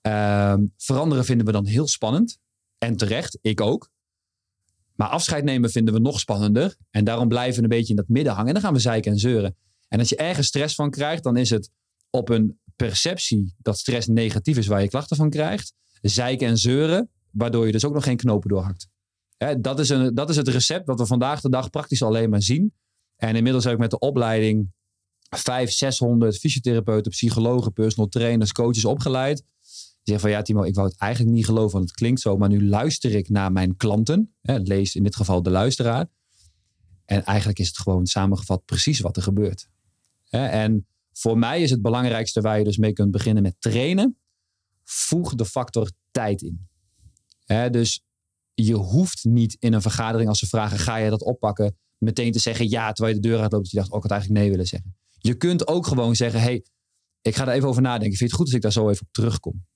Ehm, 0.00 0.64
veranderen 0.76 1.24
vinden 1.24 1.46
we 1.46 1.52
dan 1.52 1.66
heel 1.66 1.88
spannend. 1.88 2.38
En 2.78 2.96
terecht, 2.96 3.38
ik 3.40 3.60
ook. 3.60 3.90
Maar 4.94 5.08
afscheid 5.08 5.44
nemen 5.44 5.70
vinden 5.70 5.94
we 5.94 6.00
nog 6.00 6.20
spannender. 6.20 6.76
En 6.90 7.04
daarom 7.04 7.28
blijven 7.28 7.56
we 7.56 7.62
een 7.62 7.76
beetje 7.76 7.90
in 7.90 7.96
dat 7.96 8.08
midden 8.08 8.32
hangen. 8.32 8.48
En 8.48 8.54
dan 8.54 8.62
gaan 8.62 8.72
we 8.72 8.80
zeiken 8.80 9.12
en 9.12 9.18
zeuren. 9.18 9.56
En 9.88 9.98
als 9.98 10.08
je 10.08 10.16
ergens 10.16 10.46
stress 10.46 10.74
van 10.74 10.90
krijgt, 10.90 11.22
dan 11.22 11.36
is 11.36 11.50
het 11.50 11.70
op 12.10 12.28
een 12.28 12.58
perceptie 12.76 13.54
dat 13.58 13.78
stress 13.78 14.06
negatief 14.06 14.56
is 14.56 14.66
waar 14.66 14.82
je 14.82 14.88
klachten 14.88 15.16
van 15.16 15.30
krijgt. 15.30 15.74
Zeiken 16.02 16.48
en 16.48 16.58
zeuren, 16.58 17.10
waardoor 17.30 17.66
je 17.66 17.72
dus 17.72 17.84
ook 17.84 17.94
nog 17.94 18.04
geen 18.04 18.16
knopen 18.16 18.48
doorhakt. 18.48 18.88
Hè, 19.36 19.60
dat, 19.60 19.78
is 19.80 19.88
een, 19.88 20.14
dat 20.14 20.30
is 20.30 20.36
het 20.36 20.48
recept 20.48 20.86
wat 20.86 20.98
we 20.98 21.06
vandaag 21.06 21.40
de 21.40 21.48
dag 21.48 21.70
praktisch 21.70 22.02
alleen 22.02 22.30
maar 22.30 22.42
zien. 22.42 22.74
En 23.16 23.36
inmiddels 23.36 23.64
heb 23.64 23.72
ik 23.72 23.78
met 23.78 23.90
de 23.90 23.98
opleiding 23.98 24.72
500, 25.28 25.76
600 25.76 26.38
fysiotherapeuten, 26.38 27.10
psychologen, 27.10 27.72
personal 27.72 28.08
trainers, 28.08 28.52
coaches 28.52 28.84
opgeleid. 28.84 29.36
Die 29.36 30.14
zeggen 30.14 30.20
van 30.20 30.30
ja 30.30 30.42
Timo, 30.42 30.62
ik 30.62 30.74
wou 30.74 30.88
het 30.88 30.98
eigenlijk 30.98 31.34
niet 31.34 31.44
geloven, 31.44 31.72
want 31.72 31.84
het 31.84 31.98
klinkt 31.98 32.20
zo. 32.20 32.36
Maar 32.36 32.48
nu 32.48 32.66
luister 32.66 33.14
ik 33.14 33.28
naar 33.28 33.52
mijn 33.52 33.76
klanten. 33.76 34.34
Hè, 34.42 34.56
lees 34.56 34.94
in 34.94 35.02
dit 35.02 35.16
geval 35.16 35.42
de 35.42 35.50
luisteraar. 35.50 36.06
En 37.04 37.24
eigenlijk 37.24 37.58
is 37.58 37.66
het 37.66 37.78
gewoon 37.78 38.06
samengevat 38.06 38.64
precies 38.64 39.00
wat 39.00 39.16
er 39.16 39.22
gebeurt. 39.22 39.68
En 40.28 40.86
voor 41.12 41.38
mij 41.38 41.62
is 41.62 41.70
het 41.70 41.82
belangrijkste 41.82 42.40
waar 42.40 42.58
je 42.58 42.64
dus 42.64 42.76
mee 42.76 42.92
kunt 42.92 43.10
beginnen 43.10 43.42
met 43.42 43.56
trainen. 43.58 44.18
Voeg 44.84 45.34
de 45.34 45.44
factor 45.44 45.90
tijd 46.10 46.42
in. 46.42 46.68
Dus 47.70 48.05
je 48.64 48.74
hoeft 48.74 49.24
niet 49.24 49.56
in 49.58 49.72
een 49.72 49.82
vergadering 49.82 50.28
als 50.28 50.38
ze 50.38 50.46
vragen, 50.46 50.78
ga 50.78 50.96
je 50.96 51.10
dat 51.10 51.22
oppakken? 51.22 51.76
Meteen 51.98 52.32
te 52.32 52.38
zeggen 52.38 52.70
ja, 52.70 52.92
terwijl 52.92 53.16
je 53.16 53.20
de 53.20 53.28
deur 53.28 53.40
uitloopt. 53.40 53.64
Dat 53.64 53.72
je 53.72 53.78
dacht, 53.78 53.90
oh, 53.90 53.96
ik 53.96 54.02
had 54.02 54.10
eigenlijk 54.10 54.40
nee 54.40 54.50
willen 54.50 54.66
zeggen. 54.66 54.96
Je 55.18 55.34
kunt 55.34 55.66
ook 55.68 55.86
gewoon 55.86 56.16
zeggen, 56.16 56.40
hey, 56.40 56.64
ik 57.22 57.36
ga 57.36 57.46
er 57.46 57.52
even 57.52 57.68
over 57.68 57.82
nadenken. 57.82 58.16
Vind 58.16 58.18
je 58.18 58.24
het 58.24 58.34
goed 58.34 58.46
als 58.46 58.54
ik 58.54 58.62
daar 58.62 58.72
zo 58.72 58.90
even 58.90 59.06
op 59.06 59.12
terugkom? 59.12 59.66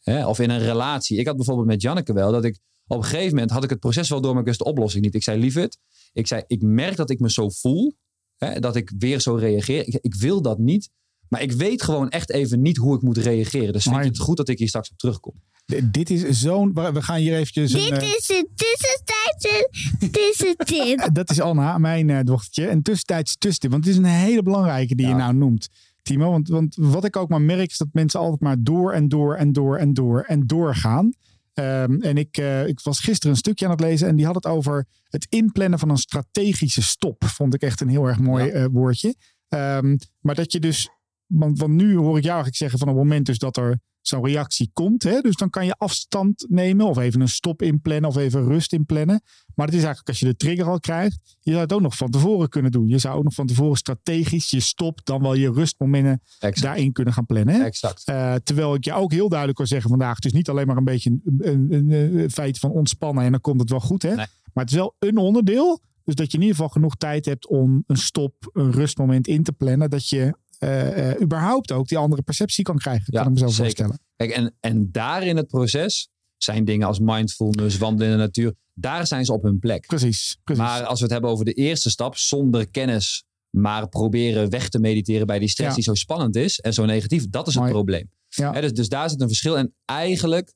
Hè? 0.00 0.26
Of 0.26 0.38
in 0.38 0.50
een 0.50 0.58
relatie. 0.58 1.18
Ik 1.18 1.26
had 1.26 1.36
bijvoorbeeld 1.36 1.66
met 1.66 1.82
Janneke 1.82 2.12
wel 2.12 2.32
dat 2.32 2.44
ik 2.44 2.58
op 2.86 2.96
een 2.96 3.04
gegeven 3.04 3.30
moment 3.30 3.50
had 3.50 3.64
ik 3.64 3.70
het 3.70 3.80
proces 3.80 4.08
wel 4.08 4.20
door, 4.20 4.30
maar 4.30 4.40
ik 4.40 4.46
wist 4.46 4.58
de 4.58 4.64
oplossing 4.64 5.04
niet. 5.04 5.14
Ik 5.14 5.22
zei, 5.22 5.40
lieverd, 5.40 5.78
ik 6.12 6.26
zei, 6.26 6.42
ik 6.46 6.62
merk 6.62 6.96
dat 6.96 7.10
ik 7.10 7.20
me 7.20 7.30
zo 7.30 7.48
voel, 7.48 7.94
hè, 8.36 8.60
dat 8.60 8.76
ik 8.76 8.92
weer 8.98 9.20
zo 9.20 9.34
reageer. 9.34 9.86
Ik, 9.86 9.98
ik 10.00 10.14
wil 10.14 10.42
dat 10.42 10.58
niet, 10.58 10.90
maar 11.28 11.42
ik 11.42 11.52
weet 11.52 11.82
gewoon 11.82 12.08
echt 12.08 12.30
even 12.30 12.62
niet 12.62 12.76
hoe 12.76 12.96
ik 12.96 13.02
moet 13.02 13.16
reageren. 13.16 13.72
Dus 13.72 13.82
vind 13.82 13.96
je 13.96 14.02
het 14.02 14.18
goed 14.18 14.36
dat 14.36 14.48
ik 14.48 14.58
hier 14.58 14.68
straks 14.68 14.90
op 14.90 14.98
terugkom? 14.98 15.42
Dit 15.84 16.10
is 16.10 16.40
zo'n... 16.40 16.72
We 16.72 17.02
gaan 17.02 17.16
hier 17.16 17.34
eventjes... 17.34 17.72
een, 17.72 17.80
Dit 17.80 17.92
eh, 17.92 18.02
is 18.02 18.28
een 18.28 18.48
tussentijdse 18.54 19.68
tussentip. 20.10 21.08
Dat 21.14 21.30
is 21.30 21.40
Anna, 21.40 21.78
mijn 21.78 22.10
eh, 22.10 22.20
dochtertje. 22.22 22.70
Een 22.70 22.82
tussentijds 22.82 23.36
tussentip. 23.36 23.70
Want 23.70 23.84
het 23.84 23.92
is 23.92 23.98
een 23.98 24.04
hele 24.04 24.42
belangrijke 24.42 24.94
die 24.94 25.06
je 25.06 25.14
nou 25.14 25.34
noemt, 25.34 25.68
Timo. 26.02 26.30
Want, 26.30 26.48
want 26.48 26.74
wat 26.78 27.04
ik 27.04 27.16
ook 27.16 27.28
maar 27.28 27.42
merk 27.42 27.70
is 27.70 27.78
dat 27.78 27.88
mensen 27.92 28.20
altijd 28.20 28.40
maar 28.40 28.56
door 28.58 28.92
en 28.92 29.08
door 29.08 29.34
en 29.34 29.52
door 29.52 29.76
en 29.76 29.94
door 29.94 30.20
en 30.20 30.46
door 30.46 30.74
gaan. 30.74 31.12
Ehm, 31.54 32.00
en 32.00 32.16
ik, 32.16 32.36
eh, 32.36 32.66
ik 32.66 32.80
was 32.80 33.00
gisteren 33.00 33.30
een 33.30 33.38
stukje 33.38 33.64
aan 33.64 33.70
het 33.70 33.80
lezen 33.80 34.08
en 34.08 34.16
die 34.16 34.26
had 34.26 34.34
het 34.34 34.46
over 34.46 34.86
het 35.08 35.26
inplannen 35.28 35.78
van 35.78 35.90
een 35.90 35.96
strategische 35.96 36.82
stop. 36.82 37.24
Vond 37.24 37.54
ik 37.54 37.62
echt 37.62 37.80
een 37.80 37.88
heel 37.88 38.06
erg 38.06 38.18
mooi 38.18 38.44
Ja. 38.44 38.50
eh, 38.52 38.64
woordje. 38.72 39.14
Ehm, 39.48 39.96
maar 40.20 40.34
dat 40.34 40.52
je 40.52 40.60
dus, 40.60 40.88
want, 41.26 41.58
want 41.58 41.72
nu 41.72 41.96
hoor 41.96 42.16
ik 42.16 42.22
jou 42.22 42.34
eigenlijk 42.34 42.56
zeggen 42.56 42.78
van 42.78 42.88
het 42.88 42.96
moment 42.96 43.26
dus 43.26 43.38
dat 43.38 43.56
er 43.56 43.78
zo'n 44.06 44.24
reactie 44.24 44.70
komt. 44.72 45.02
Hè, 45.02 45.20
dus 45.20 45.36
dan 45.36 45.50
kan 45.50 45.66
je 45.66 45.74
afstand 45.78 46.46
nemen 46.48 46.86
of 46.86 46.98
even 46.98 47.20
een 47.20 47.28
stop 47.28 47.62
inplannen 47.62 48.10
of 48.10 48.16
even 48.16 48.44
rust 48.44 48.72
inplannen. 48.72 49.22
Maar 49.54 49.66
het 49.66 49.74
is 49.74 49.82
eigenlijk 49.82 50.08
als 50.08 50.18
je 50.18 50.26
de 50.26 50.36
trigger 50.36 50.66
al 50.66 50.80
krijgt, 50.80 51.18
je 51.40 51.50
zou 51.50 51.62
het 51.62 51.72
ook 51.72 51.80
nog 51.80 51.96
van 51.96 52.10
tevoren 52.10 52.48
kunnen 52.48 52.70
doen. 52.70 52.88
Je 52.88 52.98
zou 52.98 53.16
ook 53.16 53.24
nog 53.24 53.34
van 53.34 53.46
tevoren 53.46 53.76
strategisch 53.76 54.50
je 54.50 54.60
stop, 54.60 55.00
dan 55.04 55.22
wel 55.22 55.34
je 55.34 55.52
rustmomenten 55.52 56.22
Exact. 56.38 56.62
daarin 56.62 56.92
kunnen 56.92 57.14
gaan 57.14 57.26
plannen. 57.26 57.54
Hè? 57.54 57.64
exact. 57.64 58.02
Eh, 58.04 58.34
terwijl 58.34 58.74
ik 58.74 58.84
je 58.84 58.92
ook 58.92 59.12
heel 59.12 59.28
duidelijk 59.28 59.58
wil 59.58 59.66
zeggen 59.66 59.90
vandaag, 59.90 60.14
het 60.14 60.24
is 60.24 60.32
niet 60.32 60.48
alleen 60.48 60.66
maar 60.66 60.76
een 60.76 60.84
beetje 60.84 61.10
een, 61.10 61.38
een, 61.38 61.72
een, 61.72 62.18
een 62.18 62.30
feit 62.30 62.58
van 62.58 62.70
ontspannen 62.70 63.24
en 63.24 63.30
dan 63.30 63.40
komt 63.40 63.60
het 63.60 63.70
wel 63.70 63.80
goed. 63.80 64.02
Hè? 64.02 64.14
Nee. 64.14 64.26
Maar 64.52 64.64
het 64.64 64.72
is 64.72 64.78
wel 64.78 64.96
een 64.98 65.16
onderdeel. 65.16 65.82
Dus 66.04 66.14
dat 66.14 66.30
je 66.30 66.36
in 66.36 66.42
ieder 66.42 66.56
geval 66.56 66.72
genoeg 66.72 66.96
tijd 66.96 67.24
hebt 67.24 67.48
om 67.48 67.84
een 67.86 67.96
stop, 67.96 68.50
een 68.52 68.72
rustmoment 68.72 69.26
in 69.26 69.42
te 69.42 69.52
plannen. 69.52 69.90
Dat 69.90 70.08
je 70.08 70.36
eh, 70.64 71.20
überhaupt 71.22 71.72
ook 71.72 71.88
die 71.88 71.98
andere 71.98 72.22
perceptie 72.22 72.64
kan 72.64 72.78
krijgen. 72.78 73.04
Ja, 73.06 73.22
kan 73.22 73.32
ik 73.32 73.38
me 73.38 73.38
zo 73.38 73.46
zeker. 73.46 73.64
voorstellen. 73.64 73.98
Kijk, 74.16 74.30
en, 74.30 74.56
en 74.60 74.88
daar 74.92 75.22
in 75.22 75.36
het 75.36 75.46
proces 75.46 76.08
zijn 76.36 76.64
dingen 76.64 76.86
als 76.86 76.98
mindfulness, 76.98 77.78
wandelen 77.78 78.12
in 78.12 78.18
de 78.18 78.22
natuur, 78.22 78.54
daar 78.74 79.06
zijn 79.06 79.24
ze 79.24 79.32
op 79.32 79.42
hun 79.42 79.58
plek. 79.58 79.86
Precies. 79.86 80.38
precies. 80.44 80.62
Maar 80.62 80.84
als 80.84 80.98
we 80.98 81.04
het 81.04 81.12
hebben 81.12 81.30
over 81.30 81.44
de 81.44 81.52
eerste 81.52 81.90
stap, 81.90 82.16
zonder 82.16 82.70
kennis, 82.70 83.24
maar 83.50 83.88
proberen 83.88 84.50
weg 84.50 84.68
te 84.68 84.78
mediteren 84.78 85.26
bij 85.26 85.38
die 85.38 85.48
stress 85.48 85.68
Ja. 85.68 85.74
die 85.74 85.84
zo 85.84 85.94
spannend 85.94 86.36
is 86.36 86.60
en 86.60 86.72
zo 86.72 86.84
negatief, 86.84 87.28
dat 87.28 87.46
is 87.46 87.54
het 87.54 87.68
probleem. 87.68 88.10
Ja. 88.28 88.60
Dus, 88.60 88.72
dus 88.72 88.88
daar 88.88 89.10
zit 89.10 89.20
een 89.20 89.28
verschil. 89.28 89.58
En 89.58 89.74
eigenlijk, 89.84 90.54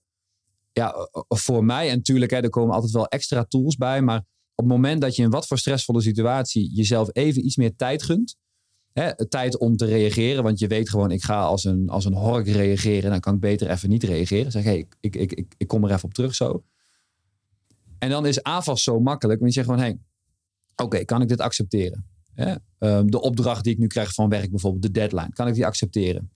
ja, 0.73 0.95
voor 1.29 1.65
mij, 1.65 1.91
en 1.91 1.97
natuurlijk, 1.97 2.31
hè, 2.31 2.41
er 2.41 2.51
komen 2.51 2.75
altijd 2.75 2.93
wel 2.93 3.07
extra 3.07 3.45
tools 3.45 3.77
bij, 3.77 4.03
maar 4.03 4.19
op 4.55 4.65
het 4.65 4.67
moment 4.67 5.01
dat 5.01 5.17
je 5.17 5.23
in 5.23 5.31
wat 5.31 5.47
voor 5.47 5.59
stressvolle 5.59 6.01
situatie 6.01 6.75
jezelf 6.75 7.09
even 7.13 7.45
iets 7.45 7.57
meer 7.57 7.77
tijd 7.77 8.03
gunt, 8.03 8.37
hè, 8.99 9.29
tijd 9.29 9.59
om 9.59 9.77
te 9.77 9.85
reageren, 9.85 10.43
want 10.43 10.59
je 10.59 10.67
weet 10.67 10.91
gewoon, 10.91 11.11
ik 11.11 11.23
ga 11.23 11.41
als 11.41 11.65
een, 11.65 11.89
als 11.89 12.05
een 12.05 12.15
hork 12.15 12.47
reageren, 12.49 13.11
dan 13.11 13.21
kan 13.21 13.35
ik 13.35 13.41
beter 13.41 13.71
even 13.71 13.89
niet 13.89 14.03
reageren. 14.03 14.53
Zeg, 14.53 14.65
hey, 14.65 14.79
ik, 15.01 15.17
ik, 15.17 15.33
ik, 15.33 15.55
ik, 15.57 15.67
kom 15.67 15.85
er 15.85 15.91
even 15.91 16.05
op 16.05 16.15
terug 16.15 16.35
zo. 16.35 16.65
En 17.99 18.11
dan 18.11 18.27
is 18.27 18.43
AFAS 18.43 18.83
zo 18.83 19.01
makkelijk, 19.01 19.41
want 19.41 19.55
je 19.55 19.61
zegt 19.61 19.73
gewoon, 19.73 19.85
hey, 19.85 19.99
oké, 20.77 21.05
kan 21.05 21.23
ik 21.23 21.29
dit 21.29 21.41
accepteren? 21.41 22.07
Ehm, 22.79 23.07
de 23.07 23.21
opdracht 23.21 23.65
die 23.65 23.73
ik 23.73 23.79
nu 23.79 23.87
krijg 23.87 24.15
van 24.15 24.29
werk, 24.29 24.51
bijvoorbeeld 24.51 24.83
de 24.83 24.91
deadline, 24.91 25.33
kan 25.33 25.49
ik 25.49 25.55
die 25.55 25.67
accepteren? 25.67 26.31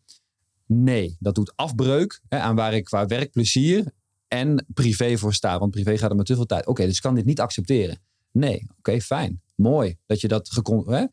Nee, 0.67 1.17
dat 1.19 1.35
doet 1.35 1.53
afbreuk 1.57 2.21
hè, 2.29 2.39
aan 2.39 2.55
waar 2.55 2.75
ik 2.75 2.85
qua 2.85 3.07
werkplezier 3.07 3.93
en 4.29 4.67
privé 4.75 5.17
voor 5.19 5.35
sta. 5.35 5.59
Want 5.59 5.71
privé 5.71 5.99
gaat 5.99 6.11
er 6.11 6.17
met 6.17 6.27
te 6.27 6.35
veel 6.35 6.47
tijd. 6.47 6.67
Oké, 6.67 6.87
dus 6.87 6.97
ik 6.97 7.03
kan 7.03 7.15
dit 7.15 7.25
niet 7.25 7.41
accepteren. 7.41 7.99
Nee, 8.31 8.67
oké, 8.79 9.01
fijn. 9.01 9.41
Mooi 9.55 9.97
dat 10.07 10.21
je 10.21 10.29
dat. 10.29 10.61
Hè? 10.87 11.05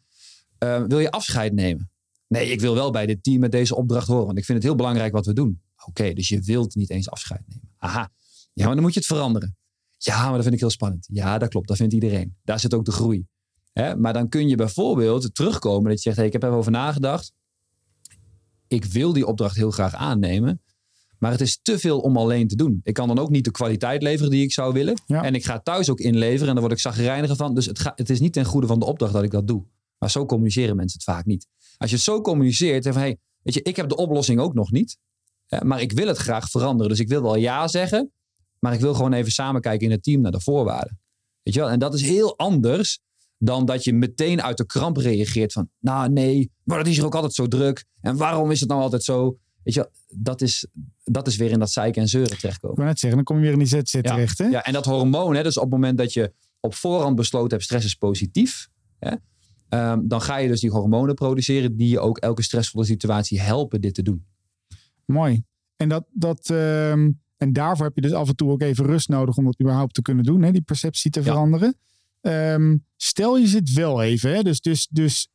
Ehm, 0.59 0.87
wil 0.87 0.99
je 0.99 1.11
afscheid 1.11 1.53
nemen? 1.53 1.91
Nee, 2.27 2.51
ik 2.51 2.59
wil 2.59 2.73
wel 2.73 2.91
bij 2.91 3.05
dit 3.05 3.23
team 3.23 3.39
met 3.39 3.51
deze 3.51 3.75
opdracht 3.75 4.07
horen. 4.07 4.25
Want 4.25 4.37
ik 4.37 4.45
vind 4.45 4.57
het 4.57 4.67
heel 4.67 4.75
belangrijk 4.75 5.13
wat 5.13 5.25
we 5.25 5.33
doen. 5.33 5.61
Oké, 5.85 6.13
dus 6.13 6.27
je 6.27 6.41
wilt 6.41 6.75
niet 6.75 6.89
eens 6.89 7.09
afscheid 7.09 7.41
nemen. 7.47 7.69
Aha. 7.77 8.11
Ja, 8.53 8.65
maar 8.65 8.73
dan 8.73 8.83
moet 8.83 8.93
je 8.93 8.99
het 8.99 9.07
veranderen. 9.07 9.57
Ja, 9.97 10.23
maar 10.23 10.33
dat 10.33 10.41
vind 10.41 10.53
ik 10.53 10.59
heel 10.59 10.69
spannend. 10.69 11.07
Ja, 11.11 11.37
dat 11.37 11.49
klopt. 11.49 11.67
Dat 11.67 11.77
vindt 11.77 11.93
iedereen. 11.93 12.35
Daar 12.43 12.59
zit 12.59 12.73
ook 12.73 12.85
de 12.85 12.91
groei. 12.91 13.27
Hè? 13.73 13.95
Maar 13.95 14.13
dan 14.13 14.29
kun 14.29 14.47
je 14.47 14.55
bijvoorbeeld 14.55 15.35
terugkomen 15.35 15.89
dat 15.89 15.93
je 15.93 15.99
zegt: 15.99 16.17
hey, 16.17 16.25
ik 16.25 16.33
heb 16.33 16.41
er 16.41 16.47
even 16.47 16.59
over 16.59 16.71
nagedacht. 16.71 17.33
Ik 18.67 18.85
wil 18.85 19.13
die 19.13 19.25
opdracht 19.25 19.55
heel 19.55 19.71
graag 19.71 19.93
aannemen. 19.93 20.61
Maar 21.17 21.31
het 21.31 21.41
is 21.41 21.59
te 21.61 21.79
veel 21.79 21.99
om 21.99 22.17
alleen 22.17 22.47
te 22.47 22.55
doen. 22.55 22.79
Ik 22.83 22.93
kan 22.93 23.07
dan 23.07 23.19
ook 23.19 23.29
niet 23.29 23.43
de 23.43 23.51
kwaliteit 23.51 24.01
leveren 24.01 24.31
die 24.31 24.43
ik 24.43 24.53
zou 24.53 24.73
willen. 24.73 25.01
Ja. 25.05 25.23
En 25.23 25.35
ik 25.35 25.45
ga 25.45 25.59
thuis 25.59 25.89
ook 25.89 25.99
inleveren 25.99 26.47
en 26.47 26.53
dan 26.53 26.63
word 26.63 26.71
ik 26.71 26.79
zagrijniger 26.79 27.35
van. 27.35 27.55
Dus 27.55 27.65
het, 27.65 27.79
ga, 27.79 27.91
het 27.95 28.09
is 28.09 28.19
niet 28.19 28.33
ten 28.33 28.45
goede 28.45 28.67
van 28.67 28.79
de 28.79 28.85
opdracht 28.85 29.13
dat 29.13 29.23
ik 29.23 29.31
dat 29.31 29.47
doe. 29.47 29.65
Maar 29.99 30.11
zo 30.11 30.25
communiceren 30.25 30.75
mensen 30.75 30.99
het 30.99 31.15
vaak 31.15 31.25
niet. 31.25 31.47
Als 31.77 31.89
je 31.89 31.95
het 31.95 32.05
zo 32.05 32.21
communiceert, 32.21 32.83
van 32.83 32.93
hey, 32.97 33.17
weet 33.41 33.53
je, 33.53 33.61
ik 33.61 33.75
heb 33.75 33.89
de 33.89 33.95
oplossing 33.95 34.39
ook 34.39 34.53
nog 34.53 34.71
niet. 34.71 34.97
Maar 35.63 35.81
ik 35.81 35.91
wil 35.91 36.07
het 36.07 36.17
graag 36.17 36.49
veranderen. 36.49 36.89
Dus 36.89 36.99
ik 36.99 37.07
wil 37.07 37.21
wel 37.21 37.35
ja 37.35 37.67
zeggen. 37.67 38.11
Maar 38.59 38.73
ik 38.73 38.79
wil 38.79 38.93
gewoon 38.93 39.13
even 39.13 39.31
samen 39.31 39.61
kijken 39.61 39.85
in 39.85 39.91
het 39.91 40.03
team 40.03 40.21
naar 40.21 40.31
de 40.31 40.41
voorwaarden. 40.41 40.99
Weet 41.43 41.53
je 41.53 41.59
wel? 41.59 41.69
En 41.69 41.79
dat 41.79 41.93
is 41.93 42.01
heel 42.01 42.37
anders 42.37 42.99
dan 43.37 43.65
dat 43.65 43.83
je 43.83 43.93
meteen 43.93 44.41
uit 44.41 44.57
de 44.57 44.65
kramp 44.65 44.97
reageert 44.97 45.53
van, 45.53 45.69
nou 45.79 46.09
nee, 46.09 46.51
maar 46.63 46.77
dat 46.77 46.87
is 46.87 46.95
hier 46.95 47.05
ook 47.05 47.15
altijd 47.15 47.33
zo 47.33 47.47
druk. 47.47 47.85
En 48.01 48.17
waarom 48.17 48.51
is 48.51 48.59
het 48.59 48.69
nou 48.69 48.81
altijd 48.81 49.03
zo? 49.03 49.37
Weet 49.63 49.73
je 49.73 49.79
wel, 49.79 50.19
dat 50.21 50.41
is, 50.41 50.67
dat 51.03 51.27
is 51.27 51.35
weer 51.35 51.51
in 51.51 51.59
dat 51.59 51.71
zeiken 51.71 52.01
en 52.01 52.07
zeuren 52.07 52.31
Ik 52.31 52.39
terechtkomen. 52.39 52.75
wou 52.75 52.87
net 52.87 52.99
zeggen, 52.99 53.17
dan 53.17 53.25
kom 53.25 53.35
je 53.35 53.43
weer 53.43 53.51
in 53.51 53.59
die 53.59 53.67
ZZ 53.67 54.01
terecht. 54.01 54.37
Hè? 54.37 54.45
Ja, 54.45 54.63
en 54.65 54.73
dat 54.73 54.85
hormoon, 54.85 55.35
hè, 55.35 55.43
dus 55.43 55.57
op 55.57 55.63
het 55.63 55.71
moment 55.71 55.97
dat 55.97 56.13
je 56.13 56.33
op 56.59 56.75
voorhand 56.75 57.15
besloten 57.15 57.49
hebt, 57.49 57.63
stress 57.63 57.85
is 57.85 57.95
positief. 57.95 58.67
Hè, 58.99 59.15
ehm, 59.69 59.99
dan 60.07 60.21
ga 60.21 60.37
je 60.37 60.47
dus 60.47 60.59
die 60.59 60.69
hormonen 60.69 61.15
produceren 61.15 61.75
die 61.75 61.89
je 61.89 61.99
ook 61.99 62.17
elke 62.17 62.41
stressvolle 62.43 62.85
situatie 62.85 63.41
helpen 63.41 63.81
dit 63.81 63.93
te 63.93 64.01
doen. 64.01 64.25
Mooi. 65.05 65.43
En 65.75 65.89
dat, 65.89 66.05
dat 66.11 66.49
ehm, 66.49 67.11
En 67.37 67.53
daarvoor 67.53 67.85
heb 67.85 67.95
je 67.95 68.01
dus 68.01 68.11
af 68.11 68.27
en 68.27 68.35
toe 68.35 68.51
ook 68.51 68.61
even 68.61 68.85
rust 68.85 69.09
nodig 69.09 69.37
om 69.37 69.45
dat 69.45 69.61
überhaupt 69.61 69.93
te 69.93 70.01
kunnen 70.01 70.23
doen, 70.23 70.41
hè, 70.41 70.51
die 70.51 70.61
perceptie 70.61 71.11
te 71.11 71.19
Ja. 71.19 71.25
veranderen. 71.25 71.77
Ehm, 72.21 72.77
stel 72.95 73.37
je 73.37 73.47
zit 73.47 73.73
wel 73.73 74.01
even, 74.03 74.35
hè, 74.35 74.41
dus, 74.43 74.61
dus, 74.61 74.87
dus 74.91 75.29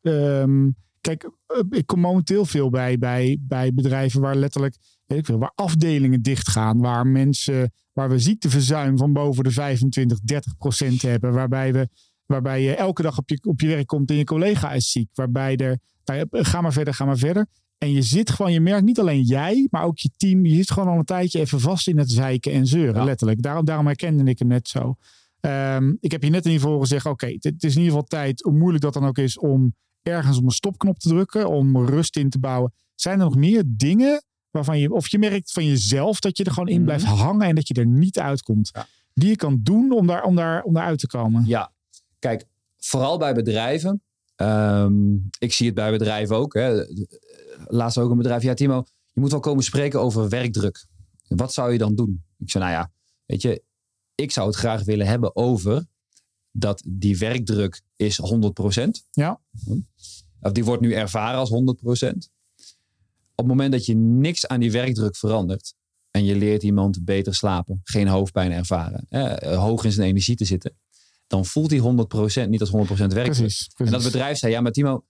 kijk, 1.01 1.31
eh, 1.47 1.59
ik 1.71 1.87
kom 1.87 2.01
momenteel 2.01 2.45
veel 2.45 2.71
bij, 2.71 2.99
bij, 2.99 3.39
bij 3.41 3.75
bedrijven 3.75 4.21
waar 4.21 4.37
letterlijk, 4.37 4.77
weet 5.07 5.19
ik 5.19 5.27
veel, 5.27 5.39
waar 5.39 5.53
afdelingen 5.55 6.23
dichtgaan, 6.23 6.79
waar 6.79 7.07
mensen, 7.07 7.73
waar 7.93 8.09
we 8.09 8.19
ziekteverzuim 8.19 8.99
van 8.99 9.13
boven 9.13 9.45
de 9.45 9.51
25, 9.51 10.21
30 10.21 10.57
procent 10.57 11.03
hebben, 11.03 11.33
waarbij 11.33 11.73
we, 11.73 11.89
waarbij 12.27 12.63
je 12.63 12.75
elke 12.75 13.03
dag 13.03 13.19
op 13.19 13.29
je, 13.29 13.39
op 13.43 13.61
je 13.61 13.67
werk 13.67 13.87
komt 13.87 14.11
en 14.11 14.17
je 14.17 14.25
collega 14.25 14.73
is 14.73 14.91
ziek, 14.91 15.09
waarbij 15.15 15.57
er, 15.57 15.79
nou 16.05 16.27
ga 16.31 16.61
maar 16.61 16.73
verder, 16.73 16.95
ga 16.95 17.05
maar 17.05 17.19
verder. 17.19 17.47
En 17.79 17.93
je 17.93 18.03
zit 18.03 18.31
gewoon, 18.31 18.53
je 18.53 18.61
merkt 18.61 18.85
niet 18.85 19.01
alleen 19.01 19.23
jij, 19.23 19.67
maar 19.71 19.83
ook 19.85 19.99
je 19.99 20.11
team, 20.17 20.47
je 20.47 20.55
zit 20.55 20.71
gewoon 20.71 20.89
al 20.89 20.99
een 20.99 21.05
tijdje 21.05 21.41
even 21.41 21.61
vast 21.61 21.89
in 21.89 21.99
het 21.99 22.11
zeiken 22.11 22.53
en 22.53 22.67
zeuren, 22.67 22.95
Ja. 23.01 23.05
letterlijk. 23.05 23.43
Daarom, 23.43 23.65
daarom 23.65 23.87
herkende 23.87 24.25
ik 24.31 24.39
hem 24.39 24.49
net 24.49 24.69
zo. 24.69 24.95
Ehm, 25.41 25.93
ik 26.01 26.13
heb 26.13 26.23
je 26.23 26.31
net 26.31 26.45
in 26.45 26.51
ieder 26.51 26.67
geval 26.67 26.81
gezegd, 26.83 27.07
oké, 27.07 27.27
het 27.27 27.45
het 27.45 27.63
is 27.65 27.75
in 27.77 27.83
ieder 27.83 27.95
geval 27.95 28.09
tijd, 28.09 28.43
hoe 28.43 28.53
moeilijk 28.53 28.83
dat 28.83 28.93
dan 28.95 29.05
ook 29.07 29.19
is, 29.19 29.39
om 29.39 29.75
ergens 30.03 30.37
op 30.39 30.45
een 30.45 30.51
stopknop 30.51 30.99
te 30.99 31.09
drukken, 31.09 31.49
om 31.49 31.87
rust 31.87 32.17
in 32.17 32.31
te 32.31 32.39
bouwen. 32.39 32.73
Zijn 32.95 33.19
er 33.19 33.25
nog 33.25 33.37
meer 33.37 33.63
dingen 33.67 34.23
waarvan 34.51 34.79
je, 34.79 34.93
of 34.93 35.09
je 35.09 35.19
merkt 35.19 35.53
van 35.53 35.65
jezelf 35.67 36.21
dat 36.21 36.37
je 36.37 36.45
er 36.45 36.53
gewoon 36.53 36.69
in 36.69 36.75
Mhm. 36.77 36.85
blijft 36.85 37.05
hangen 37.05 37.47
en 37.47 37.55
dat 37.55 37.69
je 37.69 37.75
er 37.75 37.87
niet 37.87 38.19
uitkomt, 38.19 38.71
Ja. 38.73 38.87
die 39.15 39.29
je 39.29 39.37
kan 39.37 39.61
doen 39.63 39.93
om 39.93 40.07
daar, 40.07 40.23
om 40.25 40.35
daar, 40.37 40.63
om 40.63 40.75
daar 40.75 40.85
uit 40.85 40.99
te 40.99 41.07
komen? 41.07 41.45
Ja, 41.47 41.73
kijk, 42.25 42.45
vooral 42.77 43.19
bij 43.19 43.35
bedrijven. 43.35 44.03
ehm, 44.35 45.15
ik 45.39 45.53
zie 45.53 45.67
het 45.67 45.75
bij 45.75 45.91
bedrijven 45.91 46.37
ook. 46.37 46.55
Hè. 46.55 46.85
Laatst 47.67 47.99
ook 47.99 48.11
een 48.11 48.17
bedrijf. 48.17 48.43
Ja, 48.43 48.55
Timo, 48.55 48.85
je 49.13 49.21
moet 49.21 49.31
wel 49.31 49.41
komen 49.41 49.65
spreken 49.65 50.01
over 50.01 50.29
werkdruk. 50.29 50.87
Wat 51.29 51.53
zou 51.53 51.73
je 51.73 51.79
dan 51.79 51.95
doen? 51.95 52.25
Ik 52.39 52.51
zei, 52.51 52.65
nou 52.65 52.77
ja, 52.77 52.93
weet 53.27 53.43
je, 53.43 53.63
ik 54.15 54.31
zou 54.31 54.47
het 54.47 54.57
graag 54.57 54.85
willen 54.85 55.07
hebben 55.07 55.37
over 55.37 55.87
dat 56.51 56.83
die 56.87 57.19
werkdruk 57.19 57.83
is 57.97 58.21
100%. 58.21 59.09
Ja. 59.11 59.41
Of 60.41 60.53
die 60.53 60.65
wordt 60.65 60.83
nu 60.83 60.93
ervaren 60.93 61.39
als 61.39 61.51
100%. 61.51 61.53
Op 63.35 63.45
het 63.45 63.47
moment 63.47 63.73
dat 63.73 63.87
je 63.87 63.95
niks 63.97 64.47
aan 64.47 64.61
die 64.61 64.73
werkdruk 64.73 65.17
verandert 65.17 65.75
en 66.11 66.25
je 66.25 66.37
leert 66.37 66.63
iemand 66.63 67.05
beter 67.05 67.35
slapen, 67.35 67.81
geen 67.85 68.09
hoofdpijn 68.09 68.53
ervaren, 68.53 69.07
eh, 69.09 69.59
hoog 69.59 69.85
in 69.85 69.93
zijn 69.93 70.09
energie 70.09 70.37
te 70.37 70.45
zitten, 70.45 70.77
dan 71.35 71.45
voelt 71.45 71.71
die 71.71 71.81
100% 71.81 72.49
niet 72.49 72.61
als 72.61 72.71
100% 72.71 72.75
werkdruk. 72.75 73.25
Precies, 73.25 73.71
En 73.75 73.91
dat 73.91 74.03
bedrijf 74.03 74.39
zei, 74.39 74.53
ja, 74.53 74.61
maar 74.61 74.73
Timo, 74.73 75.05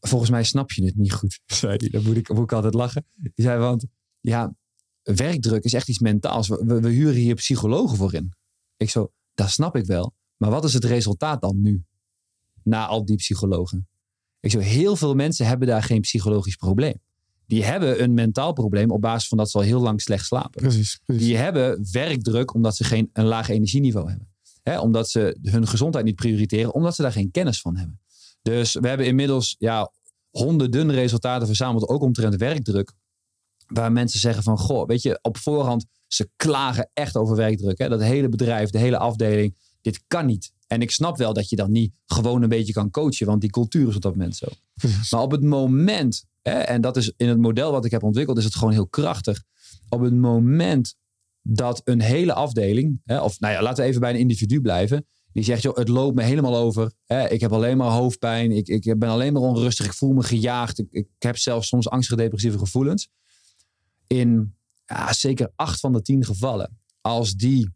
volgens 0.00 0.30
mij 0.30 0.44
snap 0.44 0.70
je 0.72 0.84
het 0.84 0.96
niet 0.96 1.12
goed. 1.12 1.40
Zei 1.46 1.76
dan 1.76 2.02
moet 2.02 2.16
ik, 2.16 2.28
moet 2.28 2.42
ik 2.42 2.52
altijd 2.52 2.74
lachen. 2.74 3.06
Die 3.14 3.44
zei, 3.44 3.58
want 3.58 3.86
ja, 4.20 4.54
werkdruk 5.02 5.64
is 5.64 5.72
echt 5.72 5.88
iets 5.88 5.98
mentaals. 5.98 6.48
We, 6.48 6.64
we, 6.64 6.80
we 6.80 6.88
huren 6.88 7.14
hier 7.14 7.34
psychologen 7.34 7.96
voor 7.96 8.14
in. 8.14 8.32
Ik 8.76 8.90
zo, 8.90 9.12
dat 9.34 9.50
snap 9.50 9.76
ik 9.76 9.86
wel. 9.86 10.14
Maar 10.36 10.50
wat 10.50 10.64
is 10.64 10.74
het 10.74 10.84
resultaat 10.84 11.40
dan 11.40 11.60
nu? 11.60 11.84
Na 12.62 12.86
al 12.86 13.04
die 13.04 13.16
psychologen. 13.16 13.88
Ik 14.40 14.50
zo, 14.50 14.58
heel 14.58 14.96
veel 14.96 15.14
mensen 15.14 15.46
hebben 15.46 15.68
daar 15.68 15.82
geen 15.82 16.00
psychologisch 16.00 16.56
probleem. 16.56 17.00
Die 17.46 17.64
hebben 17.64 18.02
een 18.02 18.14
mentaal 18.14 18.52
probleem 18.52 18.90
op 18.90 19.00
basis 19.00 19.28
van 19.28 19.38
dat 19.38 19.50
ze 19.50 19.56
al 19.58 19.64
heel 19.64 19.80
lang 19.80 20.00
slecht 20.00 20.26
slapen. 20.26 20.62
Precies, 20.62 21.00
precies. 21.04 21.24
Die 21.24 21.36
hebben 21.36 21.86
werkdruk 21.92 22.54
omdat 22.54 22.76
ze 22.76 22.84
geen, 22.84 23.10
een 23.12 23.24
laag 23.24 23.48
energieniveau 23.48 24.08
hebben. 24.08 24.34
Hè, 24.70 24.80
omdat 24.80 25.10
ze 25.10 25.38
hun 25.42 25.66
gezondheid 25.66 26.04
niet 26.04 26.14
prioriteren, 26.14 26.74
omdat 26.74 26.94
ze 26.94 27.02
daar 27.02 27.12
geen 27.12 27.30
kennis 27.30 27.60
van 27.60 27.76
hebben. 27.76 28.00
Dus 28.42 28.74
we 28.74 28.88
hebben 28.88 29.06
inmiddels 29.06 29.56
ja, 29.58 29.92
honderden 30.30 30.92
resultaten 30.92 31.46
verzameld, 31.46 31.88
ook 31.88 32.02
omtrent 32.02 32.36
werkdruk. 32.36 32.92
Waar 33.66 33.92
mensen 33.92 34.20
zeggen 34.20 34.42
van, 34.42 34.58
goh, 34.58 34.86
weet 34.86 35.02
je, 35.02 35.18
op 35.22 35.36
voorhand, 35.36 35.86
ze 36.06 36.28
klagen 36.36 36.90
echt 36.92 37.16
over 37.16 37.36
werkdruk. 37.36 37.78
Hè? 37.78 37.88
Dat 37.88 38.00
hele 38.00 38.28
bedrijf, 38.28 38.70
de 38.70 38.78
hele 38.78 38.98
afdeling, 38.98 39.56
dit 39.80 40.02
kan 40.06 40.26
niet. 40.26 40.52
En 40.66 40.82
ik 40.82 40.90
snap 40.90 41.16
wel 41.16 41.32
dat 41.32 41.48
je 41.48 41.56
dan 41.56 41.72
niet 41.72 41.92
gewoon 42.06 42.42
een 42.42 42.48
beetje 42.48 42.72
kan 42.72 42.90
coachen, 42.90 43.26
want 43.26 43.40
die 43.40 43.50
cultuur 43.50 43.88
is 43.88 43.96
op 43.96 44.02
dat 44.02 44.12
moment 44.12 44.36
zo. 44.36 44.46
Maar 45.10 45.20
op 45.20 45.30
het 45.30 45.42
moment, 45.42 46.24
hè, 46.42 46.58
en 46.58 46.80
dat 46.80 46.96
is 46.96 47.12
in 47.16 47.28
het 47.28 47.38
model 47.38 47.72
wat 47.72 47.84
ik 47.84 47.90
heb 47.90 48.02
ontwikkeld, 48.02 48.38
is 48.38 48.44
het 48.44 48.54
gewoon 48.54 48.72
heel 48.72 48.88
krachtig. 48.88 49.42
Op 49.88 50.00
het 50.00 50.14
moment 50.14 50.96
dat 51.48 51.80
een 51.84 52.00
hele 52.00 52.32
afdeling, 52.32 53.00
hè, 53.04 53.20
of 53.20 53.40
nou 53.40 53.52
ja, 53.54 53.62
laten 53.62 53.82
we 53.82 53.88
even 53.88 54.00
bij 54.00 54.10
een 54.10 54.18
individu 54.18 54.60
blijven, 54.60 55.06
die 55.32 55.44
zegt, 55.44 55.62
joh, 55.62 55.76
het 55.76 55.88
loopt 55.88 56.14
me 56.14 56.22
helemaal 56.22 56.56
over. 56.56 56.92
Hè, 57.04 57.28
ik 57.28 57.40
heb 57.40 57.52
alleen 57.52 57.76
maar 57.76 57.90
hoofdpijn, 57.90 58.52
ik, 58.52 58.68
ik 58.68 58.98
ben 58.98 59.08
alleen 59.08 59.32
maar 59.32 59.42
onrustig, 59.42 59.86
ik 59.86 59.92
voel 59.92 60.12
me 60.12 60.22
gejaagd, 60.22 60.78
ik, 60.78 60.86
ik 60.90 61.08
heb 61.18 61.36
zelfs 61.36 61.68
soms 61.68 61.88
angstige 61.88 62.16
depressieve 62.16 62.58
gevoelens. 62.58 63.08
In 64.06 64.54
ja, 64.84 65.12
zeker 65.12 65.52
acht 65.56 65.80
van 65.80 65.92
de 65.92 66.02
tien 66.02 66.24
gevallen, 66.24 66.78
als 67.00 67.34
die 67.34 67.74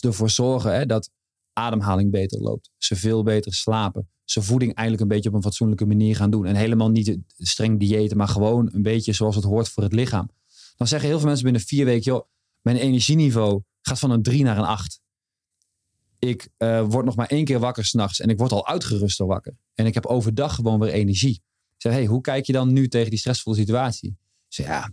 ervoor 0.00 0.30
zorgen 0.30 0.74
hè, 0.74 0.86
dat 0.86 1.10
ademhaling 1.52 2.10
beter 2.10 2.40
loopt, 2.40 2.70
ze 2.76 2.96
veel 2.96 3.22
beter 3.22 3.54
slapen, 3.54 4.08
ze 4.24 4.42
voeding 4.42 4.74
eigenlijk 4.74 5.00
een 5.00 5.16
beetje 5.16 5.28
op 5.28 5.34
een 5.34 5.42
fatsoenlijke 5.42 5.86
manier 5.86 6.16
gaan 6.16 6.30
doen. 6.30 6.46
En 6.46 6.54
helemaal 6.54 6.90
niet 6.90 7.18
streng 7.36 7.78
diëten, 7.78 8.16
maar 8.16 8.28
gewoon 8.28 8.68
een 8.72 8.82
beetje 8.82 9.12
zoals 9.12 9.34
het 9.34 9.44
hoort 9.44 9.68
voor 9.68 9.82
het 9.82 9.92
lichaam. 9.92 10.30
Dan 10.76 10.86
zeggen 10.86 11.08
heel 11.08 11.18
veel 11.18 11.26
mensen 11.26 11.44
binnen 11.44 11.62
vier 11.62 11.84
weken, 11.84 12.02
joh, 12.02 12.26
mijn 12.66 12.78
energieniveau 12.78 13.62
gaat 13.80 13.98
van 13.98 14.10
een 14.10 14.22
3 14.22 14.44
naar 14.44 14.58
een 14.58 14.64
8. 14.64 15.00
Ik 16.18 16.48
eh, 16.56 16.84
word 16.88 17.04
nog 17.04 17.16
maar 17.16 17.26
één 17.26 17.44
keer 17.44 17.58
wakker 17.58 17.84
s'nachts 17.84 18.20
en 18.20 18.28
ik 18.28 18.38
word 18.38 18.52
al 18.52 18.66
uitgeruster 18.66 19.26
wakker. 19.26 19.56
En 19.74 19.86
ik 19.86 19.94
heb 19.94 20.06
overdag 20.06 20.54
gewoon 20.54 20.80
weer 20.80 20.92
energie. 20.92 21.34
Ik 21.74 21.82
zeg, 21.82 21.92
hey, 21.92 22.06
hoe 22.06 22.20
kijk 22.20 22.46
je 22.46 22.52
dan 22.52 22.72
nu 22.72 22.88
tegen 22.88 23.10
die 23.10 23.18
stressvolle 23.18 23.56
situatie? 23.56 24.16
Ik 24.48 24.56
ja, 24.56 24.92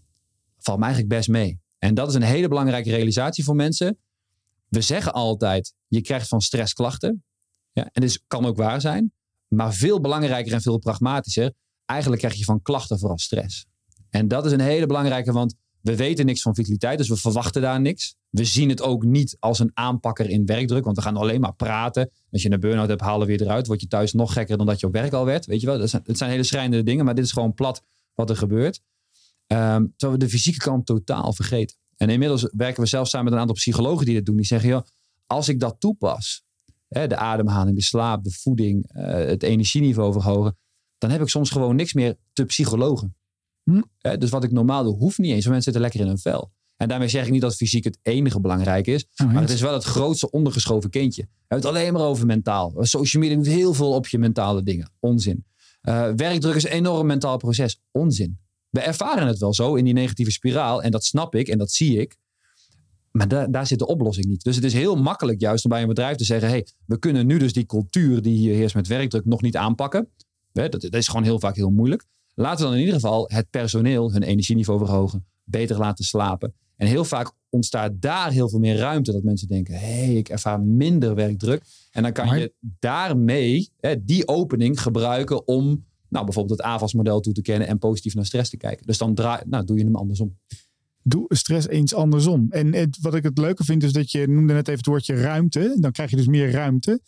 valt 0.60 0.78
me 0.78 0.84
eigenlijk 0.86 1.14
best 1.14 1.30
mee. 1.30 1.60
En 1.78 1.94
dat 1.94 2.10
is 2.10 2.16
een 2.16 2.22
hele 2.22 2.48
belangrijke 2.48 2.90
realisatie 2.90 3.44
voor 3.44 3.56
mensen. 3.56 3.98
We 4.68 4.82
zeggen 4.82 5.14
altijd, 5.14 5.74
je 5.88 6.02
krijgt 6.02 6.28
van 6.28 6.42
stress 6.42 6.74
klachten. 6.74 7.24
Ja, 7.72 7.90
en 7.92 8.02
dit 8.02 8.24
kan 8.28 8.46
ook 8.46 8.58
waar 8.58 8.82
zijn. 8.82 9.14
Maar 9.48 9.74
veel 9.74 10.02
belangrijker 10.02 10.54
en 10.54 10.62
veel 10.62 10.80
pragmatischer, 10.80 11.54
eigenlijk 11.86 12.22
krijg 12.22 12.36
je 12.36 12.44
van 12.44 12.62
klachten 12.62 13.00
vooral 13.00 13.20
stress. 13.20 13.66
En 14.10 14.28
dat 14.28 14.46
is 14.46 14.52
een 14.52 14.60
hele 14.60 14.86
belangrijke, 14.86 15.32
want 15.32 15.56
we 15.84 15.96
weten 15.96 16.26
niks 16.26 16.42
van 16.42 16.56
vitaliteit, 16.56 16.98
dus 16.98 17.08
we 17.08 17.16
verwachten 17.16 17.62
daar 17.62 17.82
niks. 17.82 18.16
We 18.30 18.46
zien 18.46 18.70
het 18.70 18.82
ook 18.82 19.04
niet 19.04 19.38
als 19.40 19.60
een 19.60 19.72
aanpakker 19.74 20.30
in 20.30 20.46
werkdruk, 20.46 20.84
want 20.84 20.96
we 20.96 21.04
gaan 21.04 21.18
alleen 21.18 21.42
maar 21.42 21.56
praten. 21.56 22.10
Als 22.32 22.42
je 22.42 22.52
een 22.52 22.60
burn-out 22.60 22.88
hebt, 22.88 23.02
halen 23.02 23.28
we 23.28 23.38
weer 23.38 23.42
eruit. 23.42 23.68
Word 23.68 23.82
je 23.82 23.88
thuis 23.88 24.14
nog 24.14 24.34
gekker 24.34 24.58
dan 24.58 24.66
dat 24.66 24.80
je 24.80 24.88
op 24.88 24.94
werk 24.94 25.14
al 25.14 25.26
werd. 25.26 25.46
Weet 25.46 25.62
je 25.62 25.66
wel, 25.66 25.78
dat 25.78 26.02
zijn, 26.18 26.30
hele 26.30 26.44
schrijnende 26.44 26.84
dingen, 26.84 27.06
maar 27.06 27.16
dit 27.16 27.26
is 27.26 27.32
gewoon 27.32 27.54
plat 27.54 27.84
wat 28.14 28.30
er 28.30 28.38
gebeurt. 28.38 28.82
Ehm 29.48 29.86
terwijl 29.98 30.20
we 30.20 30.26
de 30.26 30.32
fysieke 30.32 30.60
kant 30.60 30.86
totaal 30.86 31.34
vergeten. 31.34 31.78
En 31.98 32.10
inmiddels 32.10 32.50
werken 32.52 32.84
we 32.84 32.90
zelf 32.90 33.08
samen 33.08 33.26
met 33.26 33.34
een 33.34 33.40
aantal 33.40 33.56
psychologen 33.56 34.06
die 34.06 34.16
dit 34.16 34.26
doen. 34.26 34.36
Die 34.36 34.46
zeggen, 34.46 34.70
joh, 34.70 34.82
als 35.28 35.50
ik 35.50 35.60
dat 35.60 35.76
toepas, 35.80 36.44
hè, 36.88 37.08
de 37.08 37.16
ademhaling, 37.16 37.76
de 37.76 37.84
slaap, 37.84 38.24
de 38.24 38.32
voeding, 38.32 38.88
eh, 38.88 39.04
het 39.14 39.44
energieniveau 39.44 40.14
verhogen, 40.14 40.58
dan 40.98 41.10
heb 41.10 41.22
ik 41.22 41.30
soms 41.30 41.50
gewoon 41.50 41.76
niks 41.76 41.94
meer 41.94 42.18
te 42.34 42.46
psychologen. 42.46 43.16
Hm. 43.64 43.82
Hè, 43.98 44.18
dus 44.18 44.30
wat 44.30 44.44
ik 44.44 44.52
normaal 44.52 44.84
doe, 44.84 44.96
hoeft 44.98 45.18
niet 45.18 45.32
eens. 45.32 45.46
Mensen 45.46 45.64
zitten 45.64 45.82
lekker 45.82 46.00
in 46.00 46.08
hun 46.08 46.18
vel. 46.18 46.52
En 46.78 46.88
daarmee 46.88 47.08
zeg 47.08 47.26
ik 47.26 47.32
niet 47.32 47.42
dat 47.42 47.56
fysiek 47.56 47.84
het 47.84 47.98
enige 48.02 48.40
belangrijk 48.40 48.88
is. 48.88 49.06
Nou, 49.16 49.32
Maar 49.32 49.42
het 49.42 49.52
is 49.52 49.62
wel 49.62 49.74
het 49.74 49.84
grootste 49.84 50.30
ondergeschoven 50.32 50.90
kindje. 50.90 51.22
We 51.22 51.30
hebben 51.48 51.68
het 51.70 51.78
alleen 51.78 51.94
maar 51.94 52.02
over 52.02 52.26
mentaal. 52.26 52.74
Social 52.80 53.22
media 53.24 53.38
doet 53.38 53.48
heel 53.48 53.74
veel 53.74 53.92
op 53.94 54.08
je 54.08 54.18
mentale 54.18 54.64
dingen. 54.64 54.92
Onzin. 55.00 55.46
Eh, 55.82 56.10
werkdruk 56.16 56.56
is 56.56 56.64
een 56.64 56.72
enorm 56.72 57.06
mentaal 57.08 57.38
proces. 57.38 57.82
Onzin. 57.92 58.40
We 58.70 58.80
ervaren 58.80 59.28
het 59.28 59.38
wel 59.40 59.54
zo 59.54 59.76
in 59.76 59.84
die 59.84 59.94
negatieve 59.94 60.32
spiraal. 60.32 60.82
En 60.84 60.92
dat 60.92 61.04
snap 61.04 61.36
ik 61.36 61.48
en 61.48 61.58
dat 61.58 61.72
zie 61.72 62.00
ik. 62.00 62.18
Maar 63.12 63.28
da- 63.28 63.48
daar 63.48 63.68
zit 63.68 63.80
de 63.80 63.88
oplossing 63.88 64.26
niet. 64.28 64.44
Dus 64.44 64.56
het 64.56 64.66
is 64.66 64.74
heel 64.74 64.96
makkelijk 64.96 65.40
juist 65.42 65.64
om 65.64 65.70
bij 65.70 65.82
een 65.82 65.88
bedrijf 65.88 66.18
te 66.18 66.24
zeggen... 66.24 66.50
hey, 66.50 66.68
we 66.86 67.00
kunnen 67.00 67.26
nu 67.26 67.38
dus 67.38 67.54
die 67.54 67.66
cultuur 67.66 68.22
die 68.22 68.38
hier 68.38 68.54
heerst 68.56 68.76
met 68.76 68.88
werkdruk 68.88 69.26
nog 69.26 69.42
niet 69.42 69.58
aanpakken. 69.58 70.10
Dat 70.52 70.94
is 70.94 71.08
gewoon 71.08 71.24
heel 71.24 71.40
vaak 71.40 71.56
heel 71.56 71.70
moeilijk. 71.70 72.06
Laten 72.36 72.58
we 72.58 72.64
dan 72.64 72.74
in 72.74 72.80
ieder 72.80 72.94
geval 72.94 73.30
het 73.34 73.50
personeel 73.50 74.12
hun 74.12 74.24
energieniveau 74.24 74.80
verhogen. 74.80 75.26
Beter 75.44 75.78
laten 75.78 76.06
slapen. 76.06 76.54
En 76.76 76.88
heel 76.88 77.06
vaak 77.06 77.32
ontstaat 77.50 77.92
daar 78.02 78.32
heel 78.32 78.50
veel 78.50 78.60
meer 78.60 78.78
ruimte. 78.78 79.12
Dat 79.12 79.24
mensen 79.24 79.48
denken, 79.48 79.74
hé, 79.74 80.06
hey, 80.06 80.16
ik 80.16 80.30
ervaar 80.30 80.62
minder 80.62 81.16
werkdruk. 81.16 81.64
En 81.92 82.04
dan 82.04 82.12
kan 82.12 82.26
Maar- 82.26 82.40
je 82.40 82.54
daarmee 82.80 83.70
hè, 83.80 84.04
die 84.04 84.28
opening 84.28 84.82
gebruiken 84.82 85.48
om... 85.48 85.86
Nou, 86.10 86.26
bijvoorbeeld 86.26 86.58
het 86.60 86.68
AVAS-model 86.68 87.20
toe 87.20 87.34
te 87.34 87.42
kennen 87.42 87.68
en 87.68 87.78
positief 87.80 88.16
naar 88.16 88.26
stress 88.26 88.50
te 88.50 88.58
kijken. 88.58 88.86
Dus 88.86 88.98
dan 88.98 89.16
draai, 89.16 89.42
nou, 89.46 89.66
doe 89.66 89.78
je 89.78 89.84
hem 89.84 89.96
andersom. 89.96 90.38
doe 91.04 91.26
stress 91.28 91.68
eens 91.68 91.94
andersom. 91.94 92.46
En 92.50 92.74
het, 92.74 92.98
wat 93.02 93.16
ik 93.16 93.24
het 93.24 93.38
leuke 93.38 93.64
vind 93.64 93.84
is 93.84 93.94
dat 93.94 94.12
je 94.12 94.28
noemde 94.28 94.54
net 94.54 94.68
even 94.68 94.78
het 94.78 94.86
woordje 94.86 95.16
ruimte. 95.16 95.78
Dan 95.80 95.92
krijg 95.92 96.10
je 96.10 96.16
dus 96.16 96.28
meer 96.28 96.52
ruimte. 96.52 97.00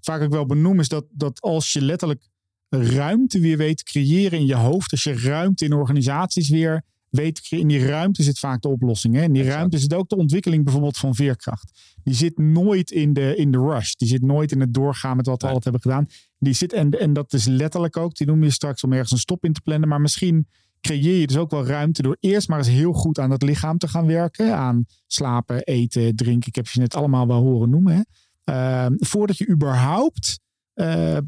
Vaak 0.00 0.22
ook 0.22 0.32
wel 0.32 0.46
benoem 0.46 0.80
is 0.80 0.88
dat, 0.88 1.04
dat 1.10 1.40
als 1.40 1.72
je 1.72 1.82
letterlijk 1.82 2.28
ruimte 2.82 3.40
weer 3.40 3.56
weet 3.56 3.76
te 3.76 3.84
creëren 3.84 4.38
in 4.38 4.46
je 4.46 4.54
hoofd. 4.54 4.90
Als 4.90 5.02
je 5.02 5.18
ruimte 5.18 5.64
in 5.64 5.72
organisaties 5.72 6.48
weer 6.48 6.84
weet 7.14 7.34
te 7.34 7.42
creëren. 7.42 7.70
In 7.70 7.78
die 7.78 7.86
ruimte 7.86 8.22
zit 8.22 8.38
vaak 8.38 8.62
de 8.62 8.68
oplossing. 8.68 9.14
Hè? 9.14 9.22
In 9.22 9.32
die 9.32 9.40
Exact. 9.40 9.58
ruimte 9.58 9.78
zit 9.78 9.94
ook 9.94 10.08
de 10.08 10.16
ontwikkeling 10.16 10.64
bijvoorbeeld 10.64 10.96
van 10.96 11.14
veerkracht. 11.14 11.94
Die 12.02 12.14
zit 12.14 12.38
nooit 12.38 12.90
in 12.90 13.12
de, 13.12 13.36
in 13.36 13.50
de 13.50 13.58
rush. 13.58 13.92
Die 13.92 14.08
zit 14.08 14.22
nooit 14.22 14.52
in 14.52 14.60
het 14.60 14.74
doorgaan 14.74 15.16
met 15.16 15.26
wat 15.26 15.40
we 15.42 15.46
altijd 15.46 15.64
hebben 15.64 15.82
gedaan. 15.82 16.06
Die 16.38 16.52
zit, 16.52 16.72
en, 16.72 16.90
en 16.90 17.12
dat 17.12 17.32
is 17.32 17.46
letterlijk 17.46 17.96
ook, 17.96 18.14
die 18.14 18.26
noem 18.26 18.42
je 18.42 18.50
straks 18.50 18.82
om 18.82 18.92
ergens 18.92 19.10
een 19.10 19.18
stop 19.18 19.44
in 19.44 19.52
te 19.52 19.60
plannen. 19.60 19.88
Maar 19.88 20.00
misschien 20.00 20.48
creëer 20.80 21.20
je 21.20 21.26
dus 21.26 21.36
ook 21.36 21.50
wel 21.50 21.66
ruimte 21.66 22.02
door 22.02 22.16
eerst 22.20 22.48
maar 22.48 22.58
eens 22.58 22.68
heel 22.68 22.92
goed 22.92 23.18
aan 23.18 23.30
het 23.30 23.42
lichaam 23.42 23.78
te 23.78 23.88
gaan 23.88 24.06
werken. 24.06 24.56
Aan 24.56 24.84
slapen, 25.06 25.62
eten, 25.62 26.16
drinken. 26.16 26.48
Ik 26.48 26.54
heb 26.54 26.68
je 26.68 26.80
net 26.80 26.94
allemaal 26.94 27.26
wel 27.26 27.40
horen 27.42 27.70
noemen. 27.70 27.94
Hè? 27.94 28.02
Ehm, 28.44 28.94
voordat 28.98 29.38
je 29.38 29.48
überhaupt 29.48 30.40
eh, 30.74 31.18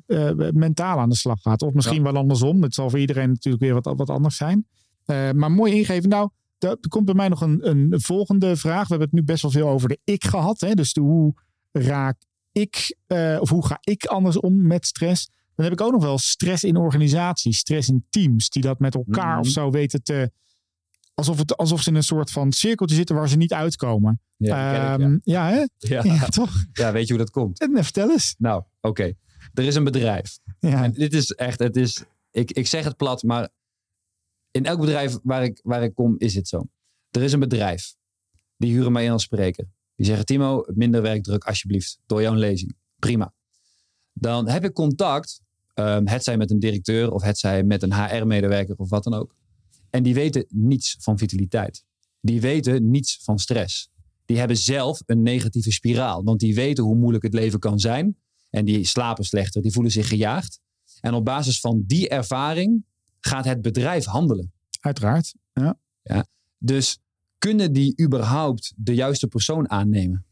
mentaal 0.53 0.99
aan 0.99 1.09
de 1.09 1.17
slag 1.17 1.41
gaat. 1.43 1.63
Of 1.63 1.73
misschien 1.73 2.03
wel 2.03 2.17
andersom. 2.17 2.63
Het 2.63 2.75
zal 2.75 2.91
voor 2.91 2.99
iedereen 2.99 3.29
natuurlijk 3.29 3.63
weer 3.63 3.75
wat, 3.75 3.93
wat 3.97 4.11
anders 4.11 4.37
zijn. 4.37 4.67
Eh, 5.05 5.31
maar 5.31 5.53
mooi 5.53 5.73
ingeven. 5.75 6.09
Nou, 6.09 6.31
er 6.59 6.79
komt 6.89 7.05
bij 7.05 7.15
mij 7.15 7.29
nog 7.29 7.41
een, 7.41 7.69
een 7.69 8.01
volgende 8.01 8.57
vraag. 8.57 8.83
We 8.83 8.89
hebben 8.89 9.09
het 9.09 9.13
nu 9.13 9.23
best 9.25 9.43
wel 9.43 9.51
veel 9.51 9.69
over 9.69 9.89
de 9.89 9.99
ik 10.05 10.25
gehad. 10.25 10.61
Hè? 10.61 10.75
Dus 10.75 10.93
de 10.93 11.01
hoe 11.01 11.35
raak 11.73 12.17
ik, 12.53 12.97
of 13.41 13.49
hoe 13.51 13.67
ga 13.67 13.79
ik 13.81 14.05
anders 14.05 14.41
om 14.41 14.67
met 14.67 14.87
stress? 14.87 15.31
Dan 15.55 15.65
heb 15.65 15.75
ik 15.75 15.81
ook 15.81 15.93
nog 15.93 16.03
wel 16.03 16.19
stress 16.19 16.65
in 16.65 16.77
organisaties, 16.77 17.59
stress 17.59 17.89
in 17.89 18.05
teams, 18.11 18.51
die 18.51 18.63
dat 18.63 18.79
met 18.79 18.95
elkaar 18.95 19.31
Mhm. 19.31 19.41
of 19.41 19.47
zo 19.47 19.71
weten 19.71 20.03
te. 20.03 20.31
Alsof, 21.15 21.39
het, 21.39 21.57
alsof 21.57 21.83
ze 21.83 21.89
in 21.89 21.95
een 21.95 22.03
soort 22.03 22.31
van 22.31 22.53
cirkeltje 22.53 22.97
zitten 22.97 23.17
waar 23.17 23.29
ze 23.29 23.37
niet 23.37 23.53
uitkomen. 23.53 24.21
Ja, 24.37 24.95
ik, 24.95 25.01
Ehm, 25.01 25.19
ja. 25.23 25.49
hè? 25.49 25.57
ja. 25.57 25.67
Ja, 25.79 26.03
Ja. 26.15 26.27
toch? 26.27 26.65
Ja, 26.73 26.93
weet 26.93 27.07
je 27.07 27.13
hoe 27.15 27.23
dat 27.23 27.31
komt? 27.31 27.61
En 27.61 27.85
vertel 27.85 28.11
eens. 28.11 28.35
Nou, 28.39 28.63
oké. 28.81 29.13
Er 29.57 29.65
is 29.65 29.75
een 29.75 29.85
bedrijf. 29.85 30.39
Ja. 30.61 30.85
En 30.85 30.93
dit 30.93 31.15
is 31.15 31.31
echt, 31.31 31.59
het 31.59 31.77
is, 31.77 32.05
ik, 32.31 32.53
ik 32.53 32.67
zeg 32.67 32.85
het 32.85 32.97
plat, 32.97 33.23
maar 33.23 33.49
in 34.51 34.65
elk 34.65 34.81
bedrijf 34.81 35.19
waar 35.23 35.45
ik, 35.45 35.61
waar 35.63 35.83
ik 35.83 35.95
kom 35.95 36.15
is 36.19 36.35
het 36.35 36.49
zo. 36.49 36.69
Er 37.11 37.23
is 37.23 37.33
een 37.33 37.41
bedrijf. 37.41 37.95
Die 38.57 38.73
huren 38.73 38.93
mij 38.93 39.05
in 39.05 39.11
als 39.11 39.23
spreker. 39.23 39.69
Die 39.95 40.07
zeggen, 40.07 40.27
Timo, 40.27 40.65
minder 40.75 41.03
werkdruk 41.03 41.45
alsjeblieft. 41.45 41.99
Door 42.07 42.23
jouw 42.23 42.35
lezing. 42.35 42.77
Prima. 42.99 43.35
Dan 44.13 44.49
heb 44.49 44.65
ik 44.65 44.73
contact, 44.73 45.41
ehm, 45.75 46.07
het 46.07 46.25
zij 46.25 46.37
met 46.37 46.51
een 46.51 46.59
directeur 46.59 47.13
of 47.13 47.23
het 47.23 47.39
zij 47.39 47.63
met 47.63 47.83
een 47.83 47.95
HR-medewerker 47.95 48.77
of 48.77 48.89
wat 48.89 49.05
dan 49.05 49.15
ook. 49.15 49.35
En 49.91 50.03
die 50.03 50.15
weten 50.15 50.47
niets 50.49 50.97
van 51.01 51.19
vitaliteit. 51.19 51.85
Die 52.21 52.41
weten 52.41 52.91
niets 52.91 53.19
van 53.23 53.39
stress. 53.39 53.89
Die 54.25 54.39
hebben 54.39 54.57
zelf 54.57 55.03
een 55.07 55.23
negatieve 55.23 55.73
spiraal. 55.73 56.25
Want 56.25 56.41
die 56.41 56.55
weten 56.55 56.85
hoe 56.85 56.97
moeilijk 56.97 57.25
het 57.25 57.35
leven 57.35 57.59
kan 57.59 57.81
zijn. 57.81 58.17
En 58.51 58.65
die 58.65 58.85
slapen 58.85 59.25
slechter. 59.25 59.63
Die 59.63 59.73
voelen 59.73 59.93
zich 59.93 60.09
gejaagd. 60.09 60.61
En 61.01 61.15
op 61.15 61.25
basis 61.25 61.61
van 61.61 61.85
die 61.87 62.09
ervaring 62.09 62.85
gaat 63.21 63.45
het 63.45 63.63
bedrijf 63.63 64.05
handelen. 64.05 64.53
Uiteraard. 64.81 65.35
Dus 66.59 66.99
kunnen 67.39 67.73
die 67.73 68.03
überhaupt 68.03 68.73
de 68.77 68.95
juiste 68.95 69.27
persoon 69.27 69.71
aannemen? 69.71 70.27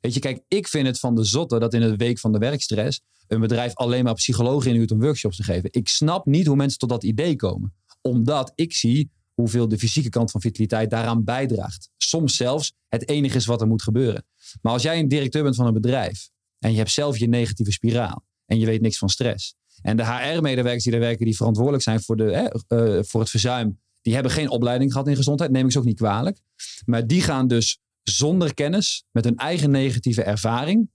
Weet 0.00 0.14
je, 0.14 0.20
kijk, 0.20 0.44
ik 0.48 0.68
vind 0.68 0.86
het 0.86 0.98
van 0.98 1.14
de 1.14 1.24
zotte 1.24 1.58
dat 1.58 1.74
in 1.74 1.80
de 1.80 1.96
week 1.96 2.18
van 2.18 2.32
de 2.32 2.38
werkstress 2.38 3.00
een 3.26 3.40
bedrijf 3.40 3.74
alleen 3.74 4.04
maar 4.04 4.14
psychologen 4.14 4.70
inhuurt 4.70 4.90
om 4.90 5.00
workshops 5.00 5.36
te 5.36 5.42
geven. 5.42 5.68
Ik 5.72 5.88
snap 5.88 6.26
niet 6.26 6.46
hoe 6.46 6.56
mensen 6.56 6.78
tot 6.78 6.88
dat 6.88 7.04
idee 7.04 7.36
komen. 7.36 7.74
Omdat 8.00 8.52
ik 8.54 8.74
zie 8.74 9.10
hoeveel 9.34 9.68
de 9.68 9.78
fysieke 9.78 10.08
kant 10.08 10.30
van 10.30 10.40
vitaliteit 10.40 10.90
daaraan 10.90 11.24
bijdraagt. 11.24 11.90
Soms 11.96 12.36
zelfs 12.36 12.74
het 12.88 13.08
enige 13.08 13.36
is 13.36 13.46
wat 13.46 13.60
er 13.60 13.66
moet 13.66 13.82
gebeuren. 13.82 14.24
Maar 14.62 14.72
als 14.72 14.82
jij 14.82 14.98
een 14.98 15.08
directeur 15.08 15.42
bent 15.42 15.56
van 15.56 15.66
een 15.66 15.72
bedrijf 15.72 16.30
en 16.64 16.70
je 16.70 16.76
hebt 16.76 16.90
zelf 16.90 17.18
je 17.18 17.28
negatieve 17.28 17.72
spiraal 17.72 18.24
en 18.46 18.58
je 18.58 18.66
weet 18.66 18.80
niks 18.80 18.98
van 18.98 19.08
stress. 19.08 19.54
En 19.82 19.96
de 19.96 20.04
HR-medewerkers 20.04 20.82
die 20.82 20.92
daar 20.92 21.00
werken, 21.00 21.24
die 21.24 21.36
verantwoordelijk 21.36 21.82
zijn 21.82 22.02
voor, 22.02 22.16
de, 22.16 22.30
eh, 22.68 23.02
voor 23.02 23.20
het 23.20 23.30
verzuim, 23.30 23.80
die 24.02 24.14
hebben 24.14 24.32
geen 24.32 24.48
opleiding 24.48 24.92
gehad 24.92 25.08
in 25.08 25.16
gezondheid, 25.16 25.50
neem 25.50 25.64
ik 25.64 25.72
ze 25.72 25.78
ook 25.78 25.84
niet 25.84 25.96
kwalijk. 25.96 26.38
Maar 26.84 27.06
die 27.06 27.22
gaan 27.22 27.48
dus 27.48 27.78
zonder 28.02 28.54
kennis, 28.54 29.04
met 29.10 29.24
hun 29.24 29.36
eigen 29.36 29.70
negatieve 29.70 30.22
ervaring, 30.22 30.90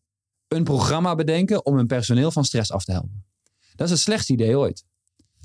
een 0.47 0.63
programma 0.63 1.15
bedenken 1.15 1.65
om 1.65 1.75
hun 1.75 1.87
personeel 1.87 2.31
van 2.31 2.45
stress 2.45 2.71
af 2.71 2.83
te 2.83 2.91
helpen. 2.91 3.25
Dat 3.75 3.87
is 3.87 3.93
het 3.93 4.01
slechtste 4.01 4.33
idee 4.33 4.57
ooit. 4.57 4.85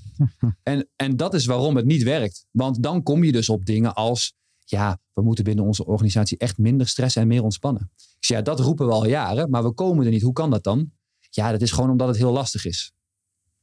en, 0.63 0.89
en 0.97 1.17
dat 1.17 1.35
is 1.35 1.47
waarom 1.47 1.77
het 1.77 1.87
niet 1.87 2.03
werkt. 2.03 2.47
Want 2.51 2.83
dan 2.83 3.03
kom 3.03 3.25
je 3.25 3.33
dus 3.33 3.49
op 3.49 3.65
dingen 3.65 3.95
als, 3.95 4.35
ja, 4.65 4.99
we 5.13 5.23
moeten 5.23 5.45
binnen 5.45 5.65
onze 5.65 5.87
organisatie 5.87 6.39
echt 6.39 6.59
minder 6.59 6.89
stressen 6.89 7.23
en 7.23 7.29
meer 7.29 7.43
ontspannen. 7.43 7.91
Ik 8.19 8.25
ja, 8.31 8.43
dat 8.43 8.61
roepen 8.61 8.87
we 8.87 8.93
al 8.93 9.07
jaren, 9.07 9.51
maar 9.51 9.63
we 9.63 9.73
komen 9.73 10.05
er 10.05 10.11
niet. 10.11 10.23
Hoe 10.23 10.33
kan 10.33 10.51
dat 10.51 10.65
dan? 10.65 10.91
Ja, 11.31 11.51
dat 11.53 11.63
is 11.63 11.71
gewoon 11.73 11.91
omdat 11.91 12.09
het 12.09 12.17
heel 12.17 12.33
lastig 12.33 12.65
is. 12.65 12.93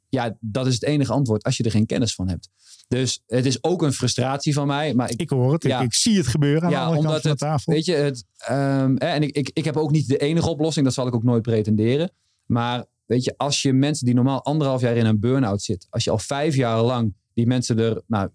Ja, 0.10 0.38
dat 0.40 0.68
is 0.68 0.74
het 0.74 0.84
enige 0.84 1.12
antwoord 1.14 1.44
als 1.44 1.58
je 1.58 1.64
er 1.64 1.72
geen 1.72 1.86
kennis 1.86 2.14
van 2.16 2.28
hebt. 2.30 2.50
Dus 2.88 3.24
het 3.28 3.46
is 3.46 3.64
ook 3.64 3.82
een 3.82 3.94
frustratie 3.94 4.54
van 4.54 4.68
mij. 4.68 4.94
Maar 4.94 5.10
ik, 5.10 5.22
Ik 5.22 5.30
hoor 5.30 5.54
het. 5.54 5.64
Ik- 5.64 5.70
Ja. 5.70 5.82
Ik, 5.82 5.94
zie 5.94 6.18
het 6.18 6.28
gebeuren 6.28 6.62
aan 6.64 6.70
de 6.70 6.76
ja, 6.76 6.82
andere 6.86 6.96
kant 7.02 7.08
omdat 7.08 7.22
van 7.22 7.32
de 7.32 7.38
tafel. 7.38 7.74
weet 7.74 7.86
je, 7.86 7.94
het, 7.94 8.26
ehm, 8.38 8.96
en 8.96 9.24
ik, 9.24 9.36
ik, 9.36 9.50
ik 9.54 9.66
heb 9.66 9.78
ook 9.78 9.92
niet 9.92 10.08
de 10.08 10.18
enige 10.18 10.50
oplossing, 10.50 10.86
dat 10.86 10.94
zal 10.94 11.08
ik 11.08 11.16
ook 11.16 11.24
nooit 11.24 11.42
pretenderen. 11.42 12.12
Maar 12.46 12.86
weet 13.06 13.24
je, 13.24 13.34
als 13.38 13.62
je 13.62 13.74
mensen 13.74 14.06
die 14.06 14.16
normaal 14.16 14.44
anderhalf 14.44 14.82
jaar 14.82 14.96
in 14.96 15.06
een 15.06 15.20
burn-out 15.20 15.62
zit, 15.62 15.88
als 15.90 16.04
je 16.04 16.12
al 16.12 16.18
vijf 16.20 16.56
jaar 16.56 16.82
lang 16.82 17.16
die 17.42 17.50
mensen 17.50 17.80
er, 17.80 18.02
nou, 18.08 18.30
70% 18.30 18.34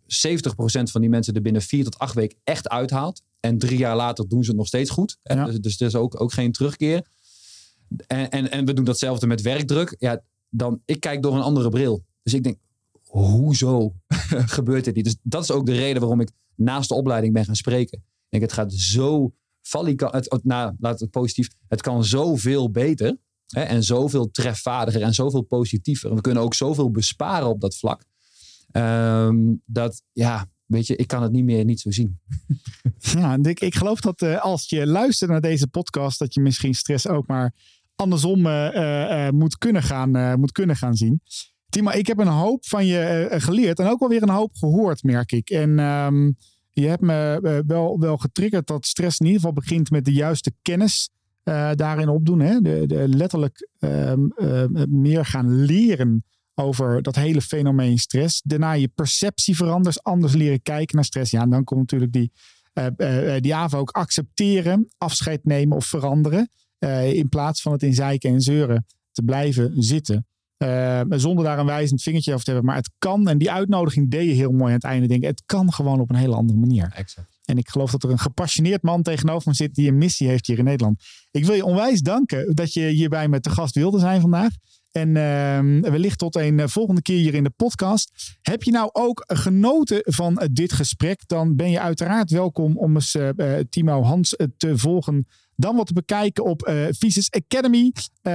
van 0.82 1.00
die 1.00 1.10
mensen 1.10 1.34
er 1.34 1.42
binnen 1.42 1.62
vier 1.62 1.84
tot 1.84 1.98
acht 1.98 2.14
weken 2.14 2.38
echt 2.44 2.68
uithaalt. 2.68 3.22
En 3.40 3.58
drie 3.58 3.78
jaar 3.78 3.96
later 3.96 4.28
doen 4.28 4.42
ze 4.42 4.48
het 4.48 4.58
nog 4.58 4.66
steeds 4.66 4.90
goed. 4.90 5.18
Ja. 5.22 5.44
Dus, 5.44 5.58
dus 5.58 5.80
er 5.80 5.86
is 5.86 5.94
ook, 5.94 6.20
ook 6.20 6.32
geen 6.32 6.52
terugkeer. 6.52 7.06
En, 8.06 8.30
en, 8.30 8.50
en 8.50 8.64
we 8.64 8.72
doen 8.72 8.84
datzelfde 8.84 9.26
met 9.26 9.42
werkdruk. 9.42 9.96
Ja, 9.98 10.22
dan, 10.48 10.82
ik 10.84 11.00
kijk 11.00 11.22
door 11.22 11.34
een 11.34 11.42
andere 11.42 11.68
bril. 11.68 12.04
Dus 12.22 12.34
ik 12.34 12.42
denk, 12.42 12.58
hoezo 13.02 13.94
gebeurt 14.58 14.84
dit 14.84 14.94
niet? 14.94 15.04
Dus 15.04 15.16
dat 15.22 15.42
is 15.42 15.50
ook 15.50 15.66
de 15.66 15.74
reden 15.74 16.00
waarom 16.00 16.20
ik 16.20 16.30
naast 16.54 16.88
de 16.88 16.94
opleiding 16.94 17.32
ben 17.32 17.44
gaan 17.44 17.56
spreken. 17.56 17.98
Ik 17.98 18.26
denk, 18.28 18.42
het 18.42 18.52
gaat 18.52 18.72
zo 18.72 19.32
valikant, 19.62 20.12
het, 20.12 20.32
het, 20.32 20.44
nou, 20.44 20.74
laat 20.78 21.00
het 21.00 21.10
positief, 21.10 21.48
het 21.68 21.80
kan 21.80 22.04
zoveel 22.04 22.70
beter 22.70 23.16
hè, 23.46 23.60
en 23.60 23.84
zoveel 23.84 24.30
trefvaardiger 24.30 25.02
en 25.02 25.14
zoveel 25.14 25.42
positiever. 25.42 26.10
En 26.10 26.16
we 26.16 26.22
kunnen 26.22 26.42
ook 26.42 26.54
zoveel 26.54 26.90
besparen 26.90 27.48
op 27.48 27.60
dat 27.60 27.76
vlak. 27.76 28.04
Ehm, 28.70 29.54
dat, 29.64 30.02
ja, 30.12 30.46
weet 30.66 30.86
je, 30.86 30.96
ik 30.96 31.06
kan 31.06 31.22
het 31.22 31.32
niet 31.32 31.44
meer 31.44 31.64
niet 31.64 31.80
zo 31.80 31.90
zien. 31.90 32.18
Ja, 32.98 33.38
ik, 33.42 33.60
ik 33.60 33.74
geloof 33.74 34.00
dat 34.00 34.22
eh, 34.22 34.42
als 34.42 34.68
je 34.68 34.86
luistert 34.86 35.30
naar 35.30 35.40
deze 35.40 35.68
podcast, 35.68 36.18
dat 36.18 36.34
je 36.34 36.40
misschien 36.40 36.74
stress 36.74 37.08
ook 37.08 37.26
maar 37.26 37.54
andersom 37.94 38.46
eh, 38.46 39.26
eh, 39.26 39.32
moet, 39.32 39.58
kunnen 39.58 39.82
gaan, 39.82 40.40
moet 40.40 40.52
kunnen 40.52 40.76
gaan 40.76 40.94
zien. 40.94 41.20
Timo, 41.68 41.90
ik 41.90 42.06
heb 42.06 42.18
een 42.18 42.26
hoop 42.26 42.66
van 42.66 42.86
je 42.86 43.28
geleerd 43.30 43.78
en 43.78 43.86
ook 43.86 44.00
wel 44.00 44.08
weer 44.08 44.22
een 44.22 44.28
hoop 44.28 44.54
gehoord, 44.54 45.02
merk 45.02 45.32
ik. 45.32 45.50
En 45.50 45.78
ehm, 45.78 46.30
je 46.72 46.86
hebt 46.86 47.02
me 47.02 47.62
wel, 47.66 47.98
wel 47.98 48.16
getriggerd 48.16 48.66
dat 48.66 48.86
stress 48.86 49.18
in 49.18 49.26
ieder 49.26 49.40
geval 49.40 49.54
begint 49.54 49.90
met 49.90 50.04
de 50.04 50.12
juiste 50.12 50.52
kennis 50.62 51.10
daarin 51.74 52.08
opdoen. 52.08 52.40
Hè? 52.40 52.60
De, 52.60 53.04
letterlijk 53.08 53.68
ehm, 53.78 54.26
eh, 54.26 54.64
meer 54.88 55.24
gaan 55.24 55.64
leren 55.64 56.24
over 56.58 57.02
dat 57.02 57.14
hele 57.14 57.40
fenomeen 57.40 57.98
stress. 57.98 58.42
Daarna 58.44 58.72
je 58.72 58.88
perceptie 58.88 59.56
verandert, 59.56 60.02
anders 60.02 60.34
leren 60.34 60.62
kijken 60.62 60.94
naar 60.94 61.04
stress. 61.04 61.30
Ja, 61.30 61.40
en 61.40 61.50
dan 61.50 61.64
komt 61.64 61.80
natuurlijk 61.80 62.12
die, 62.12 62.32
eh, 62.72 63.36
die 63.40 63.54
AVO 63.54 63.78
ook 63.78 63.90
accepteren, 63.90 64.88
afscheid 64.98 65.44
nemen 65.44 65.76
of 65.76 65.86
veranderen. 65.86 66.50
in 67.12 67.28
plaats 67.28 67.62
van 67.62 67.72
het 67.72 67.82
in 67.82 67.94
zeiken 67.94 68.30
en 68.30 68.40
zeuren 68.40 68.86
te 69.12 69.22
blijven 69.22 69.72
zitten. 69.82 70.26
Zonder 71.08 71.44
daar 71.44 71.58
een 71.58 71.66
wijzend 71.66 72.02
vingertje 72.02 72.32
over 72.32 72.44
te 72.44 72.50
hebben. 72.50 72.68
Maar 72.68 72.78
het 72.78 72.90
kan, 72.98 73.28
en 73.28 73.38
die 73.38 73.50
uitnodiging 73.50 74.10
deed 74.10 74.26
je 74.26 74.34
heel 74.34 74.50
mooi 74.50 74.66
aan 74.66 74.72
het 74.72 74.84
einde 74.84 75.06
denken. 75.06 75.28
Het 75.28 75.42
kan 75.46 75.72
gewoon 75.72 76.00
op 76.00 76.10
een 76.10 76.16
hele 76.16 76.34
andere 76.34 76.58
manier. 76.58 76.92
Exact. 76.94 77.36
En 77.46 77.58
ik 77.58 77.68
geloof 77.68 77.90
dat 77.90 78.02
er 78.02 78.10
een 78.10 78.18
gepassioneerd 78.18 78.82
man 78.82 79.02
tegenover 79.02 79.48
me 79.48 79.54
zit 79.54 79.74
die 79.74 79.88
een 79.88 79.98
missie 79.98 80.28
heeft 80.28 80.46
hier 80.46 80.58
in 80.58 80.64
Nederland. 80.64 81.02
Ik 81.30 81.44
wil 81.44 81.54
je 81.54 81.64
onwijs 81.64 82.00
danken 82.00 82.54
dat 82.54 82.72
je 82.72 82.86
hier 82.86 83.08
bij 83.08 83.28
me 83.28 83.40
te 83.40 83.50
gast 83.50 83.74
wilde 83.74 83.98
zijn 83.98 84.20
vandaag. 84.20 84.52
En 84.96 85.16
ehm, 85.16 85.80
wellicht 85.80 86.18
tot 86.18 86.36
een 86.36 86.60
eh, 86.60 86.66
volgende 86.66 87.02
keer 87.02 87.18
hier 87.18 87.34
in 87.34 87.44
de 87.44 87.50
podcast. 87.50 88.36
Heb 88.42 88.62
je 88.62 88.70
nou 88.70 88.90
ook 88.92 89.24
genoten 89.26 90.00
van 90.04 90.38
eh, 90.38 90.48
dit 90.52 90.72
gesprek? 90.72 91.22
Dan 91.26 91.56
ben 91.56 91.70
je 91.70 91.80
uiteraard 91.80 92.30
welkom 92.30 92.78
om 92.78 92.94
eens 92.94 93.14
eh, 93.14 93.28
Timo 93.70 94.02
Hans 94.02 94.36
te 94.56 94.78
volgen. 94.78 95.26
Dan 95.56 95.76
wat 95.76 95.86
te 95.86 95.92
bekijken 95.92 96.44
op 96.44 96.88
Visus 96.98 97.30
Academy 97.30 97.92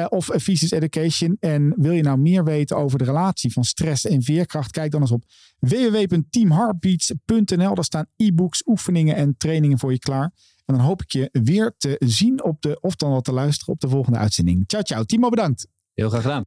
of 0.10 0.30
Visus 0.32 0.72
Education. 0.72 1.38
En 1.40 1.74
wil 1.78 1.92
je 1.92 2.02
nou 2.02 2.18
meer 2.18 2.44
weten 2.44 2.78
over 2.78 2.98
de 2.98 3.04
relatie 3.04 3.52
van 3.52 3.64
stress 3.64 4.06
en 4.06 4.24
veerkracht? 4.24 4.72
Kijk 4.72 4.92
dan 4.92 5.02
eens 5.02 5.12
op 5.12 5.24
www.teamheartbeats.nl. 5.60 7.76
Daar 7.76 7.84
staan 7.84 8.06
e-books, 8.16 8.68
oefeningen 8.68 9.16
en 9.16 9.36
trainingen 9.38 9.80
voor 9.80 9.92
je 9.92 10.00
klaar. 10.00 10.32
En 10.66 10.76
dan 10.76 10.86
hoop 10.86 11.02
ik 11.02 11.12
je 11.12 11.30
weer 11.32 11.74
te 11.78 11.96
zien 12.00 12.44
op 12.44 12.62
de, 12.62 12.80
of 12.80 12.96
dan 12.96 13.12
wat 13.12 13.24
te 13.24 13.34
luisteren 13.34 13.74
op 13.74 13.80
de 13.80 13.90
volgende 13.90 14.20
uitzending. 14.20 14.64
Ciao, 14.68 14.84
ciao. 14.84 15.04
Timo, 15.04 15.30
bedankt. 15.30 15.68
Heel 15.94 16.10
graag 16.10 16.22
gedaan. 16.22 16.44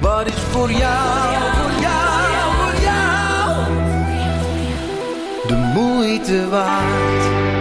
Wat 0.00 0.26
is 0.26 0.34
voor 0.34 0.70
jou, 0.70 1.34
voor 1.54 1.80
jou, 1.80 2.54
voor 2.54 2.82
jou 2.82 3.28
de 5.48 5.70
moeite 5.74 6.48
waard? 6.48 7.57